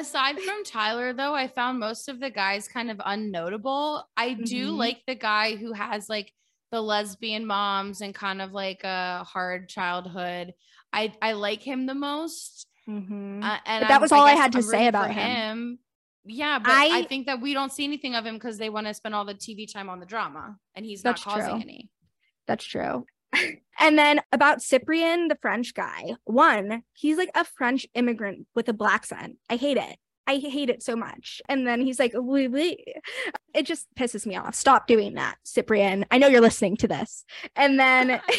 Aside 0.00 0.40
from 0.40 0.64
Tyler, 0.64 1.12
though, 1.12 1.34
I 1.34 1.48
found 1.48 1.78
most 1.78 2.08
of 2.08 2.20
the 2.20 2.30
guys 2.30 2.66
kind 2.66 2.90
of 2.90 2.98
unnotable. 2.98 4.02
I 4.16 4.34
do 4.34 4.68
mm-hmm. 4.68 4.76
like 4.76 5.02
the 5.06 5.14
guy 5.14 5.56
who 5.56 5.72
has 5.72 6.08
like 6.08 6.32
the 6.70 6.80
lesbian 6.80 7.46
moms 7.46 8.00
and 8.00 8.14
kind 8.14 8.40
of 8.40 8.52
like 8.52 8.82
a 8.84 9.24
hard 9.24 9.68
childhood. 9.68 10.54
I 10.92 11.12
I 11.20 11.32
like 11.32 11.62
him 11.62 11.86
the 11.86 11.94
most. 11.94 12.66
Mm-hmm. 12.88 13.42
Uh, 13.42 13.58
and 13.66 13.88
that 13.88 14.00
was 14.00 14.12
all 14.12 14.26
I, 14.26 14.32
I 14.32 14.34
had 14.34 14.52
to 14.52 14.58
I'm 14.58 14.64
say 14.64 14.86
about 14.88 15.10
him. 15.10 15.16
him. 15.16 15.78
Yeah, 16.24 16.58
but 16.58 16.70
I, 16.70 16.98
I, 16.98 17.04
think 17.04 17.26
that 17.26 17.40
we 17.40 17.54
don't 17.54 17.72
see 17.72 17.84
anything 17.84 18.14
of 18.14 18.26
him 18.26 18.34
because 18.34 18.58
they 18.58 18.68
want 18.68 18.86
to 18.86 18.94
spend 18.94 19.14
all 19.14 19.24
the 19.24 19.34
TV 19.34 19.70
time 19.70 19.88
on 19.88 20.00
the 20.00 20.06
drama, 20.06 20.56
and 20.74 20.84
he's 20.84 21.02
not 21.02 21.20
causing 21.20 21.44
true. 21.44 21.60
any. 21.60 21.90
That's 22.46 22.64
true. 22.64 23.06
And 23.78 23.98
then 23.98 24.20
about 24.32 24.58
Cyprien, 24.58 25.28
the 25.28 25.38
French 25.40 25.74
guy. 25.74 26.14
One, 26.24 26.82
he's 26.92 27.16
like 27.16 27.30
a 27.34 27.44
French 27.44 27.86
immigrant 27.94 28.46
with 28.54 28.68
a 28.68 28.72
black 28.72 29.06
son. 29.06 29.36
I 29.48 29.56
hate 29.56 29.76
it. 29.76 29.96
I 30.26 30.36
hate 30.36 30.70
it 30.70 30.82
so 30.82 30.94
much. 30.94 31.42
And 31.48 31.66
then 31.66 31.80
he's 31.80 31.98
like, 31.98 32.12
oui, 32.14 32.46
oui. 32.46 32.84
it 33.52 33.66
just 33.66 33.86
pisses 33.98 34.26
me 34.26 34.36
off. 34.36 34.54
Stop 34.54 34.86
doing 34.86 35.14
that, 35.14 35.36
Cyprien. 35.44 36.04
I 36.10 36.18
know 36.18 36.28
you're 36.28 36.40
listening 36.40 36.76
to 36.78 36.88
this. 36.88 37.24
And 37.56 37.80
then 37.80 38.20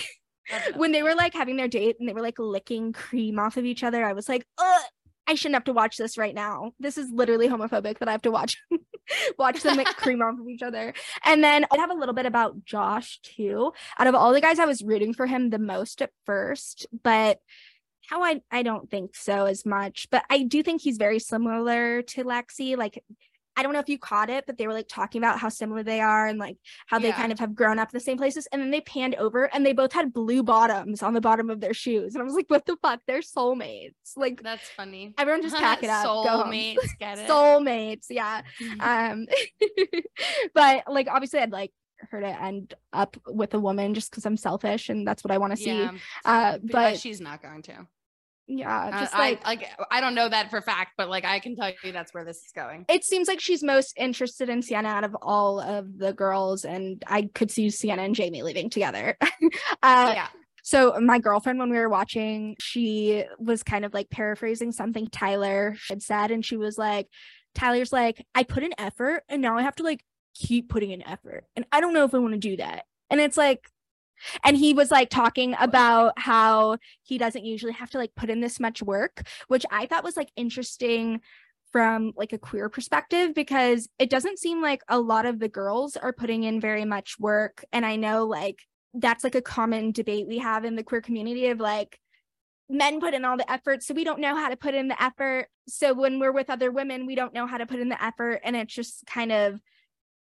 when 0.76 0.92
they 0.92 1.04
were 1.04 1.16
like 1.16 1.34
having 1.34 1.58
their 1.58 1.68
date 1.68 1.98
and 2.00 2.08
they 2.08 2.14
were 2.14 2.22
like 2.22 2.40
licking 2.40 2.94
cream 2.94 3.40
off 3.40 3.58
of 3.58 3.66
each 3.66 3.84
other, 3.84 4.06
I 4.06 4.14
was 4.14 4.30
like, 4.30 4.46
Ugh, 4.58 4.82
I 5.28 5.36
shouldn't 5.36 5.56
have 5.56 5.66
to 5.66 5.74
watch 5.74 5.98
this 5.98 6.18
right 6.18 6.34
now. 6.34 6.74
This 6.80 6.98
is 6.98 7.10
literally 7.12 7.48
homophobic 7.48 8.00
that 8.00 8.10
I 8.10 8.12
have 8.12 8.24
to 8.24 8.32
watch 8.32 8.58
watch 9.38 9.62
them 9.62 9.78
like 9.78 9.88
cream 9.98 10.22
off 10.22 10.40
of 10.40 10.48
each 10.48 10.64
other. 10.64 10.94
And 11.24 11.44
then 11.44 11.66
I'd 11.72 11.80
have 11.80 11.92
a 11.92 11.96
little 11.96 12.16
bit 12.16 12.26
about 12.26 12.66
Josh 12.66 13.20
too. 13.22 13.72
Out 13.98 14.08
of 14.08 14.16
all 14.16 14.34
the 14.34 14.42
guys, 14.42 14.60
I 14.60 14.66
was 14.66 14.84
rooting 14.84 15.14
for 15.14 15.26
him 15.26 15.50
the 15.50 15.60
most 15.60 16.02
at 16.02 16.12
first, 16.26 16.88
but 17.04 17.40
how 18.08 18.24
I 18.24 18.42
I 18.52 18.64
don't 18.64 18.90
think 18.90 19.16
so 19.16 19.46
as 19.46 19.66
much. 19.66 20.08
But 20.12 20.24
I 20.30 20.44
do 20.44 20.64
think 20.64 20.82
he's 20.82 20.98
very 20.98 21.20
similar 21.20 22.02
to 22.02 22.24
Lexi. 22.24 22.76
Like 22.76 23.04
I 23.58 23.64
don't 23.64 23.74
know 23.74 23.80
if 23.80 23.90
you 23.90 24.00
caught 24.00 24.30
it, 24.30 24.46
but 24.48 24.58
they 24.58 24.68
were 24.68 24.74
like 24.74 24.88
talking 24.88 25.22
about 25.22 25.40
how 25.40 25.50
similar 25.50 25.84
they 25.84 26.00
are 26.00 26.26
and 26.28 26.40
like 26.40 26.58
how 26.88 26.98
yeah. 26.98 27.04
they 27.04 27.12
kind 27.12 27.32
of 27.32 27.40
have 27.40 27.54
grown 27.54 27.80
up 27.80 27.90
in 27.90 27.98
the 27.98 28.04
same 28.04 28.18
places. 28.18 28.48
And 28.52 28.62
then 28.62 28.72
they 28.72 28.82
panned 28.82 29.16
over 29.16 29.46
and 29.54 29.66
they 29.66 29.74
both 29.74 29.92
had 29.92 30.14
blue 30.14 30.42
bottoms 30.42 31.04
on 31.04 31.14
the 31.14 31.22
bottom 31.22 31.50
of 31.50 31.60
their 31.60 31.74
shoes. 31.74 32.16
And 32.16 32.22
I 32.22 32.26
was 32.26 32.34
like, 32.34 32.50
what 32.50 32.66
the 32.66 32.78
fuck? 32.82 33.02
They're 33.08 33.20
soulmates. 33.20 33.92
Like 34.16 34.42
that's 34.42 34.68
funny. 34.70 35.14
Everyone 35.18 35.42
just 35.42 35.56
pack 35.56 35.84
it 35.84 35.90
up. 35.90 36.06
Soulmates, 36.06 36.78
get 37.00 37.18
it. 37.20 37.30
soulmates, 37.30 38.06
yeah. 38.10 38.42
Mm-hmm. 38.62 38.82
Um 38.82 39.28
but 40.54 40.84
like 40.88 41.08
obviously 41.10 41.40
I'd 41.40 41.52
like 41.52 41.72
her 42.10 42.22
to 42.22 42.42
end 42.42 42.74
up 42.94 43.18
with 43.28 43.54
a 43.54 43.60
woman 43.60 43.94
just 43.94 44.10
because 44.10 44.26
I'm 44.26 44.38
selfish 44.38 44.90
and 44.90 45.06
that's 45.06 45.24
what 45.24 45.32
I 45.32 45.38
want 45.38 45.52
to 45.52 45.58
see. 45.58 45.78
Yeah. 45.78 45.92
Uh 46.24 46.58
but 46.64 47.00
she's 47.00 47.22
not 47.22 47.42
going 47.42 47.64
to 47.64 47.88
yeah 48.48 48.86
uh, 48.86 49.00
just 49.00 49.16
uh, 49.16 49.20
like 49.20 49.42
I, 49.46 49.50
like 49.50 49.68
i 49.92 50.02
don't 50.02 50.16
know 50.16 50.28
that 50.28 50.50
for 50.50 50.62
fact 50.62 50.92
but 50.98 51.10
like 51.10 51.26
i 51.26 51.40
can 51.40 51.56
tell 51.56 51.72
you 51.84 51.92
that's 51.92 52.14
where 52.14 52.26
this 52.26 52.38
is 52.38 52.52
going. 52.56 52.86
It 52.90 53.04
seems 53.04 53.28
like 53.28 53.40
she's 53.40 53.64
most 53.64 53.94
interested 53.98 54.50
in 54.50 54.62
sienna 54.62 54.90
out 54.90 55.04
of 55.04 55.16
all 55.22 55.60
of 55.60 55.98
the 55.98 56.14
girls 56.14 56.66
and 56.66 57.04
i 57.08 57.30
could 57.34 57.52
see 57.52 57.70
sienna 57.70 58.04
and 58.04 58.16
jamie 58.16 58.44
leaving 58.44 58.70
together. 58.70 59.18
Uh, 59.84 60.12
yeah. 60.16 60.28
so 60.64 60.98
my 61.02 61.20
girlfriend 61.20 61.60
when 61.60 61.70
we 61.70 61.78
were 61.78 61.90
watching 61.90 62.56
she 62.60 63.24
was 63.40 63.64
kind 63.64 63.84
of 63.84 63.94
like 63.94 64.10
paraphrasing 64.10 64.72
something 64.72 65.08
tyler 65.08 65.76
had 65.90 66.02
said 66.02 66.32
and 66.32 66.46
she 66.46 66.56
was 66.56 66.78
like 66.78 67.08
tyler's 67.56 67.92
like 67.92 68.26
i 68.36 68.44
put 68.44 68.64
an 68.64 68.74
effort 68.78 69.24
and 69.28 69.42
now 69.42 69.58
i 69.58 69.62
have 69.62 69.76
to 69.76 69.84
like 69.84 70.04
keep 70.36 70.70
putting 70.70 70.94
an 70.94 71.06
effort 71.08 71.46
and 71.56 71.66
i 71.72 71.82
don't 71.82 71.94
know 71.94 72.06
if 72.06 72.14
i 72.14 72.18
want 72.18 72.34
to 72.34 72.40
do 72.40 72.58
that. 72.58 72.86
And 73.10 73.20
it's 73.20 73.38
like 73.38 73.68
and 74.44 74.58
he 74.58 74.74
was 74.74 74.92
like 74.92 75.10
talking 75.10 75.56
about 75.60 76.14
how 76.18 76.78
he 77.04 77.18
doesn't 77.18 77.46
usually 77.46 77.74
have 77.74 77.90
to 77.90 77.98
like 77.98 78.14
put 78.16 78.30
in 78.30 78.42
this 78.42 78.60
much 78.60 78.82
work 78.82 79.24
which 79.48 79.66
i 79.72 79.86
thought 79.86 80.04
was 80.04 80.18
like 80.18 80.30
interesting 80.36 81.22
from 81.72 82.12
like 82.16 82.34
a 82.34 82.38
queer 82.38 82.70
perspective 82.70 83.34
because 83.34 83.88
it 83.98 84.10
doesn't 84.10 84.40
seem 84.40 84.62
like 84.62 84.82
a 84.90 85.00
lot 85.00 85.26
of 85.26 85.40
the 85.40 85.48
girls 85.48 85.96
are 85.96 86.14
putting 86.14 86.44
in 86.44 86.60
very 86.60 86.86
much 86.86 87.18
work. 87.20 87.64
And 87.72 87.86
i 87.86 87.96
know 87.96 88.26
like 88.26 88.60
that's 88.94 89.24
like 89.24 89.36
a 89.36 89.42
common 89.42 89.92
debate 89.92 90.28
we 90.28 90.40
have 90.40 90.66
in 90.66 90.76
the 90.76 90.84
queer 90.84 91.02
community 91.02 91.48
of 91.48 91.60
like 91.60 91.98
men 92.70 93.00
put 93.00 93.14
in 93.14 93.24
all 93.24 93.38
the 93.38 93.50
effort 93.50 93.82
so 93.84 93.94
we 93.94 94.04
don't 94.04 94.20
know 94.20 94.36
how 94.36 94.50
to 94.50 94.58
put 94.58 94.74
in 94.74 94.88
the 94.88 95.02
effort. 95.02 95.48
So 95.68 95.94
when 95.94 96.20
we're 96.20 96.34
with 96.34 96.50
other 96.50 96.72
women 96.72 97.06
we 97.06 97.16
don't 97.16 97.34
know 97.34 97.48
how 97.48 97.58
to 97.58 97.66
put 97.66 97.80
in 97.80 97.90
the 97.90 98.04
effort. 98.04 98.42
And 98.44 98.56
it 98.56 98.68
just 98.68 99.06
kind 99.06 99.32
of 99.32 99.62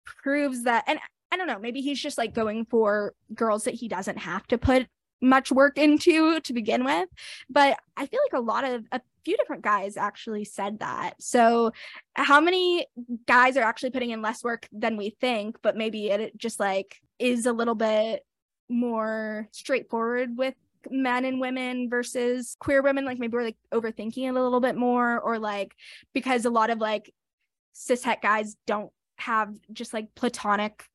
proves 0.06 0.64
that 0.64 0.86
and 0.88 1.00
i 1.36 1.38
don't 1.38 1.48
know 1.48 1.60
maybe 1.60 1.82
he's 1.82 2.02
just 2.02 2.18
like 2.18 2.34
going 2.34 2.66
for 2.66 3.14
girls 3.34 3.66
that 3.66 3.74
he 3.74 3.88
doesn't 3.88 4.18
have 4.18 4.48
to 4.48 4.58
put 4.58 4.88
much 5.22 5.52
work 5.52 5.78
into 5.78 6.40
to 6.42 6.54
begin 6.54 6.86
with. 6.86 7.10
But 7.50 7.78
i 7.98 8.06
feel 8.06 8.20
like 8.26 8.40
a 8.40 8.44
lot 8.44 8.64
of 8.64 8.86
a 8.92 9.02
few 9.24 9.36
different 9.38 9.64
guys 9.64 9.98
actually 9.98 10.46
said 10.46 10.80
that. 10.80 11.14
So 11.20 11.72
how 12.14 12.40
many 12.40 12.86
guys 13.26 13.58
are 13.58 13.64
actually 13.64 13.90
putting 13.90 14.12
in 14.12 14.22
less 14.22 14.44
work 14.44 14.68
than 14.72 14.98
we 14.98 15.10
think 15.10 15.58
but 15.62 15.76
maybe 15.76 16.10
it 16.10 16.38
just 16.38 16.60
like 16.60 17.02
is 17.20 17.46
a 17.46 17.54
little 17.54 17.76
bit 17.76 18.24
more 18.70 19.48
straightforward 19.52 20.38
with 20.38 20.54
men 20.92 21.26
and 21.26 21.42
women 21.42 21.90
versus 21.90 22.56
queer 22.60 22.82
women? 22.82 23.06
Like 23.06 23.20
maybe 23.20 23.36
we're 23.36 23.44
like 23.44 23.58
overthinking 23.74 24.26
it 24.26 24.36
a 24.36 24.44
little 24.44 24.62
bit 24.62 24.76
more 24.76 25.20
or 25.20 25.40
like 25.40 25.74
because 26.14 26.46
a 26.46 26.50
lot 26.50 26.70
of 26.70 26.80
like 26.80 27.12
cis 27.74 28.04
het 28.04 28.22
guys 28.22 28.56
don't 28.68 28.92
have 29.18 29.54
just 29.74 29.94
like 29.94 30.14
platonic 30.16 30.86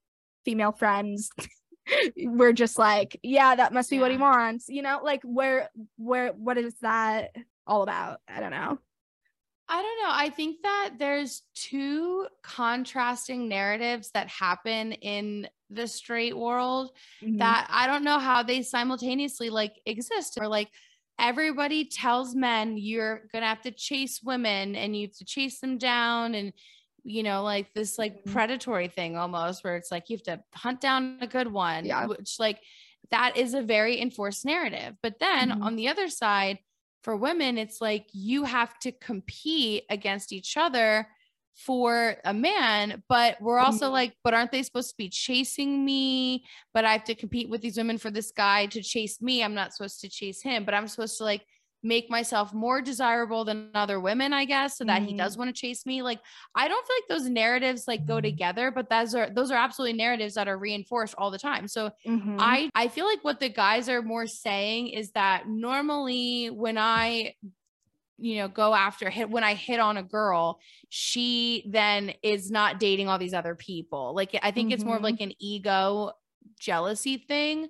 female 0.45 0.72
friends 0.72 1.30
we're 2.16 2.53
just 2.53 2.78
like 2.78 3.18
yeah 3.22 3.55
that 3.55 3.72
must 3.72 3.91
be 3.91 3.97
yeah. 3.97 4.03
what 4.03 4.11
he 4.11 4.16
wants 4.16 4.66
you 4.68 4.82
know 4.82 5.01
like 5.03 5.22
where 5.24 5.68
where 5.97 6.32
what 6.32 6.57
is 6.57 6.74
that 6.80 7.34
all 7.66 7.82
about 7.82 8.20
i 8.28 8.41
don't 8.41 8.51
know 8.51 8.78
I 9.72 9.82
don't 9.82 10.03
know. 10.03 10.12
I 10.12 10.30
think 10.30 10.62
that 10.64 10.95
there's 10.99 11.43
two 11.55 12.26
contrasting 12.43 13.49
narratives 13.49 14.11
that 14.14 14.26
happen 14.26 14.91
in 14.95 15.49
the 15.70 15.86
straight 15.86 16.36
world 16.36 16.91
mm-hmm. 17.22 17.36
that 17.36 17.68
I 17.70 17.86
don't 17.86 18.03
know 18.03 18.18
how 18.18 18.43
they 18.43 18.62
simultaneously 18.62 19.49
like 19.49 19.76
exist 19.86 20.38
or 20.41 20.49
like 20.49 20.70
everybody 21.20 21.84
tells 21.84 22.34
men 22.34 22.78
you're 22.78 23.22
going 23.30 23.43
to 23.43 23.49
have 23.49 23.62
to 23.62 23.70
chase 23.70 24.20
women 24.24 24.74
and 24.74 24.97
you 24.97 25.07
have 25.07 25.16
to 25.18 25.24
chase 25.24 25.61
them 25.61 25.78
down 25.78 26.34
and 26.34 26.53
you 27.05 27.23
know 27.23 27.43
like 27.43 27.73
this 27.75 27.99
like 27.99 28.21
mm-hmm. 28.21 28.33
predatory 28.33 28.89
thing 28.89 29.17
almost 29.17 29.65
where 29.65 29.77
it's 29.77 29.91
like 29.91 30.09
you 30.09 30.17
have 30.17 30.23
to 30.23 30.43
hunt 30.59 30.81
down 30.81 31.19
a 31.21 31.27
good 31.27 31.51
one 31.51 31.85
yeah. 31.85 32.07
which 32.07 32.37
like 32.39 32.61
that 33.11 33.37
is 33.37 33.55
a 33.55 33.63
very 33.63 34.01
enforced 34.01 34.45
narrative 34.45 34.95
but 35.03 35.19
then 35.19 35.51
mm-hmm. 35.51 35.63
on 35.63 35.77
the 35.77 35.89
other 35.89 36.09
side 36.09 36.59
for 37.03 37.17
women, 37.17 37.59
it's 37.59 37.81
like 37.81 38.07
you 38.13 38.45
have 38.45 38.79
to 38.81 38.93
compete 38.93 39.85
against 39.89 40.33
each 40.33 40.57
other 40.57 41.09
for 41.55 42.17
a 42.25 42.33
man, 42.33 43.03
but 43.09 43.41
we're 43.41 43.59
also 43.59 43.87
mm-hmm. 43.87 43.95
like, 43.95 44.15
but 44.23 44.35
aren't 44.35 44.53
they 44.53 44.63
supposed 44.63 44.91
to 44.91 44.97
be 44.97 45.09
chasing 45.09 45.85
me? 45.85 46.45
But 46.73 46.85
I 46.85 46.93
have 46.93 47.05
to 47.05 47.15
compete 47.15 47.51
with 47.51 47.61
these 47.61 47.77
women 47.77 47.99
for 47.99 48.11
this 48.11 48.31
guy 48.31 48.67
to 48.67 48.83
chase 48.83 49.21
me. 49.21 49.43
I'm 49.43 49.55
not 49.55 49.75
supposed 49.75 50.01
to 50.01 50.09
chase 50.09 50.43
him, 50.43 50.65
but 50.65 50.75
I'm 50.75 50.89
supposed 50.89 51.19
to 51.19 51.25
like 51.25 51.45
make 51.83 52.11
myself 52.11 52.53
more 52.53 52.83
desirable 52.83 53.45
than 53.45 53.70
other 53.74 54.01
women, 54.01 54.33
I 54.33 54.45
guess, 54.45 54.76
so 54.76 54.85
that 54.85 55.01
mm-hmm. 55.01 55.11
he 55.11 55.16
does 55.16 55.37
want 55.37 55.55
to 55.55 55.59
chase 55.59 55.87
me. 55.87 56.03
Like 56.03 56.20
I 56.55 56.68
don't 56.68 56.87
feel 56.87 56.97
like 56.97 57.09
those 57.09 57.28
narratives 57.28 57.85
like 57.89 58.07
go 58.07 58.20
together, 58.20 58.70
but 58.70 58.91
those 58.91 59.14
are 59.14 59.31
those 59.31 59.51
are 59.51 59.57
absolutely 59.57 59.97
narratives 59.97 60.35
that 60.35 60.49
are 60.49 60.59
reinforced 60.59 61.14
all 61.16 61.31
the 61.31 61.39
time. 61.39 61.68
So 61.68 61.91
mm-hmm. 62.07 62.37
I 62.39 62.70
I 62.74 62.89
feel 62.89 63.07
like 63.07 63.24
what 63.24 63.41
the 63.41 63.49
guys 63.49 63.89
are 63.89 64.03
more 64.03 64.26
saying 64.26 64.89
is 64.89 65.12
that 65.12 65.49
normally 65.49 66.49
when 66.49 66.76
I 66.78 67.35
you 68.20 68.37
know 68.37 68.49
go 68.49 68.74
after 68.74 69.09
hit 69.09 69.31
when 69.31 69.43
i 69.43 69.55
hit 69.55 69.81
on 69.81 69.97
a 69.97 70.03
girl 70.03 70.61
she 70.91 71.64
then 71.70 72.12
is 72.22 72.51
not 72.51 72.78
dating 72.78 73.09
all 73.09 73.18
these 73.18 73.33
other 73.33 73.55
people 73.55 74.14
like 74.14 74.39
i 74.43 74.51
think 74.51 74.68
mm-hmm. 74.68 74.74
it's 74.74 74.85
more 74.85 74.97
of 74.97 74.99
mm-hmm. 74.99 75.07
like 75.07 75.20
an 75.22 75.33
ego 75.39 76.12
jealousy 76.59 77.16
thing 77.16 77.68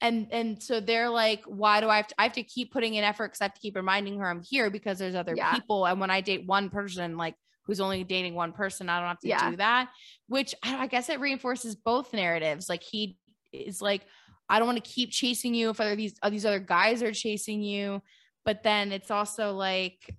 and 0.00 0.28
and 0.30 0.62
so 0.62 0.80
they're 0.80 1.10
like 1.10 1.42
why 1.44 1.80
do 1.80 1.88
i 1.88 1.96
have 1.96 2.06
to 2.06 2.14
i 2.18 2.24
have 2.24 2.32
to 2.32 2.42
keep 2.42 2.72
putting 2.72 2.94
in 2.94 3.04
effort 3.04 3.28
because 3.28 3.40
i 3.40 3.44
have 3.44 3.54
to 3.54 3.60
keep 3.60 3.76
reminding 3.76 4.18
her 4.18 4.28
i'm 4.28 4.42
here 4.42 4.70
because 4.70 4.98
there's 4.98 5.14
other 5.14 5.34
yeah. 5.36 5.52
people 5.52 5.86
and 5.86 6.00
when 6.00 6.10
i 6.10 6.20
date 6.20 6.46
one 6.46 6.70
person 6.70 7.16
like 7.16 7.34
who's 7.64 7.80
only 7.80 8.02
dating 8.04 8.34
one 8.34 8.52
person 8.52 8.88
i 8.88 8.98
don't 8.98 9.08
have 9.08 9.20
to 9.20 9.28
yeah. 9.28 9.50
do 9.50 9.56
that 9.56 9.90
which 10.28 10.54
I, 10.62 10.82
I 10.82 10.86
guess 10.86 11.08
it 11.08 11.20
reinforces 11.20 11.76
both 11.76 12.12
narratives 12.12 12.68
like 12.68 12.82
he 12.82 13.16
is 13.52 13.82
like 13.82 14.02
i 14.48 14.58
don't 14.58 14.66
want 14.66 14.82
to 14.82 14.90
keep 14.90 15.10
chasing 15.10 15.54
you 15.54 15.70
if 15.70 15.80
other 15.80 15.96
these 15.96 16.14
uh, 16.22 16.30
these 16.30 16.46
other 16.46 16.60
guys 16.60 17.02
are 17.02 17.12
chasing 17.12 17.62
you 17.62 18.02
but 18.44 18.62
then 18.62 18.92
it's 18.92 19.10
also 19.10 19.52
like 19.52 20.14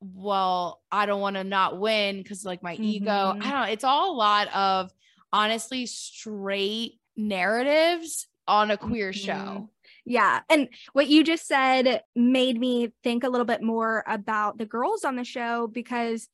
well 0.00 0.82
i 0.90 1.06
don't 1.06 1.20
want 1.20 1.36
to 1.36 1.44
not 1.44 1.78
win 1.78 2.18
because 2.18 2.44
like 2.44 2.62
my 2.62 2.74
mm-hmm. 2.74 2.84
ego 2.84 3.10
i 3.10 3.50
don't 3.50 3.60
know 3.60 3.62
it's 3.62 3.84
all 3.84 4.12
a 4.12 4.16
lot 4.16 4.52
of 4.54 4.90
honestly 5.32 5.86
straight 5.86 6.98
narratives 7.16 8.26
on 8.46 8.70
a 8.70 8.76
queer 8.76 9.10
mm-hmm. 9.10 9.26
show. 9.26 9.68
Yeah. 10.04 10.40
And 10.50 10.68
what 10.92 11.08
you 11.08 11.22
just 11.22 11.46
said 11.46 12.02
made 12.16 12.58
me 12.58 12.92
think 13.04 13.24
a 13.24 13.28
little 13.28 13.46
bit 13.46 13.62
more 13.62 14.02
about 14.06 14.58
the 14.58 14.66
girls 14.66 15.04
on 15.04 15.16
the 15.16 15.24
show 15.24 15.68
because 15.68 16.28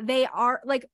they 0.00 0.26
are 0.26 0.60
like, 0.64 0.86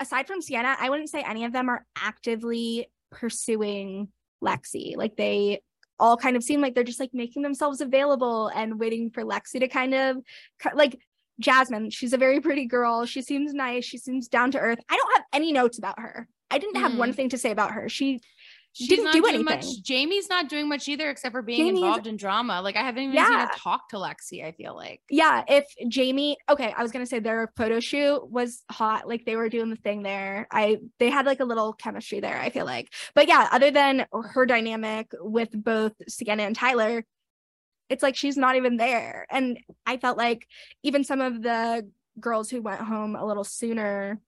aside 0.00 0.26
from 0.26 0.42
Sienna, 0.42 0.76
I 0.78 0.90
wouldn't 0.90 1.10
say 1.10 1.22
any 1.22 1.44
of 1.44 1.52
them 1.52 1.68
are 1.68 1.86
actively 1.96 2.88
pursuing 3.10 4.08
Lexi. 4.42 4.96
Like 4.96 5.16
they 5.16 5.60
all 6.00 6.16
kind 6.16 6.36
of 6.36 6.42
seem 6.42 6.60
like 6.60 6.74
they're 6.74 6.84
just 6.84 7.00
like 7.00 7.12
making 7.12 7.42
themselves 7.42 7.80
available 7.80 8.48
and 8.48 8.78
waiting 8.78 9.10
for 9.10 9.24
Lexi 9.24 9.60
to 9.60 9.68
kind 9.68 9.94
of 9.94 10.16
like 10.74 10.98
Jasmine. 11.40 11.90
She's 11.90 12.12
a 12.12 12.18
very 12.18 12.40
pretty 12.40 12.66
girl. 12.66 13.06
She 13.06 13.22
seems 13.22 13.54
nice. 13.54 13.84
She 13.84 13.98
seems 13.98 14.28
down 14.28 14.50
to 14.52 14.58
earth. 14.58 14.78
I 14.88 14.96
don't 14.96 15.16
have 15.16 15.24
any 15.32 15.52
notes 15.52 15.78
about 15.78 16.00
her. 16.00 16.28
I 16.50 16.58
didn't 16.58 16.80
have 16.80 16.92
mm. 16.92 16.98
one 16.98 17.12
thing 17.12 17.28
to 17.30 17.38
say 17.38 17.50
about 17.50 17.72
her. 17.72 17.88
She 17.88 18.20
She's 18.78 18.88
didn't 18.88 19.12
do 19.12 19.26
anything. 19.26 19.44
Much. 19.44 19.82
Jamie's 19.82 20.28
not 20.28 20.48
doing 20.48 20.68
much 20.68 20.88
either, 20.88 21.10
except 21.10 21.32
for 21.32 21.42
being 21.42 21.58
Jamie's, 21.58 21.82
involved 21.82 22.06
in 22.06 22.16
drama. 22.16 22.62
Like 22.62 22.76
I 22.76 22.82
haven't 22.82 23.02
even 23.02 23.14
yeah. 23.14 23.26
seen 23.26 23.38
her 23.38 23.48
talk 23.56 23.88
to 23.88 23.96
Lexi. 23.96 24.44
I 24.44 24.52
feel 24.52 24.74
like. 24.74 25.00
Yeah, 25.10 25.42
if 25.48 25.66
Jamie, 25.88 26.36
okay, 26.48 26.72
I 26.76 26.82
was 26.82 26.92
gonna 26.92 27.06
say 27.06 27.18
their 27.18 27.52
photo 27.56 27.80
shoot 27.80 28.30
was 28.30 28.62
hot. 28.70 29.08
Like 29.08 29.24
they 29.24 29.36
were 29.36 29.48
doing 29.48 29.70
the 29.70 29.76
thing 29.76 30.02
there. 30.02 30.46
I 30.52 30.78
they 30.98 31.10
had 31.10 31.26
like 31.26 31.40
a 31.40 31.44
little 31.44 31.72
chemistry 31.72 32.20
there. 32.20 32.38
I 32.38 32.50
feel 32.50 32.64
like, 32.64 32.92
but 33.14 33.26
yeah, 33.26 33.48
other 33.50 33.70
than 33.70 34.06
her 34.12 34.46
dynamic 34.46 35.12
with 35.20 35.50
both 35.52 35.92
Sienna 36.08 36.44
and 36.44 36.54
Tyler, 36.54 37.04
it's 37.88 38.02
like 38.02 38.16
she's 38.16 38.36
not 38.36 38.56
even 38.56 38.76
there. 38.76 39.26
And 39.30 39.58
I 39.86 39.96
felt 39.96 40.18
like 40.18 40.46
even 40.82 41.04
some 41.04 41.20
of 41.20 41.42
the 41.42 41.88
girls 42.20 42.50
who 42.50 42.62
went 42.62 42.80
home 42.80 43.16
a 43.16 43.26
little 43.26 43.44
sooner, 43.44 44.20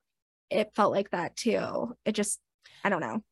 it 0.51 0.72
felt 0.74 0.92
like 0.92 1.11
that 1.11 1.36
too. 1.36 1.96
It 2.05 2.12
just, 2.12 2.40
I 2.82 2.88
don't 2.88 3.01
know. 3.01 3.22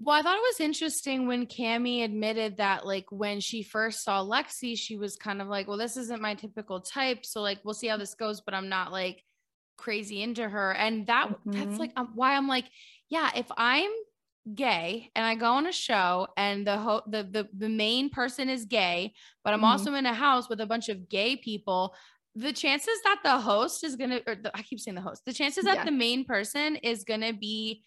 Well, 0.00 0.18
I 0.18 0.22
thought 0.22 0.36
it 0.36 0.42
was 0.42 0.60
interesting 0.60 1.26
when 1.26 1.46
Cami 1.46 2.04
admitted 2.04 2.56
that, 2.56 2.84
like, 2.84 3.06
when 3.10 3.40
she 3.40 3.62
first 3.62 4.02
saw 4.04 4.22
Lexi, 4.22 4.76
she 4.76 4.96
was 4.96 5.16
kind 5.16 5.40
of 5.40 5.48
like, 5.48 5.68
well, 5.68 5.78
this 5.78 5.96
isn't 5.96 6.20
my 6.20 6.34
typical 6.34 6.80
type. 6.80 7.24
So, 7.24 7.40
like, 7.40 7.60
we'll 7.64 7.74
see 7.74 7.86
how 7.86 7.96
this 7.96 8.14
goes, 8.14 8.40
but 8.40 8.54
I'm 8.54 8.68
not 8.68 8.92
like 8.92 9.22
crazy 9.76 10.22
into 10.22 10.48
her. 10.48 10.72
And 10.72 11.06
that, 11.06 11.28
mm-hmm. 11.28 11.52
that's 11.52 11.78
like 11.78 11.92
um, 11.96 12.10
why 12.14 12.36
I'm 12.36 12.48
like, 12.48 12.66
yeah, 13.08 13.30
if 13.36 13.46
I'm 13.56 13.90
gay 14.52 15.10
and 15.14 15.24
I 15.24 15.36
go 15.36 15.52
on 15.52 15.66
a 15.66 15.72
show 15.72 16.28
and 16.36 16.66
the 16.66 16.76
ho- 16.76 17.02
the, 17.06 17.22
the 17.22 17.48
the 17.56 17.68
main 17.68 18.10
person 18.10 18.48
is 18.50 18.66
gay, 18.66 19.14
but 19.42 19.54
I'm 19.54 19.60
mm-hmm. 19.60 19.66
also 19.66 19.94
in 19.94 20.06
a 20.06 20.12
house 20.12 20.48
with 20.48 20.60
a 20.60 20.66
bunch 20.66 20.88
of 20.88 21.08
gay 21.08 21.36
people, 21.36 21.94
the 22.34 22.52
chances 22.52 23.00
that 23.04 23.20
the 23.24 23.38
host 23.38 23.84
is 23.84 23.96
gonna 23.96 24.20
or 24.26 24.34
the, 24.34 24.54
I 24.54 24.62
keep 24.62 24.80
saying 24.80 24.96
the 24.96 25.00
host, 25.00 25.22
the 25.24 25.32
chances 25.32 25.64
that 25.64 25.86
the 25.86 25.92
main 25.92 26.24
person 26.24 26.76
is 26.76 27.04
gonna 27.04 27.32
be 27.32 27.84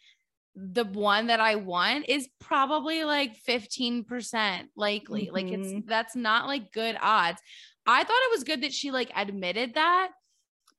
the 0.60 0.86
one 0.86 1.28
that 1.28 1.40
I 1.40 1.56
want 1.56 2.06
is 2.10 2.28
probably 2.40 3.04
like 3.04 3.38
15% 3.48 4.64
likely. 4.76 5.26
Mm-hmm. 5.26 5.34
Like 5.34 5.46
it's 5.46 5.68
mm-hmm. 5.68 5.88
that's 5.88 6.16
not 6.16 6.48
like 6.48 6.72
good 6.72 6.98
odds. 7.00 7.40
I 7.86 8.04
thought 8.04 8.10
it 8.10 8.32
was 8.32 8.44
good 8.44 8.64
that 8.64 8.74
she 8.74 8.90
like 8.90 9.12
admitted 9.16 9.76
that, 9.76 10.10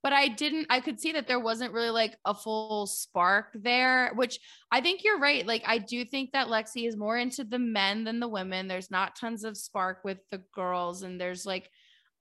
but 0.02 0.12
I 0.12 0.26
didn't 0.26 0.66
I 0.68 0.80
could 0.80 0.98
see 0.98 1.12
that 1.12 1.28
there 1.28 1.38
wasn't 1.38 1.72
really 1.72 1.90
like 1.90 2.16
a 2.24 2.34
full 2.34 2.88
spark 2.88 3.50
there, 3.54 4.12
which 4.16 4.40
I 4.72 4.80
think 4.80 5.04
you're 5.04 5.20
right. 5.20 5.46
Like 5.46 5.62
I 5.64 5.78
do 5.78 6.04
think 6.04 6.32
that 6.32 6.48
Lexi 6.48 6.88
is 6.88 6.96
more 6.96 7.16
into 7.16 7.44
the 7.44 7.60
men 7.60 8.02
than 8.02 8.18
the 8.18 8.28
women. 8.28 8.66
There's 8.66 8.90
not 8.90 9.14
tons 9.14 9.44
of 9.44 9.56
spark 9.56 10.00
with 10.02 10.18
the 10.32 10.42
girls 10.52 11.02
and 11.02 11.20
there's 11.20 11.46
like 11.46 11.70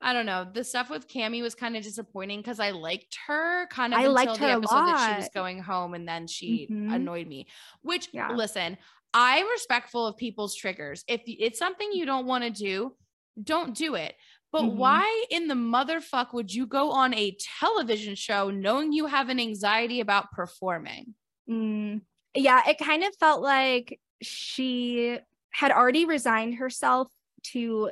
I 0.01 0.13
don't 0.13 0.25
know. 0.25 0.45
The 0.51 0.63
stuff 0.63 0.89
with 0.89 1.07
Cami 1.07 1.41
was 1.41 1.55
kind 1.55 1.75
of 1.75 1.83
disappointing 1.83 2.39
because 2.39 2.59
I 2.59 2.71
liked 2.71 3.17
her 3.27 3.67
kind 3.67 3.93
of 3.93 3.99
I 3.99 4.03
until 4.03 4.35
the 4.35 4.45
episode 4.45 4.85
that 4.85 5.09
she 5.09 5.21
was 5.21 5.29
going 5.33 5.59
home 5.59 5.95
and 5.95 6.07
then 6.07 6.27
she 6.27 6.67
mm-hmm. 6.71 6.93
annoyed 6.93 7.27
me. 7.27 7.47
Which 7.81 8.09
yeah. 8.13 8.31
listen, 8.31 8.77
I'm 9.13 9.49
respectful 9.49 10.05
of 10.05 10.17
people's 10.17 10.55
triggers. 10.55 11.03
If 11.07 11.21
it's 11.25 11.57
something 11.57 11.91
you 11.91 12.05
don't 12.05 12.27
want 12.27 12.43
to 12.43 12.51
do, 12.51 12.95
don't 13.41 13.75
do 13.75 13.95
it. 13.95 14.15
But 14.51 14.63
mm-hmm. 14.63 14.77
why 14.77 15.25
in 15.29 15.47
the 15.47 15.55
motherfuck 15.55 16.33
would 16.33 16.53
you 16.53 16.67
go 16.67 16.91
on 16.91 17.13
a 17.13 17.35
television 17.59 18.15
show 18.15 18.49
knowing 18.49 18.93
you 18.93 19.07
have 19.07 19.29
an 19.29 19.39
anxiety 19.39 19.99
about 19.99 20.31
performing? 20.31 21.15
Mm. 21.49 22.01
Yeah, 22.35 22.61
it 22.67 22.77
kind 22.77 23.03
of 23.03 23.15
felt 23.19 23.41
like 23.41 23.99
she 24.21 25.17
had 25.51 25.71
already 25.71 26.05
resigned 26.05 26.55
herself 26.55 27.07
to 27.43 27.91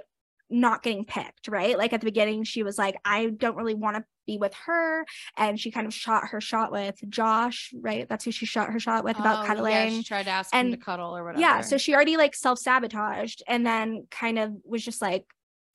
not 0.50 0.84
getting 0.84 1.06
picked, 1.06 1.48
right? 1.48 1.78
Like 1.78 1.94
at 1.94 2.02
the 2.02 2.06
beginning, 2.06 2.44
she 2.44 2.64
was 2.64 2.78
like, 2.78 2.96
I 3.04 3.28
don't 3.28 3.56
really 3.56 3.74
want 3.76 3.98
to 3.98 4.04
be 4.28 4.38
with 4.38 4.54
her. 4.66 5.06
And 5.38 5.60
she 5.60 5.72
kind 5.72 5.88
of 5.88 5.94
shot 5.94 6.28
her 6.30 6.40
shot 6.42 6.72
with 6.72 6.96
Josh, 7.10 7.74
right? 7.80 8.08
That's 8.08 8.26
who 8.26 8.32
she 8.32 8.46
shot 8.46 8.72
her 8.72 8.80
shot 8.80 9.04
with 9.04 9.20
about 9.20 9.44
Oh, 9.44 9.48
cuddling. 9.48 9.72
Yeah, 9.74 9.90
she 9.90 10.04
tried 10.04 10.24
to 10.24 10.30
ask 10.32 10.54
And- 10.54 10.68
him 10.74 10.80
to 10.80 10.86
cuddle 10.86 11.16
or 11.18 11.24
whatever. 11.24 11.42
Yeah, 11.42 11.62
so 11.62 11.78
she 11.78 11.94
already 11.94 12.18
like 12.18 12.36
self 12.36 12.60
sabotaged 12.60 13.44
and 13.48 13.66
then 13.66 14.08
kind 14.12 14.38
of 14.40 14.54
was 14.64 14.84
just 14.86 15.02
like 15.02 15.26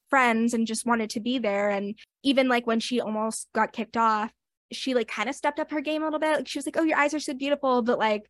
friends 0.08 0.54
and 0.54 0.66
just 0.66 0.86
wanted 0.86 1.10
to 1.10 1.20
be 1.20 1.38
there. 1.38 1.70
And 1.70 1.96
even 2.22 2.48
like 2.48 2.66
when 2.66 2.80
she 2.80 3.00
almost 3.00 3.48
got 3.54 3.72
kicked 3.72 3.96
off, 3.96 4.32
she 4.72 4.94
like 4.94 5.08
kind 5.08 5.28
of 5.28 5.34
stepped 5.34 5.58
up 5.58 5.70
her 5.72 5.80
game 5.80 6.02
a 6.02 6.04
little 6.04 6.20
bit. 6.20 6.36
Like 6.36 6.48
she 6.48 6.58
was 6.58 6.66
like, 6.66 6.76
"Oh, 6.76 6.84
your 6.84 6.96
eyes 6.96 7.12
are 7.12 7.18
so 7.20 7.34
beautiful," 7.34 7.82
but 7.82 7.98
like 7.98 8.22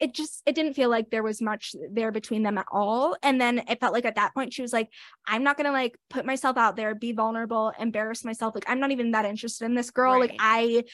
it 0.00 0.14
just 0.14 0.42
it 0.44 0.54
didn't 0.54 0.74
feel 0.74 0.90
like 0.90 1.10
there 1.10 1.22
was 1.22 1.40
much 1.40 1.74
there 1.90 2.10
between 2.10 2.42
them 2.42 2.58
at 2.58 2.66
all. 2.70 3.16
And 3.22 3.40
then 3.40 3.62
it 3.68 3.80
felt 3.80 3.92
like 3.92 4.04
at 4.04 4.16
that 4.16 4.34
point 4.34 4.52
she 4.52 4.62
was 4.62 4.72
like, 4.72 4.88
"I'm 5.26 5.44
not 5.44 5.56
gonna 5.56 5.72
like 5.72 5.96
put 6.10 6.26
myself 6.26 6.56
out 6.56 6.76
there, 6.76 6.94
be 6.94 7.12
vulnerable, 7.12 7.72
embarrass 7.78 8.24
myself. 8.24 8.54
Like 8.54 8.64
I'm 8.68 8.80
not 8.80 8.90
even 8.90 9.12
that 9.12 9.24
interested 9.24 9.64
in 9.64 9.74
this 9.74 9.90
girl. 9.90 10.18
Like 10.18 10.36
I." 10.38 10.84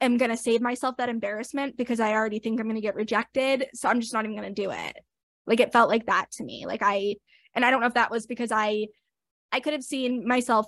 am 0.00 0.16
going 0.16 0.32
to 0.32 0.36
save 0.36 0.60
myself 0.60 0.96
that 0.96 1.08
embarrassment 1.08 1.76
because 1.76 2.00
I 2.00 2.12
already 2.12 2.40
think 2.40 2.58
I'm 2.58 2.66
going 2.66 2.74
to 2.74 2.82
get 2.82 2.96
rejected. 2.96 3.66
So 3.72 3.88
I'm 3.88 4.00
just 4.00 4.12
not 4.12 4.24
even 4.24 4.36
going 4.36 4.52
to 4.52 4.62
do 4.62 4.72
it. 4.72 4.96
Like 5.46 5.60
it 5.60 5.72
felt 5.72 5.88
like 5.88 6.06
that 6.06 6.26
to 6.32 6.44
me. 6.44 6.66
Like 6.66 6.80
I, 6.82 7.14
and 7.54 7.64
I 7.64 7.70
don't 7.70 7.80
know 7.80 7.86
if 7.86 7.94
that 7.94 8.10
was 8.10 8.26
because 8.26 8.50
I, 8.50 8.88
I 9.52 9.60
could 9.60 9.74
have 9.74 9.84
seen 9.84 10.26
myself, 10.26 10.66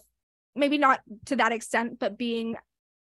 maybe 0.54 0.78
not 0.78 1.00
to 1.26 1.36
that 1.36 1.50
extent, 1.50 1.98
but 1.98 2.16
being 2.16 2.54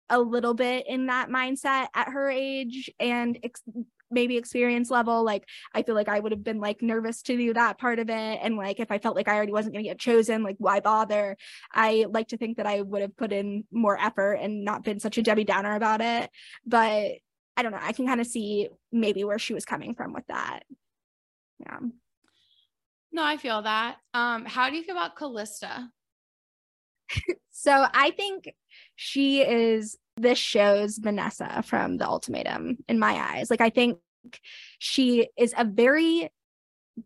a 0.09 0.19
little 0.19 0.55
bit 0.55 0.87
in 0.89 1.07
that 1.07 1.29
mindset 1.29 1.87
at 1.95 2.09
her 2.09 2.31
age 2.31 2.91
and 2.99 3.39
ex- 3.43 3.63
maybe 4.11 4.37
experience 4.37 4.91
level. 4.91 5.25
Like 5.25 5.45
I 5.75 5.83
feel 5.83 5.95
like 5.95 6.09
I 6.09 6.21
would 6.21 6.33
have 6.33 6.45
been 6.45 6.61
like 6.61 6.83
nervous 6.83 7.23
to 7.23 7.37
do 7.37 7.55
that 7.55 7.79
part 7.79 7.99
of 7.99 8.09
it. 8.09 8.39
And 8.43 8.57
like 8.57 8.81
if 8.81 8.91
I 8.91 8.99
felt 8.99 9.17
like 9.17 9.29
I 9.29 9.35
already 9.35 9.53
wasn't 9.53 9.75
going 9.75 9.85
to 9.85 9.91
get 9.91 9.99
chosen, 9.99 10.43
like 10.43 10.57
why 10.59 10.81
bother? 10.81 11.37
I 11.73 12.07
like 12.11 12.29
to 12.29 12.37
think 12.37 12.59
that 12.59 12.67
I 12.67 12.83
would 12.83 13.03
have 13.03 13.17
put 13.17 13.33
in 13.33 13.65
more 13.71 13.99
effort 14.01 14.35
and 14.35 14.65
not 14.65 14.85
been 14.85 15.01
such 15.01 15.19
a 15.19 15.23
Debbie 15.23 15.45
Downer 15.45 15.75
about 15.75 16.01
it. 16.01 16.31
But 16.65 17.13
I 17.57 17.63
don't 17.63 17.73
know. 17.73 17.79
I 17.81 17.93
can 17.93 18.07
kind 18.07 18.21
of 18.21 18.27
see 18.27 18.69
maybe 18.93 19.25
where 19.25 19.39
she 19.39 19.55
was 19.55 19.65
coming 19.65 19.95
from 19.95 20.13
with 20.13 20.27
that. 20.29 20.61
Yeah. 21.61 21.79
No, 23.13 23.25
I 23.25 23.39
feel 23.39 23.63
that. 23.63 23.97
Um, 24.13 24.45
how 24.45 24.69
do 24.69 24.77
you 24.77 24.83
feel 24.83 24.97
about 24.97 25.17
Callista? 25.17 25.89
So 27.59 27.87
I 27.93 28.11
think 28.13 28.53
she 28.95 29.41
is 29.41 29.97
this 30.19 30.39
show's 30.39 30.99
Vanessa 30.99 31.63
from 31.67 31.97
The 31.97 32.07
Ultimatum 32.07 32.77
in 32.87 32.99
my 32.99 33.15
eyes. 33.15 33.51
Like 33.51 33.61
I 33.61 33.71
think 33.71 33.99
she 34.79 35.29
is 35.37 35.53
a 35.57 35.65
very 35.65 36.31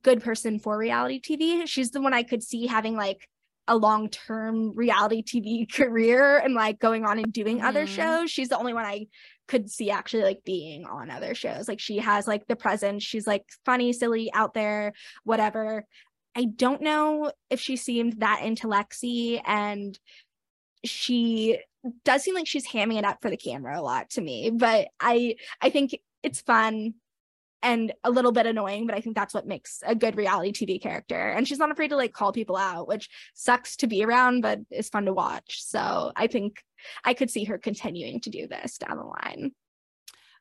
good 0.03 0.23
person 0.23 0.59
for 0.59 0.77
reality 0.77 1.21
TV. 1.21 1.67
She's 1.67 1.93
the 1.93 2.01
one 2.03 2.13
I 2.13 2.25
could 2.25 2.43
see 2.43 2.67
having 2.67 2.95
like 2.97 3.27
a 3.69 3.77
long-term 3.77 4.75
reality 4.77 5.23
TV 5.23 5.73
career 5.73 6.39
and 6.39 6.53
like 6.55 6.79
going 6.79 7.05
on 7.07 7.19
and 7.19 7.33
doing 7.33 7.63
other 7.63 7.85
Mhm. 7.87 7.95
shows. 7.97 8.31
She's 8.31 8.49
the 8.49 8.59
only 8.59 8.75
one 8.75 8.85
I 8.85 9.07
could 9.49 9.71
see 9.71 9.91
actually 9.91 10.25
like 10.25 10.41
being 10.45 10.85
on 10.85 11.11
other 11.11 11.35
shows. 11.35 11.69
Like 11.69 11.81
she 11.81 11.99
has 11.99 12.27
like 12.27 12.47
the 12.49 12.57
presence. 12.57 13.03
She's 13.03 13.27
like 13.27 13.45
funny, 13.65 13.93
silly, 13.93 14.31
out 14.35 14.53
there, 14.55 14.93
whatever. 15.25 15.87
I 16.35 16.45
don't 16.45 16.83
know 16.83 17.33
if 17.51 17.61
she 17.61 17.77
seemed 17.77 18.21
that 18.21 18.43
into 18.43 18.69
Lexi 18.69 19.41
and 19.45 19.99
she 20.85 21.59
does 22.05 22.23
seem 22.23 22.35
like 22.35 22.47
she's 22.47 22.69
hamming 22.69 22.99
it 22.99 23.05
up 23.05 23.19
for 23.21 23.31
the 23.31 23.37
camera 23.37 23.79
a 23.79 23.83
lot 23.83 24.11
to 24.11 24.21
me, 24.21 24.51
but 24.51 24.89
I 25.01 25.37
I 25.61 25.71
think 25.71 25.99
it's 26.23 26.41
fun 26.41 26.95
and 27.63 27.93
a 28.05 28.11
little 28.11 28.33
bit 28.33 28.47
annoying, 28.47 28.87
but 28.87 28.97
I 28.97 29.01
think 29.01 29.17
that's 29.17 29.35
what 29.35 29.47
makes 29.47 29.83
a 29.85 29.95
good 29.95 30.17
reality 30.17 30.53
TV 30.53 30.81
character. 30.81 31.31
And 31.31 31.47
she's 31.47 31.59
not 31.59 31.71
afraid 31.71 31.89
to 31.89 31.97
like 31.97 32.13
call 32.13 32.33
people 32.33 32.57
out, 32.57 32.89
which 32.89 33.11
sucks 33.35 33.77
to 33.77 33.87
be 33.87 34.05
around, 34.05 34.41
but 34.41 34.61
is 34.71 34.89
fun 34.89 35.05
to 35.07 35.13
watch. 35.13 35.63
So 35.63 36.13
I 36.17 36.27
think 36.27 36.63
I 37.05 37.15
could 37.15 37.31
see 37.31 37.45
her 37.45 37.59
continuing 37.59 38.21
to 38.23 38.31
do 38.31 38.47
this 38.47 38.79
down 38.79 38.97
the 38.97 39.05
line. 39.05 39.53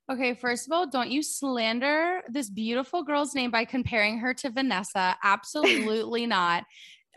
Okay, 0.09 0.33
first 0.33 0.65
of 0.65 0.71
all, 0.71 0.87
don't 0.87 1.11
you 1.11 1.21
slander 1.21 2.21
this 2.29 2.49
beautiful 2.49 3.03
girl's 3.03 3.35
name 3.35 3.51
by 3.51 3.63
comparing 3.63 4.17
her 4.17 4.33
to 4.35 4.49
Vanessa. 4.49 5.15
Absolutely 5.23 6.25
not. 6.25 6.65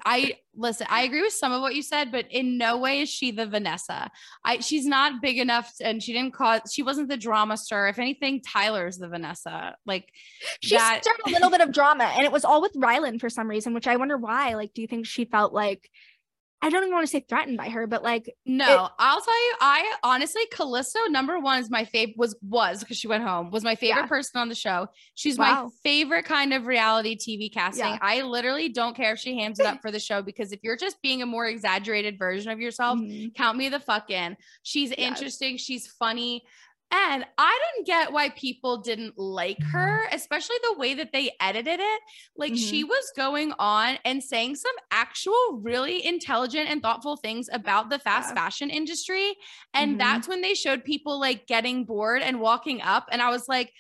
I 0.05 0.39
listen, 0.57 0.87
I 0.91 1.03
agree 1.03 1.21
with 1.21 1.35
some 1.35 1.53
of 1.53 1.61
what 1.61 1.75
you 1.75 1.83
said, 1.83 2.11
but 2.11 2.27
in 2.31 2.59
no 2.59 2.79
way 2.79 3.01
is 3.01 3.09
she 3.09 3.31
the 3.31 3.47
Vanessa. 3.47 4.11
I 4.45 4.59
she's 4.59 4.87
not 4.87 5.21
big 5.23 5.39
enough 5.39 5.73
and 5.81 6.03
she 6.03 6.13
didn't 6.13 6.35
cause 6.35 6.61
she 6.73 6.83
wasn't 6.83 7.09
the 7.09 7.17
drama 7.17 7.57
star. 7.57 7.89
If 7.89 7.99
anything, 7.99 8.41
Tyler's 8.41 8.97
the 8.97 9.09
Vanessa. 9.09 9.77
Like 9.87 10.09
She 10.61 10.77
that 10.77 11.05
started 11.05 11.27
a 11.27 11.31
little 11.31 11.51
bit 11.51 11.61
of 11.61 11.73
drama 11.73 12.05
and 12.05 12.25
it 12.25 12.33
was 12.33 12.45
all 12.45 12.63
with 12.63 12.73
Rylan 12.73 13.21
for 13.21 13.29
some 13.29 13.49
reason, 13.49 13.75
which 13.75 13.87
I 13.87 13.97
wonder 13.97 14.17
why. 14.17 14.55
Like, 14.55 14.73
do 14.75 14.81
you 14.81 14.89
think 14.89 15.07
she 15.07 15.27
felt 15.27 15.53
like 15.53 15.91
I 16.65 16.71
don't 16.71 16.85
even 16.85 16.95
want 16.95 17.05
to 17.05 17.11
say 17.11 17.25
threatened 17.29 17.57
by 17.59 17.69
her, 17.69 17.89
but 17.89 18.05
like 18.05 18.33
No, 18.47 18.89
I'll 18.99 19.21
tell 19.21 19.47
you, 19.47 19.55
I 19.61 19.95
honestly, 20.05 20.43
Callista 20.53 21.01
number 21.11 21.41
one 21.41 21.59
is 21.61 21.69
my 21.71 21.85
favorite 21.85 22.17
was 22.17 22.37
was 22.41 22.81
because 22.81 22.97
she 22.97 23.09
went 23.09 23.25
home, 23.25 23.51
was 23.51 23.65
my 23.65 23.75
favorite 23.75 24.03
Yeah. 24.03 24.07
person 24.07 24.41
on 24.41 24.49
the 24.49 24.55
show. 24.55 24.87
She's 25.15 25.39
my 25.39 25.67
favorite 25.83 26.25
kind 26.25 26.55
of 26.55 26.67
reality 26.67 27.17
TV 27.17 27.53
casting. 27.53 27.85
Yeah. 27.87 27.99
I 28.01 28.23
literally 28.23 28.69
don't 28.69 28.95
care 28.95 29.13
if 29.13 29.19
she 29.19 29.37
hands 29.37 29.59
it 29.59 29.67
up 29.67 29.83
for 29.83 29.91
the 29.91 29.99
show 30.01 30.23
because 30.23 30.53
if 30.53 30.61
you're 30.63 30.77
just 30.77 31.03
being 31.03 31.21
a 31.21 31.27
more 31.27 31.47
exaggerated 31.47 32.19
version 32.19 32.53
of 32.53 32.61
yourself, 32.61 32.99
mhm. 32.99 33.35
count 33.35 33.59
me 33.59 33.69
the 33.69 33.81
fuck 33.81 34.09
in. 34.11 34.37
She's 34.63 34.91
Yes. 34.91 34.99
interesting, 34.99 35.57
she's 35.57 35.89
funny. 35.89 36.45
And 36.95 37.25
I 37.39 37.59
didn't 37.75 37.87
get 37.87 38.13
why 38.13 38.29
people 38.29 38.83
didn't 38.83 39.17
like 39.17 39.63
her, 39.73 40.09
especially 40.13 40.57
the 40.63 40.79
way 40.79 40.93
that 40.95 41.11
they 41.13 41.31
edited 41.41 41.81
it. 41.81 42.01
Like 42.37 42.55
she 42.55 42.85
was 42.85 43.11
going 43.17 43.55
on 43.59 43.99
and 44.05 44.23
saying 44.23 44.57
some 44.57 44.75
actual 44.91 45.61
really 45.63 46.05
intelligent 46.05 46.69
and 46.69 46.83
thoughtful 46.83 47.17
things 47.17 47.49
about 47.51 47.89
the 47.89 47.99
fast 47.99 48.31
Yeah. 48.31 48.35
fashion 48.35 48.69
industry. 48.69 49.37
And 49.75 49.97
Mhm. 49.97 49.99
that's 49.99 50.29
when 50.29 50.43
they 50.43 50.55
showed 50.55 50.85
people 50.85 51.19
like 51.19 51.47
getting 51.47 51.85
bored 51.85 52.21
and 52.23 52.41
walking 52.41 52.83
up. 52.83 53.07
And 53.11 53.23
I 53.23 53.31
was 53.31 53.49
like, 53.49 53.73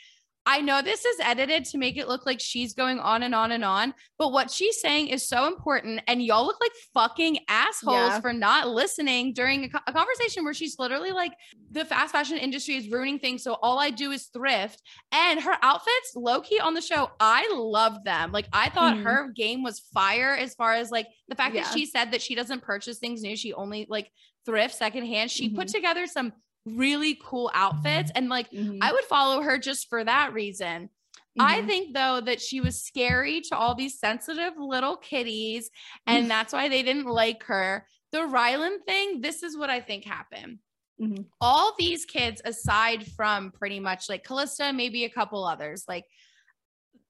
I 0.44 0.60
know 0.60 0.82
this 0.82 1.04
is 1.04 1.20
edited 1.20 1.64
to 1.66 1.78
make 1.78 1.96
it 1.96 2.08
look 2.08 2.26
like 2.26 2.40
she's 2.40 2.74
going 2.74 2.98
on 2.98 3.22
and 3.22 3.32
on 3.34 3.52
and 3.52 3.64
on, 3.64 3.94
but 4.18 4.32
what 4.32 4.50
she's 4.50 4.80
saying 4.80 5.08
is 5.08 5.28
so 5.28 5.46
important. 5.46 6.00
And 6.08 6.20
y'all 6.20 6.44
look 6.44 6.58
like 6.60 6.72
fucking 6.92 7.38
assholes 7.48 7.94
Yeah. 7.96 8.20
for 8.20 8.32
not 8.32 8.68
listening 8.68 9.34
during 9.34 9.64
a, 9.64 9.68
co- 9.68 9.78
a 9.86 9.92
conversation 9.92 10.42
where 10.42 10.52
she's 10.54 10.76
literally 10.80 11.12
like, 11.12 11.32
the 11.70 11.84
fast 11.84 12.10
fashion 12.10 12.38
industry 12.38 12.74
is 12.74 12.88
ruining 12.90 13.20
things. 13.20 13.44
So 13.44 13.54
all 13.62 13.78
I 13.78 13.90
do 13.90 14.10
is 14.10 14.26
thrift. 14.26 14.82
And 15.12 15.40
her 15.40 15.56
outfits, 15.62 16.16
low 16.16 16.40
key 16.40 16.58
on 16.58 16.74
the 16.74 16.80
show, 16.82 17.10
I 17.20 17.48
love 17.54 18.02
them. 18.04 18.32
Like, 18.32 18.48
I 18.52 18.68
thought 18.68 18.96
Mhm. 18.96 19.04
her 19.04 19.28
game 19.30 19.62
was 19.62 19.78
fire 19.94 20.34
as 20.34 20.54
far 20.54 20.72
as 20.74 20.90
like 20.90 21.06
the 21.28 21.36
fact 21.36 21.54
Yeah. 21.54 21.62
that 21.62 21.72
she 21.72 21.86
said 21.86 22.10
that 22.10 22.20
she 22.22 22.34
doesn't 22.34 22.62
purchase 22.62 22.98
things 22.98 23.22
new, 23.22 23.36
she 23.36 23.52
only 23.54 23.86
like 23.88 24.10
thrifts 24.44 24.78
secondhand. 24.78 25.30
She 25.30 25.50
put 25.50 25.68
Mhm. 25.68 25.72
together 25.72 26.06
some 26.08 26.32
really 26.64 27.18
cool 27.22 27.50
outfits 27.54 28.10
and 28.14 28.28
like 28.28 28.50
Mhm. 28.50 28.78
I 28.80 28.92
would 28.92 29.04
follow 29.04 29.42
her 29.42 29.58
just 29.58 29.88
for 29.88 30.04
that 30.04 30.32
reason. 30.32 30.90
I 31.38 31.62
Mhm. 31.62 31.66
think 31.66 31.94
though 31.94 32.20
that 32.20 32.40
she 32.42 32.60
was 32.60 32.82
scary 32.84 33.40
to 33.42 33.56
all 33.56 33.74
these 33.74 33.98
sensitive 33.98 34.54
little 34.58 34.96
kitties, 34.96 35.70
and 36.06 36.30
that's 36.30 36.52
why 36.52 36.68
they 36.68 36.82
didn't 36.82 37.06
like 37.06 37.42
her. 37.44 37.86
The 38.10 38.18
Rylan 38.18 38.84
thing, 38.84 39.22
this 39.22 39.42
is 39.42 39.56
what 39.56 39.70
I 39.70 39.80
think 39.80 40.04
happened. 40.04 40.58
Mhm. 41.00 41.26
All 41.40 41.74
these 41.78 42.04
kids, 42.04 42.42
aside 42.44 43.10
from 43.12 43.50
pretty 43.50 43.80
much 43.80 44.08
like 44.10 44.24
Callista, 44.24 44.72
maybe 44.72 45.04
a 45.04 45.10
couple 45.10 45.42
others, 45.44 45.84
like 45.88 46.04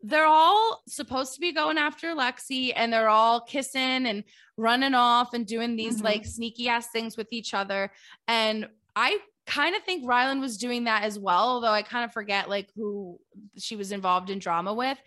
they're 0.05 0.27
all 0.27 0.83
supposed 0.89 1.35
to 1.35 1.41
be 1.41 1.53
going 1.53 1.79
after 1.79 2.15
Lexi 2.15 2.73
and 2.75 2.93
they're 2.93 3.09
all 3.09 3.41
kissing 3.41 4.07
and 4.07 4.25
running 4.57 4.95
off 4.95 5.35
and 5.35 5.47
doing 5.47 5.77
these 5.77 6.01
Mhm. 6.01 6.05
like 6.05 6.25
sneaky 6.27 6.69
ass 6.69 6.89
things 6.91 7.17
with 7.17 7.29
each 7.33 7.55
other. 7.55 7.93
And 8.27 8.69
I 8.97 9.21
kind 9.53 9.77
of 9.77 9.83
think 9.83 10.05
Rylan 10.05 10.41
was 10.41 10.57
doing 10.57 10.85
that 10.85 11.03
as 11.03 11.19
well, 11.19 11.45
although 11.45 11.69
I 11.73 11.83
kind 11.83 12.05
of 12.05 12.13
forget 12.13 12.49
like 12.49 12.69
who 12.75 13.19
she 13.59 13.77
was 13.77 13.93
involved 13.93 14.31
in 14.31 14.39
drama 14.39 14.73
with. 14.73 14.99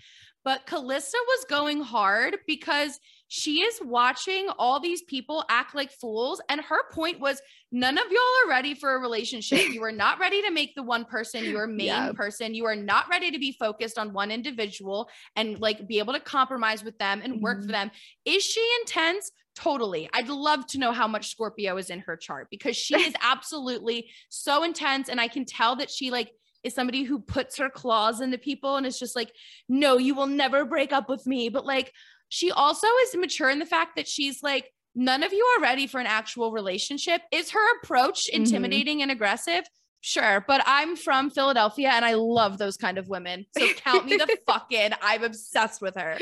But 0.44 0.68
Callista 0.68 1.18
was 1.28 1.46
going 1.50 1.82
hard 1.82 2.38
because 2.46 3.00
she 3.28 3.62
is 3.62 3.80
watching 3.84 4.48
all 4.60 4.80
these 4.80 5.02
people 5.02 5.44
act 5.50 5.74
like 5.74 5.92
fools. 5.92 6.40
And 6.50 6.62
her 6.62 6.88
point 6.92 7.20
was 7.20 7.42
none 7.72 7.98
of 7.98 8.04
y'all 8.12 8.22
are 8.46 8.50
ready 8.50 8.76
for 8.76 8.94
a 8.96 9.00
relationship. 9.00 9.60
You 9.74 9.84
are 9.84 9.92
not 9.92 10.20
ready 10.20 10.44
to 10.44 10.52
make 10.52 10.76
the 10.76 10.84
one 10.84 11.06
person 11.06 11.44
your 11.46 11.66
main 11.66 11.88
Yeah. 11.88 12.12
person. 12.14 12.54
You 12.54 12.66
are 12.66 12.76
not 12.76 13.10
ready 13.10 13.32
to 13.32 13.40
be 13.40 13.54
focused 13.54 13.98
on 13.98 14.14
one 14.14 14.30
individual 14.30 15.10
and 15.36 15.60
like 15.60 15.88
be 15.88 15.98
able 15.98 16.14
to 16.14 16.20
compromise 16.20 16.84
with 16.84 16.98
them 17.00 17.22
and 17.24 17.42
work 17.42 17.62
for 17.64 17.70
Mhm. 17.70 17.72
them. 17.72 17.92
Is 18.26 18.44
she 18.44 18.64
intense? 18.82 19.32
Totally. 19.56 20.10
I'd 20.14 20.28
love 20.28 20.66
to 20.68 20.78
know 20.80 20.92
how 20.92 21.08
much 21.08 21.30
Scorpio 21.32 21.78
is 21.78 21.90
in 21.90 22.00
her 22.02 22.18
chart 22.18 22.48
because 22.52 22.76
she 22.76 22.96
is 22.96 23.14
absolutely 23.22 24.10
so 24.30 24.64
intense. 24.64 25.08
And 25.10 25.20
I 25.22 25.28
can 25.28 25.46
tell 25.46 25.78
that 25.78 25.90
she 25.90 26.12
like 26.12 26.32
is 26.64 26.74
somebody 26.74 27.04
who 27.04 27.20
puts 27.20 27.58
her 27.58 27.70
claws 27.70 28.22
into 28.22 28.38
people 28.38 28.76
and 28.76 28.86
is 28.86 29.00
just 29.00 29.16
like, 29.16 29.32
no, 29.70 29.98
you 29.98 30.14
will 30.16 30.28
never 30.28 30.66
break 30.66 30.92
up 30.92 31.08
with 31.10 31.26
me. 31.26 31.48
But 31.50 31.66
like, 31.66 31.94
she 32.30 32.52
also 32.52 32.88
is 33.04 33.16
mature 33.16 33.50
in 33.50 33.60
the 33.60 33.66
fact 33.66 33.96
that 33.96 34.08
she's 34.08 34.42
like, 34.44 34.72
none 34.96 35.24
of 35.24 35.32
you 35.32 35.44
are 35.58 35.62
ready 35.62 35.88
for 35.88 36.00
an 36.00 36.08
actual 36.08 36.52
relationship. 36.52 37.22
Is 37.32 37.52
her 37.52 37.78
approach 37.78 38.28
Mhm. 38.28 38.34
intimidating 38.38 39.02
and 39.04 39.12
aggressive? 39.12 39.64
Sure, 40.02 40.44
but 40.48 40.62
I'm 40.66 40.96
from 40.96 41.30
Philadelphia 41.30 41.90
and 41.92 42.04
I 42.06 42.14
love 42.16 42.58
those 42.58 42.78
kind 42.78 42.98
of 42.98 43.08
women. 43.08 43.46
So 43.58 43.68
count 43.76 44.06
me 44.06 44.18
the 44.18 44.38
fuck 44.48 44.72
in. 44.72 44.94
I'm 45.02 45.24
obsessed 45.24 45.82
with 45.82 45.96
her. 45.96 46.18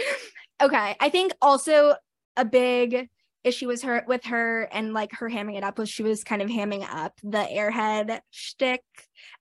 Okay. 0.61 0.95
I 0.99 1.09
think 1.09 1.33
also 1.41 1.95
a 2.37 2.45
big 2.45 3.09
issue 3.43 3.67
was 3.67 3.81
her 3.83 4.03
with 4.07 4.23
her 4.25 4.63
and 4.71 4.93
like 4.93 5.11
her 5.13 5.29
hamming 5.29 5.57
it 5.57 5.63
up 5.63 5.77
was 5.77 5.89
she 5.89 6.03
was 6.03 6.23
kind 6.23 6.41
of 6.41 6.49
hamming 6.49 6.87
up 6.89 7.13
the 7.23 7.45
airhead 7.51 8.19
shtick. 8.31 8.83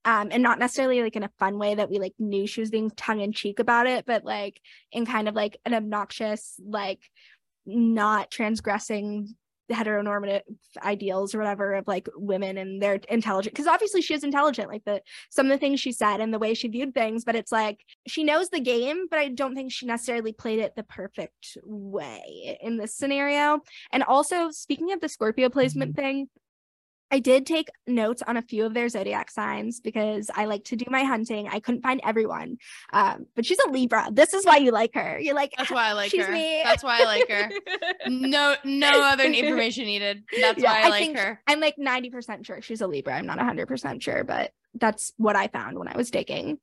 Um, 0.04 0.28
and 0.30 0.42
not 0.42 0.58
necessarily 0.58 1.02
like 1.02 1.16
in 1.16 1.22
a 1.22 1.30
fun 1.38 1.58
way 1.58 1.74
that 1.74 1.90
we 1.90 1.98
like 1.98 2.14
knew 2.18 2.46
she 2.46 2.60
was 2.60 2.70
being 2.70 2.90
tongue 2.90 3.20
in 3.20 3.32
cheek 3.32 3.58
about 3.58 3.86
it, 3.86 4.04
but 4.06 4.24
like 4.24 4.60
in 4.90 5.06
kind 5.06 5.28
of 5.28 5.34
like 5.34 5.56
an 5.64 5.74
obnoxious, 5.74 6.58
like 6.64 7.00
not 7.64 8.30
transgressing 8.30 9.36
heteronormative 9.72 10.42
ideals 10.82 11.34
or 11.34 11.38
whatever 11.38 11.74
of 11.74 11.86
like 11.88 12.08
women 12.16 12.58
and 12.58 12.82
their 12.82 12.94
intelligent 13.08 13.54
because 13.54 13.66
obviously 13.66 14.02
she 14.02 14.14
is 14.14 14.24
intelligent 14.24 14.68
like 14.68 14.84
the 14.84 15.00
some 15.30 15.46
of 15.46 15.52
the 15.52 15.58
things 15.58 15.80
she 15.80 15.92
said 15.92 16.20
and 16.20 16.32
the 16.32 16.38
way 16.38 16.54
she 16.54 16.68
viewed 16.68 16.94
things 16.94 17.24
but 17.24 17.34
it's 17.34 17.52
like 17.52 17.80
she 18.06 18.24
knows 18.24 18.48
the 18.50 18.60
game 18.60 19.06
but 19.10 19.18
i 19.18 19.28
don't 19.28 19.54
think 19.54 19.72
she 19.72 19.86
necessarily 19.86 20.32
played 20.32 20.58
it 20.58 20.74
the 20.76 20.82
perfect 20.82 21.56
way 21.64 22.58
in 22.60 22.76
this 22.76 22.94
scenario 22.94 23.60
and 23.92 24.02
also 24.04 24.50
speaking 24.50 24.92
of 24.92 25.00
the 25.00 25.08
scorpio 25.08 25.48
placement 25.48 25.94
mm-hmm. 25.94 26.02
thing 26.02 26.28
I 27.12 27.18
did 27.18 27.44
take 27.44 27.68
notes 27.86 28.22
on 28.26 28.38
a 28.38 28.42
few 28.42 28.64
of 28.64 28.72
their 28.72 28.88
zodiac 28.88 29.30
signs 29.30 29.80
because 29.80 30.30
I 30.34 30.46
like 30.46 30.64
to 30.64 30.76
do 30.76 30.86
my 30.88 31.04
hunting. 31.04 31.46
I 31.46 31.60
couldn't 31.60 31.82
find 31.82 32.00
everyone, 32.02 32.56
um, 32.94 33.26
but 33.36 33.44
she's 33.44 33.58
a 33.66 33.70
Libra. 33.70 34.08
This 34.10 34.32
is 34.32 34.46
why 34.46 34.56
you 34.56 34.70
like 34.70 34.94
her. 34.94 35.20
You're 35.20 35.34
like, 35.34 35.52
that's 35.58 35.70
why 35.70 35.88
I 35.88 35.92
like 35.92 36.10
her. 36.16 36.32
Me. 36.32 36.62
That's 36.64 36.82
why 36.82 37.02
I 37.02 37.04
like 37.04 37.28
her. 37.28 37.50
no, 38.08 38.56
no 38.64 39.02
other 39.02 39.24
information 39.24 39.84
needed. 39.84 40.24
That's 40.40 40.62
yeah, 40.62 40.72
why 40.72 40.80
I, 40.80 40.86
I 40.86 40.88
like 40.88 41.16
her. 41.18 41.40
I'm 41.46 41.60
like 41.60 41.76
90% 41.76 42.46
sure 42.46 42.62
she's 42.62 42.80
a 42.80 42.86
Libra. 42.86 43.14
I'm 43.14 43.26
not 43.26 43.38
100% 43.38 44.00
sure, 44.00 44.24
but 44.24 44.52
that's 44.74 45.12
what 45.18 45.36
I 45.36 45.48
found 45.48 45.78
when 45.78 45.88
I 45.88 45.96
was 45.98 46.10
digging. 46.10 46.58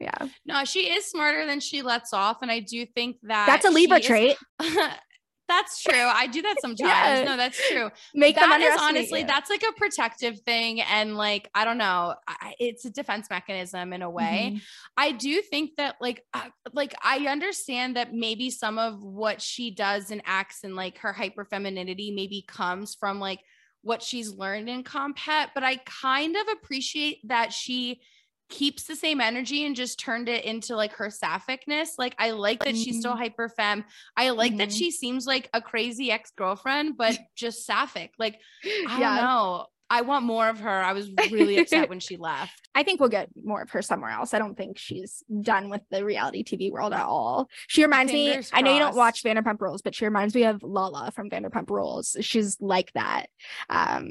Yeah. 0.00 0.28
No, 0.44 0.64
she 0.64 0.90
is 0.90 1.06
smarter 1.06 1.46
than 1.46 1.60
she 1.60 1.80
lets 1.80 2.12
off, 2.12 2.42
and 2.42 2.50
I 2.50 2.60
do 2.60 2.84
think 2.84 3.16
that 3.22 3.46
that's 3.46 3.64
a 3.64 3.70
Libra 3.70 4.00
trait. 4.00 4.36
That's 5.48 5.82
true. 5.82 5.94
I 5.94 6.26
do 6.26 6.42
that 6.42 6.56
sometimes. 6.60 6.80
yeah. 6.80 7.24
No, 7.24 7.36
that's 7.36 7.58
true. 7.70 7.90
Make 8.14 8.36
that 8.36 8.48
them 8.50 8.60
is 8.60 8.78
honestly, 8.80 9.20
you. 9.20 9.26
that's 9.26 9.48
like 9.48 9.62
a 9.62 9.72
protective 9.72 10.40
thing. 10.40 10.82
And 10.82 11.16
like, 11.16 11.50
I 11.54 11.64
don't 11.64 11.78
know, 11.78 12.14
I, 12.28 12.54
it's 12.60 12.84
a 12.84 12.90
defense 12.90 13.28
mechanism 13.30 13.92
in 13.94 14.02
a 14.02 14.10
way. 14.10 14.50
Mm-hmm. 14.52 14.58
I 14.98 15.12
do 15.12 15.40
think 15.40 15.76
that 15.78 15.96
like, 16.00 16.22
uh, 16.34 16.48
like 16.74 16.94
I 17.02 17.26
understand 17.28 17.96
that 17.96 18.12
maybe 18.12 18.50
some 18.50 18.78
of 18.78 19.02
what 19.02 19.40
she 19.40 19.70
does 19.70 20.10
and 20.10 20.20
acts 20.26 20.64
and 20.64 20.76
like 20.76 20.98
her 20.98 21.14
hyper 21.14 21.46
femininity 21.46 22.12
maybe 22.14 22.44
comes 22.46 22.94
from 22.94 23.18
like 23.18 23.40
what 23.82 24.02
she's 24.02 24.30
learned 24.34 24.68
in 24.68 24.84
compet, 24.84 25.48
but 25.54 25.64
I 25.64 25.76
kind 25.76 26.36
of 26.36 26.46
appreciate 26.52 27.26
that 27.28 27.52
she 27.52 28.00
keeps 28.48 28.84
the 28.84 28.96
same 28.96 29.20
energy 29.20 29.66
and 29.66 29.76
just 29.76 29.98
turned 29.98 30.28
it 30.28 30.44
into 30.44 30.74
like 30.76 30.92
her 30.92 31.08
sapphicness. 31.08 31.90
Like 31.98 32.14
I 32.18 32.30
like 32.30 32.60
that 32.60 32.74
mm-hmm. 32.74 32.82
she's 32.82 32.98
still 32.98 33.12
mm-hmm. 33.12 33.22
hyper 33.22 33.48
femme. 33.48 33.84
I 34.16 34.30
like 34.30 34.52
mm-hmm. 34.52 34.58
that 34.58 34.72
she 34.72 34.90
seems 34.90 35.26
like 35.26 35.48
a 35.52 35.60
crazy 35.60 36.10
ex-girlfriend, 36.10 36.96
but 36.96 37.18
just 37.36 37.66
sapphic. 37.66 38.12
Like 38.18 38.40
I 38.64 39.00
yeah. 39.00 39.16
don't 39.16 39.24
know. 39.24 39.66
I 39.90 40.02
want 40.02 40.26
more 40.26 40.46
of 40.48 40.60
her. 40.60 40.70
I 40.70 40.92
was 40.92 41.10
really 41.30 41.58
upset 41.58 41.88
when 41.88 42.00
she 42.00 42.18
left. 42.18 42.68
I 42.74 42.82
think 42.82 43.00
we'll 43.00 43.08
get 43.08 43.30
more 43.42 43.62
of 43.62 43.70
her 43.70 43.80
somewhere 43.80 44.10
else. 44.10 44.34
I 44.34 44.38
don't 44.38 44.54
think 44.54 44.76
she's 44.76 45.22
done 45.40 45.70
with 45.70 45.80
the 45.90 46.04
reality 46.04 46.44
TV 46.44 46.70
world 46.70 46.92
at 46.92 47.06
all. 47.06 47.48
She 47.68 47.82
reminds 47.82 48.12
Fingers 48.12 48.28
me, 48.28 48.34
crossed. 48.34 48.54
I 48.54 48.60
know 48.60 48.74
you 48.74 48.80
don't 48.80 48.96
watch 48.96 49.24
Vanderpump 49.24 49.60
Rules, 49.60 49.80
but 49.80 49.94
she 49.94 50.04
reminds 50.04 50.34
me 50.34 50.44
of 50.44 50.62
Lala 50.62 51.10
from 51.12 51.30
Vanderpump 51.30 51.70
Rules. 51.70 52.16
She's 52.20 52.58
like 52.60 52.92
that. 52.92 53.28
Um, 53.70 54.10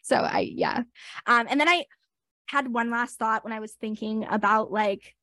so 0.00 0.16
I 0.16 0.40
yeah. 0.40 0.82
Um, 1.26 1.46
and 1.50 1.60
then 1.60 1.68
I 1.68 1.84
had 2.48 2.72
one 2.72 2.90
last 2.90 3.18
thought 3.18 3.44
when 3.44 3.52
I 3.52 3.60
was 3.60 3.72
thinking 3.72 4.26
about 4.28 4.72
like 4.72 5.14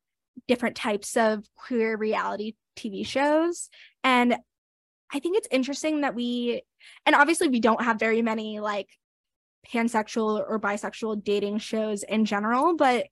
different 0.48 0.76
types 0.76 1.18
of 1.18 1.46
queer 1.56 1.98
reality 1.98 2.54
TV 2.76 3.06
shows. 3.06 3.70
And 4.04 4.36
I 5.14 5.20
think 5.20 5.38
it's 5.38 5.48
interesting 5.52 6.02
that 6.02 6.16
we, 6.16 6.64
and 7.06 7.16
obviously 7.16 7.48
we 7.48 7.60
don't 7.60 7.84
have 7.84 8.00
very 8.00 8.22
many 8.22 8.60
like 8.60 8.90
pansexual 9.72 10.44
or 10.48 10.60
bisexual 10.60 11.24
dating 11.24 11.60
shows 11.60 12.04
in 12.04 12.26
general, 12.26 12.76
but 12.76 13.08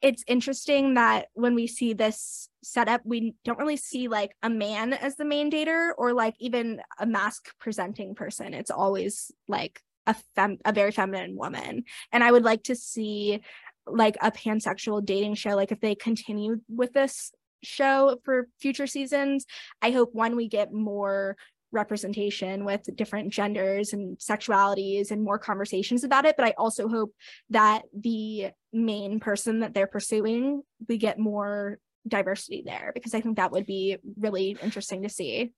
it's 0.00 0.24
interesting 0.26 0.94
that 0.94 1.26
when 1.34 1.54
we 1.54 1.66
see 1.66 1.92
this 1.92 2.48
setup, 2.62 3.02
we 3.04 3.34
don't 3.44 3.58
really 3.58 3.76
see 3.76 4.08
like 4.08 4.34
a 4.42 4.48
man 4.48 4.94
as 4.94 5.16
the 5.16 5.26
main 5.26 5.50
dater 5.50 5.90
or 5.98 6.14
like 6.14 6.34
even 6.38 6.80
a 6.98 7.04
mask 7.04 7.50
presenting 7.58 8.14
person. 8.14 8.54
It's 8.54 8.70
always 8.70 9.30
like 9.46 9.82
a 10.10 10.16
fem 10.34 10.58
a 10.64 10.72
very 10.72 10.92
feminine 10.92 11.36
woman. 11.36 11.84
And 12.12 12.22
i 12.22 12.30
would 12.30 12.44
like 12.44 12.64
to 12.64 12.74
see 12.74 13.40
like 13.86 14.16
a 14.20 14.30
pansexual 14.30 15.04
dating 15.04 15.34
show 15.34 15.50
like 15.56 15.72
if 15.72 15.80
they 15.80 15.94
continue 15.94 16.60
with 16.68 16.92
this 16.92 17.32
show 17.62 18.18
for 18.24 18.46
future 18.60 18.86
seasons 18.86 19.46
i 19.82 19.90
hope 19.90 20.14
one 20.14 20.36
we 20.36 20.48
get 20.48 20.72
more 20.72 21.36
representation 21.72 22.64
with 22.64 22.82
different 22.96 23.32
genders 23.32 23.92
and 23.92 24.18
sexualities 24.18 25.10
and 25.10 25.22
more 25.22 25.38
conversations 25.38 26.04
about 26.04 26.24
it. 26.24 26.36
But 26.36 26.46
i 26.46 26.54
also 26.58 26.88
hope 26.88 27.14
that 27.50 27.82
the 27.92 28.50
main 28.72 29.20
person 29.20 29.60
that 29.60 29.74
they're 29.74 29.86
pursuing 29.86 30.62
we 30.88 30.98
get 30.98 31.18
more 31.18 31.78
diversity 32.08 32.62
there 32.64 32.92
because 32.94 33.14
i 33.14 33.20
think 33.20 33.36
that 33.36 33.52
would 33.52 33.66
be 33.66 33.98
really 34.18 34.56
interesting 34.62 35.02
to 35.02 35.08
see 35.08 35.52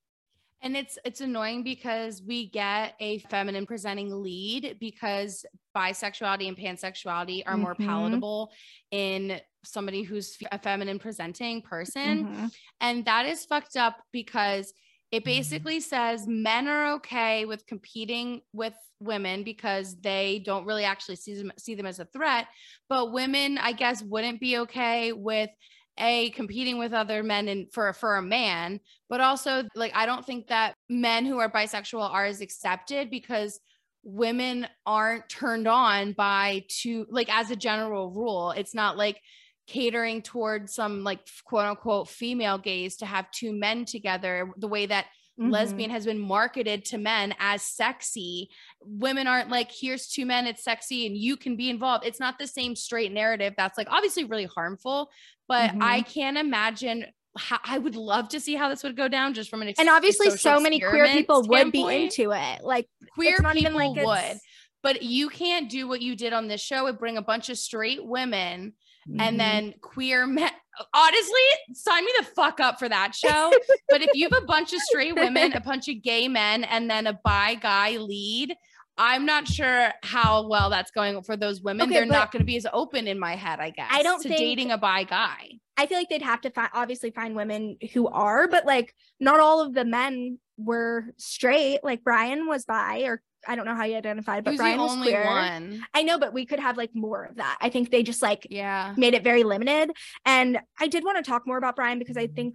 and 0.63 0.77
it's 0.77 0.99
it's 1.05 1.21
annoying 1.21 1.63
because 1.63 2.23
we 2.23 2.49
get 2.49 2.95
a 3.01 3.19
feminine 3.19 3.67
presenting 3.67 4.11
lead 4.23 4.77
because 4.81 5.45
bisexuality 5.77 6.49
and 6.49 6.57
pansexuality 6.57 7.43
are 7.45 7.55
mm-hmm. 7.55 7.63
more 7.63 7.75
palatable 7.75 8.53
in 8.91 9.41
somebody 9.65 10.03
who's 10.03 10.37
a 10.51 10.59
feminine 10.59 10.99
presenting 10.99 11.63
person. 11.63 12.27
Mm-hmm. 12.27 12.47
And 12.81 13.05
that 13.05 13.27
is 13.27 13.45
fucked 13.45 13.77
up 13.77 13.97
because 14.13 14.73
it 15.11 15.19
mm-hmm. 15.19 15.25
basically 15.25 15.81
says 15.81 16.27
men 16.27 16.69
are 16.69 16.95
okay 16.95 17.45
with 17.45 17.67
competing 17.67 18.43
with 18.53 18.75
women 19.01 19.43
because 19.43 20.01
they 20.01 20.43
don't 20.45 20.65
really 20.65 20.85
actually 20.85 21.17
see 21.17 21.35
them 21.35 21.53
see 21.59 21.75
them 21.75 21.87
as 21.87 21.99
a 21.99 22.05
threat, 22.05 22.47
but 22.89 23.13
women 23.13 23.59
I 23.59 23.73
guess 23.73 24.03
wouldn't 24.03 24.41
be 24.41 24.59
okay 24.59 25.13
with 25.13 25.51
a 25.99 26.31
competing 26.31 26.79
with 26.79 26.93
other 26.93 27.23
men 27.23 27.49
and 27.49 27.73
for 27.73 27.93
for 27.93 28.17
a 28.17 28.23
man 28.23 28.81
but 29.11 29.21
also 29.21 29.63
like 29.75 29.93
i 29.95 30.07
don't 30.07 30.25
think 30.25 30.47
that 30.47 30.75
men 30.89 31.27
who 31.27 31.39
are 31.39 31.51
bisexual 31.51 32.09
are 32.11 32.25
as 32.25 32.41
accepted 32.41 33.11
because 33.11 33.61
women 34.05 34.67
aren't 34.85 35.29
turned 35.29 35.69
on 35.69 36.13
by 36.13 36.65
two 36.69 37.07
like 37.11 37.33
as 37.35 37.51
a 37.51 37.57
general 37.57 38.11
rule. 38.11 38.51
It's 38.53 38.75
not 38.75 38.97
like 38.97 39.21
catering 39.67 40.23
towards 40.23 40.75
some 40.75 41.05
like 41.05 41.21
quote 41.45 41.67
unquote 41.67 42.09
female 42.09 42.59
gaze 42.59 42.97
to 42.97 43.07
have 43.07 43.31
two 43.31 43.53
men 43.53 43.85
together 43.85 44.51
the 44.57 44.69
way 44.69 44.87
that 44.87 45.07
Mm-hmm. 45.41 45.51
lesbian 45.51 45.91
has 45.91 46.05
been 46.05 46.19
marketed 46.19 46.85
to 46.87 46.99
men 46.99 47.35
as 47.39 47.63
sexy. 47.63 48.51
Women 48.83 49.27
aren't 49.27 49.49
like, 49.49 49.71
here's 49.73 50.09
two 50.09 50.27
men, 50.27 50.47
it's 50.47 50.63
sexy, 50.63 51.07
and 51.07 51.17
you 51.17 51.39
can 51.39 51.57
be 51.57 51.71
involved. 51.71 52.05
It's 52.05 52.21
not 52.21 52.39
the 52.39 52.47
same 52.47 52.77
straight 52.77 53.13
narrative 53.13 53.55
that's 53.57 53.79
like 53.79 53.89
obviously 53.91 54.25
really 54.25 54.45
harmful, 54.45 55.11
but 55.49 55.71
mm-hmm. 55.71 55.83
I 55.83 56.03
can't 56.03 56.37
imagine. 56.37 57.07
How, 57.35 57.59
I 57.65 57.79
would 57.79 57.97
love 57.97 58.29
to 58.29 58.41
see 58.41 58.57
how 58.57 58.69
this 58.69 58.83
would 58.83 58.95
go 58.95 59.09
down 59.09 59.33
just 59.33 59.49
from 59.49 59.63
an 59.63 59.69
ex- 59.69 59.79
and 59.79 59.89
obviously 59.89 60.29
so 60.33 60.61
many 60.61 60.79
queer 60.79 61.07
people 61.07 61.43
would 61.49 61.73
be 61.73 61.81
into 61.81 62.31
it 62.33 62.63
like 62.63 62.87
queer 63.15 63.39
people 63.55 63.73
like 63.73 63.97
would 63.97 64.39
but 64.83 65.03
you 65.03 65.31
can't 65.31 65.71
do 65.71 65.89
what 65.89 66.03
you 66.03 66.15
did 66.15 66.35
on 66.35 66.47
this 66.47 66.61
show 66.61 66.87
and 66.89 66.99
bring 66.99 67.17
a 67.17 67.23
bunch 67.23 67.49
of 67.49 67.57
straight 67.57 68.05
women 68.05 68.75
mm-hmm. 69.09 69.21
and 69.21 69.39
then 69.39 69.75
queer 69.81 70.27
men 70.27 70.51
honestly, 70.95 71.41
sign 71.75 72.05
me 72.05 72.13
the 72.19 72.25
fuck 72.25 72.61
up 72.61 72.79
for 72.79 72.89
that 72.89 73.15
show. 73.15 73.53
but 73.89 74.03
if 74.03 74.11
you 74.15 74.29
have 74.31 74.43
a 74.43 74.47
bunch 74.47 74.73
of 74.73 74.81
straight 74.81 75.15
women, 75.15 75.53
a 75.53 75.61
bunch 75.65 75.89
of 75.89 76.03
gay 76.03 76.29
men, 76.29 76.65
and 76.65 76.91
then 76.91 77.07
a 77.07 77.19
bi 77.25 77.55
guy 77.55 77.97
lead, 77.97 78.55
I'm 78.99 79.25
not 79.25 79.49
sure 79.49 79.91
how 80.03 80.47
well 80.49 80.71
that's 80.71 80.91
going 80.91 81.23
for 81.23 81.37
those 81.37 81.63
women. 81.63 81.85
Okay, 81.85 81.95
They're 81.95 82.07
not 82.07 82.31
going 82.31 82.41
to 82.41 82.47
be 82.47 82.57
as 82.57 82.67
open 82.73 83.07
in 83.07 83.19
my 83.19 83.37
head, 83.37 83.59
I 83.59 83.71
guess. 83.71 83.89
I 83.91 84.03
don't 84.03 84.21
to 84.23 84.29
think, 84.29 84.39
dating 84.39 84.71
a 84.71 84.79
bi 84.79 85.05
guy. 85.05 85.49
I 85.77 85.87
feel 85.87 85.99
like 85.99 86.11
they'd 86.11 86.23
have 86.23 86.43
to 86.43 86.51
find 86.51 86.71
obviously 86.75 87.11
find 87.11 87.35
women 87.35 87.79
who 87.95 88.09
are, 88.09 88.49
but 88.49 88.67
like 88.67 88.95
not 89.19 89.41
all 89.41 89.63
of 89.63 89.73
the 89.73 89.87
men 89.87 90.39
were 90.59 91.07
straight. 91.17 91.81
Like 91.83 92.05
Brian 92.05 92.47
was 92.47 92.67
bi 92.67 93.03
or 93.03 93.23
I 93.47 93.57
don't 93.57 93.65
know 93.67 93.75
how 93.75 93.85
you 93.85 93.97
identified, 93.97 94.45
but 94.45 94.57
Brian 94.57 94.79
was 94.79 94.97
queer. 94.97 95.25
One. 95.25 95.85
I 95.95 96.03
know, 96.03 96.19
but 96.19 96.33
we 96.33 96.47
could 96.47 96.61
have 96.61 96.77
like 96.77 96.91
more 96.95 97.25
of 97.25 97.37
that. 97.37 97.59
I 97.61 97.69
think 97.69 97.91
they 97.91 98.03
just 98.03 98.23
like 98.23 98.47
yeah 98.51 98.95
made 98.97 99.15
it 99.15 99.25
very 99.25 99.43
limited. 99.43 99.91
And 100.25 100.61
I 100.81 100.89
did 100.89 101.05
want 101.05 101.23
to 101.23 101.29
talk 101.29 101.47
more 101.47 101.59
about 101.59 101.77
Brian 101.77 101.99
because 101.99 102.17
I 102.17 102.27
think 102.27 102.55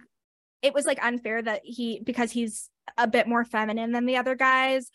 it 0.62 0.74
was 0.74 0.86
like 0.86 1.04
unfair 1.04 1.42
that 1.42 1.60
he 1.64 2.00
because 2.04 2.32
he's 2.32 2.70
a 2.96 3.06
bit 3.06 3.28
more 3.28 3.44
feminine 3.44 3.92
than 3.92 4.06
the 4.06 4.16
other 4.16 4.34
guys. 4.34 4.90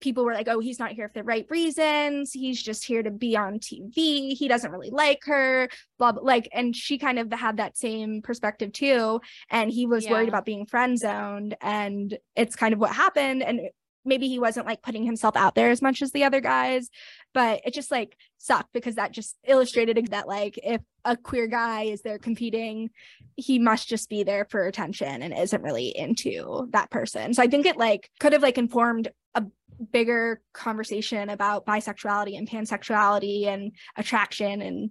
People 0.00 0.24
were 0.24 0.34
like, 0.34 0.48
"Oh, 0.48 0.58
he's 0.58 0.78
not 0.78 0.92
here 0.92 1.08
for 1.08 1.14
the 1.14 1.24
right 1.24 1.46
reasons. 1.48 2.32
He's 2.32 2.62
just 2.62 2.84
here 2.84 3.02
to 3.02 3.10
be 3.10 3.36
on 3.36 3.58
TV. 3.58 4.36
He 4.36 4.48
doesn't 4.48 4.70
really 4.70 4.90
like 4.90 5.20
her." 5.24 5.68
Blah, 5.98 6.12
blah 6.12 6.22
like, 6.22 6.48
and 6.52 6.76
she 6.76 6.98
kind 6.98 7.18
of 7.18 7.32
had 7.32 7.56
that 7.56 7.78
same 7.78 8.20
perspective 8.20 8.72
too. 8.72 9.20
And 9.48 9.70
he 9.70 9.86
was 9.86 10.04
yeah. 10.04 10.10
worried 10.10 10.28
about 10.28 10.44
being 10.44 10.66
friend 10.66 10.98
zoned, 10.98 11.56
and 11.60 12.18
it's 12.36 12.56
kind 12.56 12.74
of 12.74 12.80
what 12.80 12.92
happened. 12.92 13.42
And 13.42 13.60
maybe 14.04 14.28
he 14.28 14.38
wasn't 14.38 14.66
like 14.66 14.82
putting 14.82 15.04
himself 15.04 15.36
out 15.36 15.54
there 15.54 15.70
as 15.70 15.82
much 15.82 16.02
as 16.02 16.12
the 16.12 16.24
other 16.24 16.40
guys, 16.40 16.90
but 17.32 17.60
it 17.64 17.74
just 17.74 17.90
like 17.90 18.16
sucked 18.38 18.72
because 18.72 18.96
that 18.96 19.12
just 19.12 19.36
illustrated 19.46 20.08
that 20.08 20.28
like 20.28 20.58
if 20.62 20.80
a 21.04 21.16
queer 21.16 21.46
guy 21.46 21.84
is 21.84 22.02
there 22.02 22.18
competing, 22.18 22.90
he 23.36 23.58
must 23.58 23.88
just 23.88 24.08
be 24.08 24.22
there 24.22 24.44
for 24.44 24.66
attention 24.66 25.22
and 25.22 25.36
isn't 25.36 25.62
really 25.62 25.88
into 25.96 26.68
that 26.72 26.90
person. 26.90 27.34
So 27.34 27.42
I 27.42 27.48
think 27.48 27.66
it 27.66 27.76
like 27.76 28.10
could 28.20 28.32
have 28.32 28.42
like 28.42 28.58
informed 28.58 29.08
a 29.34 29.44
bigger 29.92 30.40
conversation 30.52 31.30
about 31.30 31.66
bisexuality 31.66 32.38
and 32.38 32.48
pansexuality 32.48 33.46
and 33.46 33.72
attraction 33.96 34.62
and 34.62 34.90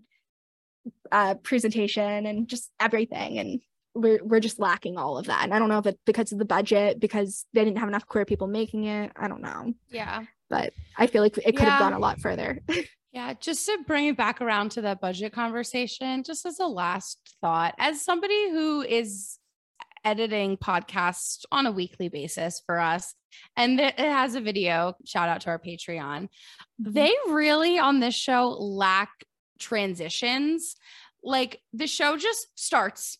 uh, 1.11 1.35
presentation 1.35 2.25
and 2.25 2.47
just 2.47 2.71
everything. 2.79 3.39
And 3.39 3.61
we're 3.95 4.23
we're 4.23 4.39
just 4.39 4.59
lacking 4.59 4.97
all 4.97 5.17
of 5.17 5.27
that. 5.27 5.43
And 5.43 5.53
I 5.53 5.59
don't 5.59 5.69
know 5.69 5.79
if 5.79 5.85
it's 5.85 5.99
because 6.05 6.31
of 6.31 6.39
the 6.39 6.45
budget, 6.45 6.99
because 6.99 7.45
they 7.53 7.63
didn't 7.63 7.77
have 7.79 7.89
enough 7.89 8.07
queer 8.07 8.25
people 8.25 8.47
making 8.47 8.85
it. 8.85 9.11
I 9.15 9.27
don't 9.27 9.41
know. 9.41 9.73
Yeah. 9.89 10.23
But 10.49 10.73
I 10.97 11.07
feel 11.07 11.21
like 11.21 11.37
it 11.37 11.43
could 11.43 11.59
yeah. 11.59 11.71
have 11.71 11.79
gone 11.79 11.93
a 11.93 11.99
lot 11.99 12.19
further. 12.19 12.59
yeah, 13.11 13.33
just 13.33 13.65
to 13.67 13.79
bring 13.87 14.07
it 14.07 14.17
back 14.17 14.41
around 14.41 14.71
to 14.71 14.81
that 14.81 15.01
budget 15.01 15.33
conversation, 15.33 16.23
just 16.23 16.45
as 16.45 16.59
a 16.59 16.65
last 16.65 17.19
thought, 17.41 17.75
as 17.79 18.03
somebody 18.03 18.49
who 18.51 18.81
is 18.81 19.39
editing 20.05 20.57
podcasts 20.57 21.45
on 21.51 21.65
a 21.65 21.71
weekly 21.71 22.09
basis 22.09 22.61
for 22.65 22.79
us 22.79 23.15
and 23.55 23.79
it 23.79 23.97
has 23.97 24.35
a 24.35 24.41
video 24.41 24.93
shout 25.05 25.29
out 25.29 25.41
to 25.41 25.49
our 25.49 25.59
patreon 25.59 26.23
mm-hmm. 26.23 26.91
they 26.91 27.11
really 27.29 27.79
on 27.79 27.99
this 27.99 28.13
show 28.13 28.49
lack 28.49 29.09
transitions 29.59 30.75
like 31.23 31.61
the 31.71 31.87
show 31.87 32.17
just 32.17 32.47
starts 32.55 33.17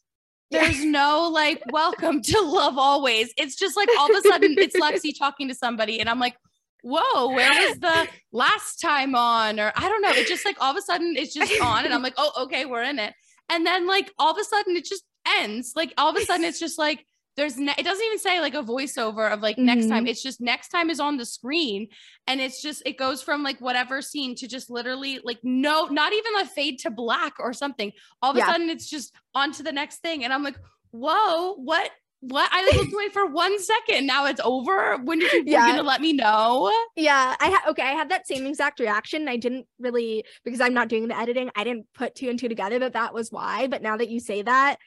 there's 0.53 0.85
no 0.85 1.29
like, 1.33 1.61
welcome 1.71 2.21
to 2.21 2.41
Love 2.41 2.75
ALLways. 2.75 3.29
It's 3.37 3.55
just 3.55 3.75
like 3.75 3.89
all 3.97 4.09
of 4.09 4.23
a 4.23 4.27
sudden 4.27 4.55
it's 4.57 4.75
Lexi 4.75 5.11
talking 5.17 5.47
to 5.47 5.55
somebody, 5.55 5.99
and 5.99 6.09
I'm 6.09 6.19
like, 6.19 6.35
whoa, 6.83 7.29
where 7.29 7.49
was 7.49 7.79
the 7.79 8.07
last 8.31 8.79
time 8.79 9.15
on? 9.15 9.59
Or 9.59 9.71
I 9.75 9.89
don't 9.89 10.01
know. 10.01 10.11
It 10.11 10.27
just 10.27 10.45
like 10.45 10.57
all 10.61 10.71
of 10.71 10.77
a 10.77 10.81
sudden 10.81 11.15
it's 11.17 11.33
just 11.33 11.59
on, 11.61 11.85
and 11.85 11.93
I'm 11.93 12.03
like, 12.03 12.15
oh, 12.17 12.31
okay, 12.43 12.65
we're 12.65 12.83
in 12.83 12.99
it. 12.99 13.13
And 13.49 13.65
then 13.65 13.87
like 13.87 14.11
all 14.19 14.31
of 14.31 14.37
a 14.37 14.43
sudden 14.43 14.75
it 14.75 14.85
just 14.85 15.03
ends. 15.39 15.73
Like 15.75 15.93
all 15.97 16.09
of 16.09 16.15
a 16.15 16.25
sudden 16.25 16.45
it's 16.45 16.59
just 16.59 16.77
like 16.77 17.05
there's 17.35 17.57
ne- 17.57 17.73
it 17.77 17.83
doesn't 17.83 18.05
even 18.05 18.19
say 18.19 18.39
like 18.39 18.53
a 18.53 18.63
voiceover 18.63 19.31
of 19.31 19.41
like 19.41 19.55
mm-hmm. 19.55 19.65
next 19.65 19.87
time 19.87 20.03
mm-hmm. 20.03 20.07
it's 20.07 20.21
just 20.21 20.41
next 20.41 20.69
time 20.69 20.89
is 20.89 20.99
on 20.99 21.17
the 21.17 21.25
screen 21.25 21.87
and 22.27 22.39
it's 22.39 22.61
just 22.61 22.83
it 22.85 22.97
goes 22.97 23.21
from 23.21 23.43
like 23.43 23.59
whatever 23.59 24.01
scene 24.01 24.35
to 24.35 24.47
just 24.47 24.69
literally 24.69 25.19
like 25.23 25.39
no 25.43 25.85
not 25.85 26.13
even 26.13 26.35
a 26.37 26.45
fade 26.45 26.79
to 26.79 26.89
black 26.89 27.33
or 27.39 27.53
something 27.53 27.91
all 28.21 28.31
of 28.31 28.37
yeah. 28.37 28.49
a 28.49 28.51
sudden 28.51 28.69
it's 28.69 28.89
just 28.89 29.13
on 29.33 29.51
to 29.51 29.63
the 29.63 29.71
next 29.71 29.97
thing 29.97 30.23
and 30.23 30.33
i'm 30.33 30.43
like 30.43 30.57
whoa 30.91 31.53
what 31.55 31.89
what 32.25 32.49
I 32.53 32.63
looked 32.77 32.93
away 32.93 33.09
for 33.09 33.25
one 33.25 33.59
second. 33.59 34.07
Now 34.07 34.27
it's 34.27 34.39
over. 34.45 34.95
When 35.03 35.19
did 35.19 35.33
you 35.33 35.43
yeah. 35.45 35.67
gonna 35.67 35.83
let 35.83 35.99
me 35.99 36.13
know? 36.13 36.71
Yeah, 36.95 37.35
I 37.37 37.47
had 37.49 37.69
okay. 37.71 37.83
I 37.83 37.91
had 37.91 38.09
that 38.11 38.27
same 38.27 38.45
exact 38.47 38.79
reaction. 38.79 39.27
I 39.27 39.35
didn't 39.35 39.67
really 39.77 40.23
because 40.45 40.61
I'm 40.61 40.73
not 40.73 40.87
doing 40.87 41.09
the 41.09 41.19
editing. 41.19 41.49
I 41.53 41.65
didn't 41.65 41.85
put 41.93 42.15
two 42.15 42.29
and 42.29 42.39
two 42.39 42.47
together 42.47 42.79
that 42.79 42.93
that 42.93 43.13
was 43.13 43.29
why. 43.29 43.67
But 43.67 43.81
now 43.81 43.97
that 43.97 44.09
you 44.09 44.21
say 44.21 44.41
that, 44.41 44.77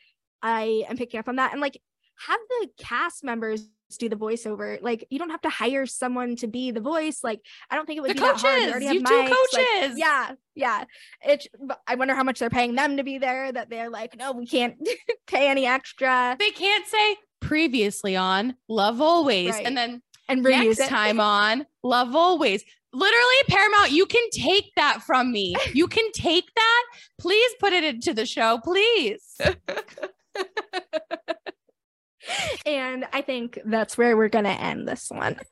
I 0.42 0.84
am 0.88 0.96
picking 0.96 1.20
up 1.20 1.28
on 1.28 1.36
that. 1.36 1.52
And 1.52 1.60
like 1.60 1.78
have 2.26 2.40
the 2.60 2.68
cast 2.78 3.24
members 3.24 3.68
do 3.98 4.08
the 4.08 4.16
voiceover. 4.16 4.80
Like 4.82 5.06
you 5.10 5.18
don't 5.18 5.30
have 5.30 5.40
to 5.42 5.48
hire 5.48 5.86
someone 5.86 6.36
to 6.36 6.46
be 6.46 6.70
the 6.70 6.80
voice. 6.80 7.20
Like 7.22 7.40
I 7.70 7.76
don't 7.76 7.86
think 7.86 7.98
it 7.98 8.00
would 8.00 8.10
the 8.10 8.14
be 8.14 8.20
coaches. 8.20 8.42
that 8.42 8.48
hard. 8.48 8.62
You 8.62 8.70
already 8.70 8.86
have 8.86 8.94
you 8.94 9.02
mics. 9.02 9.28
coaches. 9.28 9.90
Like, 9.90 9.98
yeah, 9.98 10.32
yeah. 10.54 10.84
It. 11.24 11.46
I 11.86 11.94
wonder 11.94 12.14
how 12.14 12.24
much 12.24 12.38
they're 12.38 12.50
paying 12.50 12.74
them 12.74 12.96
to 12.96 13.04
be 13.04 13.18
there. 13.18 13.52
That 13.52 13.70
they're 13.70 13.90
like, 13.90 14.16
no, 14.16 14.32
we 14.32 14.46
can't 14.46 14.76
pay 15.26 15.48
any 15.48 15.66
extra. 15.66 16.36
They 16.38 16.50
can't 16.50 16.86
say 16.86 17.16
previously 17.40 18.16
on 18.16 18.56
Love 18.68 19.00
ALLways, 19.00 19.52
right. 19.52 19.66
and 19.66 19.76
then 19.76 20.02
and 20.28 20.42
next 20.42 20.80
it. 20.80 20.88
time 20.88 21.20
on 21.20 21.66
Love 21.82 22.14
ALLways. 22.14 22.62
Literally, 22.92 23.34
Paramount, 23.48 23.90
you 23.90 24.06
can 24.06 24.22
take 24.30 24.72
that 24.76 25.02
from 25.02 25.30
me. 25.30 25.54
You 25.74 25.86
can 25.88 26.10
take 26.12 26.46
that. 26.54 26.84
Please 27.18 27.52
put 27.60 27.72
it 27.72 27.84
into 27.84 28.14
the 28.14 28.24
show, 28.24 28.58
please. 28.64 29.36
and 32.66 33.06
I 33.12 33.22
think 33.22 33.58
that's 33.64 33.96
where 33.96 34.16
we're 34.16 34.28
going 34.28 34.44
to 34.44 34.50
end 34.50 34.88
this 34.88 35.08
one. 35.10 35.36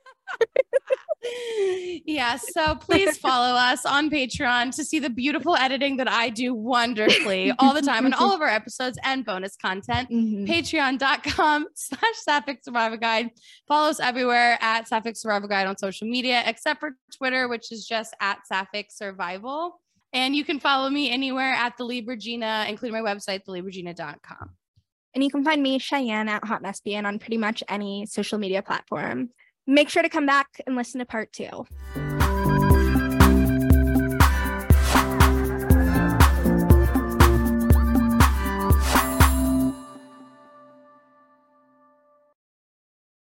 yeah, 2.05 2.37
so 2.37 2.75
please 2.75 3.17
follow 3.19 3.55
us 3.55 3.87
on 3.87 4.11
Patreon 4.11 4.75
to 4.77 4.85
see 4.85 4.99
the 4.99 5.11
beautiful 5.11 5.57
editing 5.57 5.97
that 5.99 6.09
I 6.09 6.29
do 6.29 6.55
wonderfully 6.55 7.53
all 7.59 7.73
the 7.73 7.83
time 7.83 8.07
in 8.07 8.13
all 8.13 8.33
of 8.33 8.41
our 8.41 8.49
episodes 8.49 8.99
and 9.05 9.25
bonus 9.25 9.57
content. 9.57 10.11
Mm-hmm. 10.11 10.45
Patreon.com 10.45 11.67
slash 11.75 12.17
Sapphic 12.17 12.63
Survival 12.63 12.99
Guide. 12.99 13.31
Follow 13.67 13.91
us 13.91 14.01
everywhere 14.01 14.59
at 14.61 14.89
Sapphic 14.89 15.17
Survival 15.17 15.49
Guide 15.49 15.67
on 15.67 15.79
social 15.79 16.07
media, 16.07 16.43
except 16.47 16.81
for 16.81 16.91
Twitter, 17.17 17.49
which 17.49 17.73
is 17.73 17.87
just 17.87 18.15
at 18.21 18.47
Sapphic 18.47 18.87
Survival. 18.91 19.81
And 20.13 20.37
you 20.37 20.45
can 20.45 20.61
follow 20.61 20.91
me 20.91 21.11
anywhere 21.11 21.53
at 21.53 21.77
the 21.77 21.85
Libra 21.85 22.17
Gina, 22.17 22.67
including 22.69 22.93
my 22.93 23.15
website, 23.15 23.45
thelibragina.com. 23.45 24.51
And 25.15 25.23
you 25.23 25.31
can 25.31 25.45
find 25.45 25.63
me, 25.63 25.79
Cheyenne, 25.79 26.29
at 26.29 26.45
Hot 26.45 26.63
Lesbian 26.63 27.07
on 27.07 27.19
pretty 27.19 27.37
much 27.37 27.63
any 27.69 28.07
social 28.07 28.39
media 28.39 28.63
platform. 28.63 29.31
Make 29.67 29.89
sure 29.89 30.03
to 30.03 30.09
come 30.09 30.27
back 30.27 30.61
and 30.67 30.77
listen 30.77 30.99
to 30.99 31.07
part 31.07 31.33
two. 31.33 31.67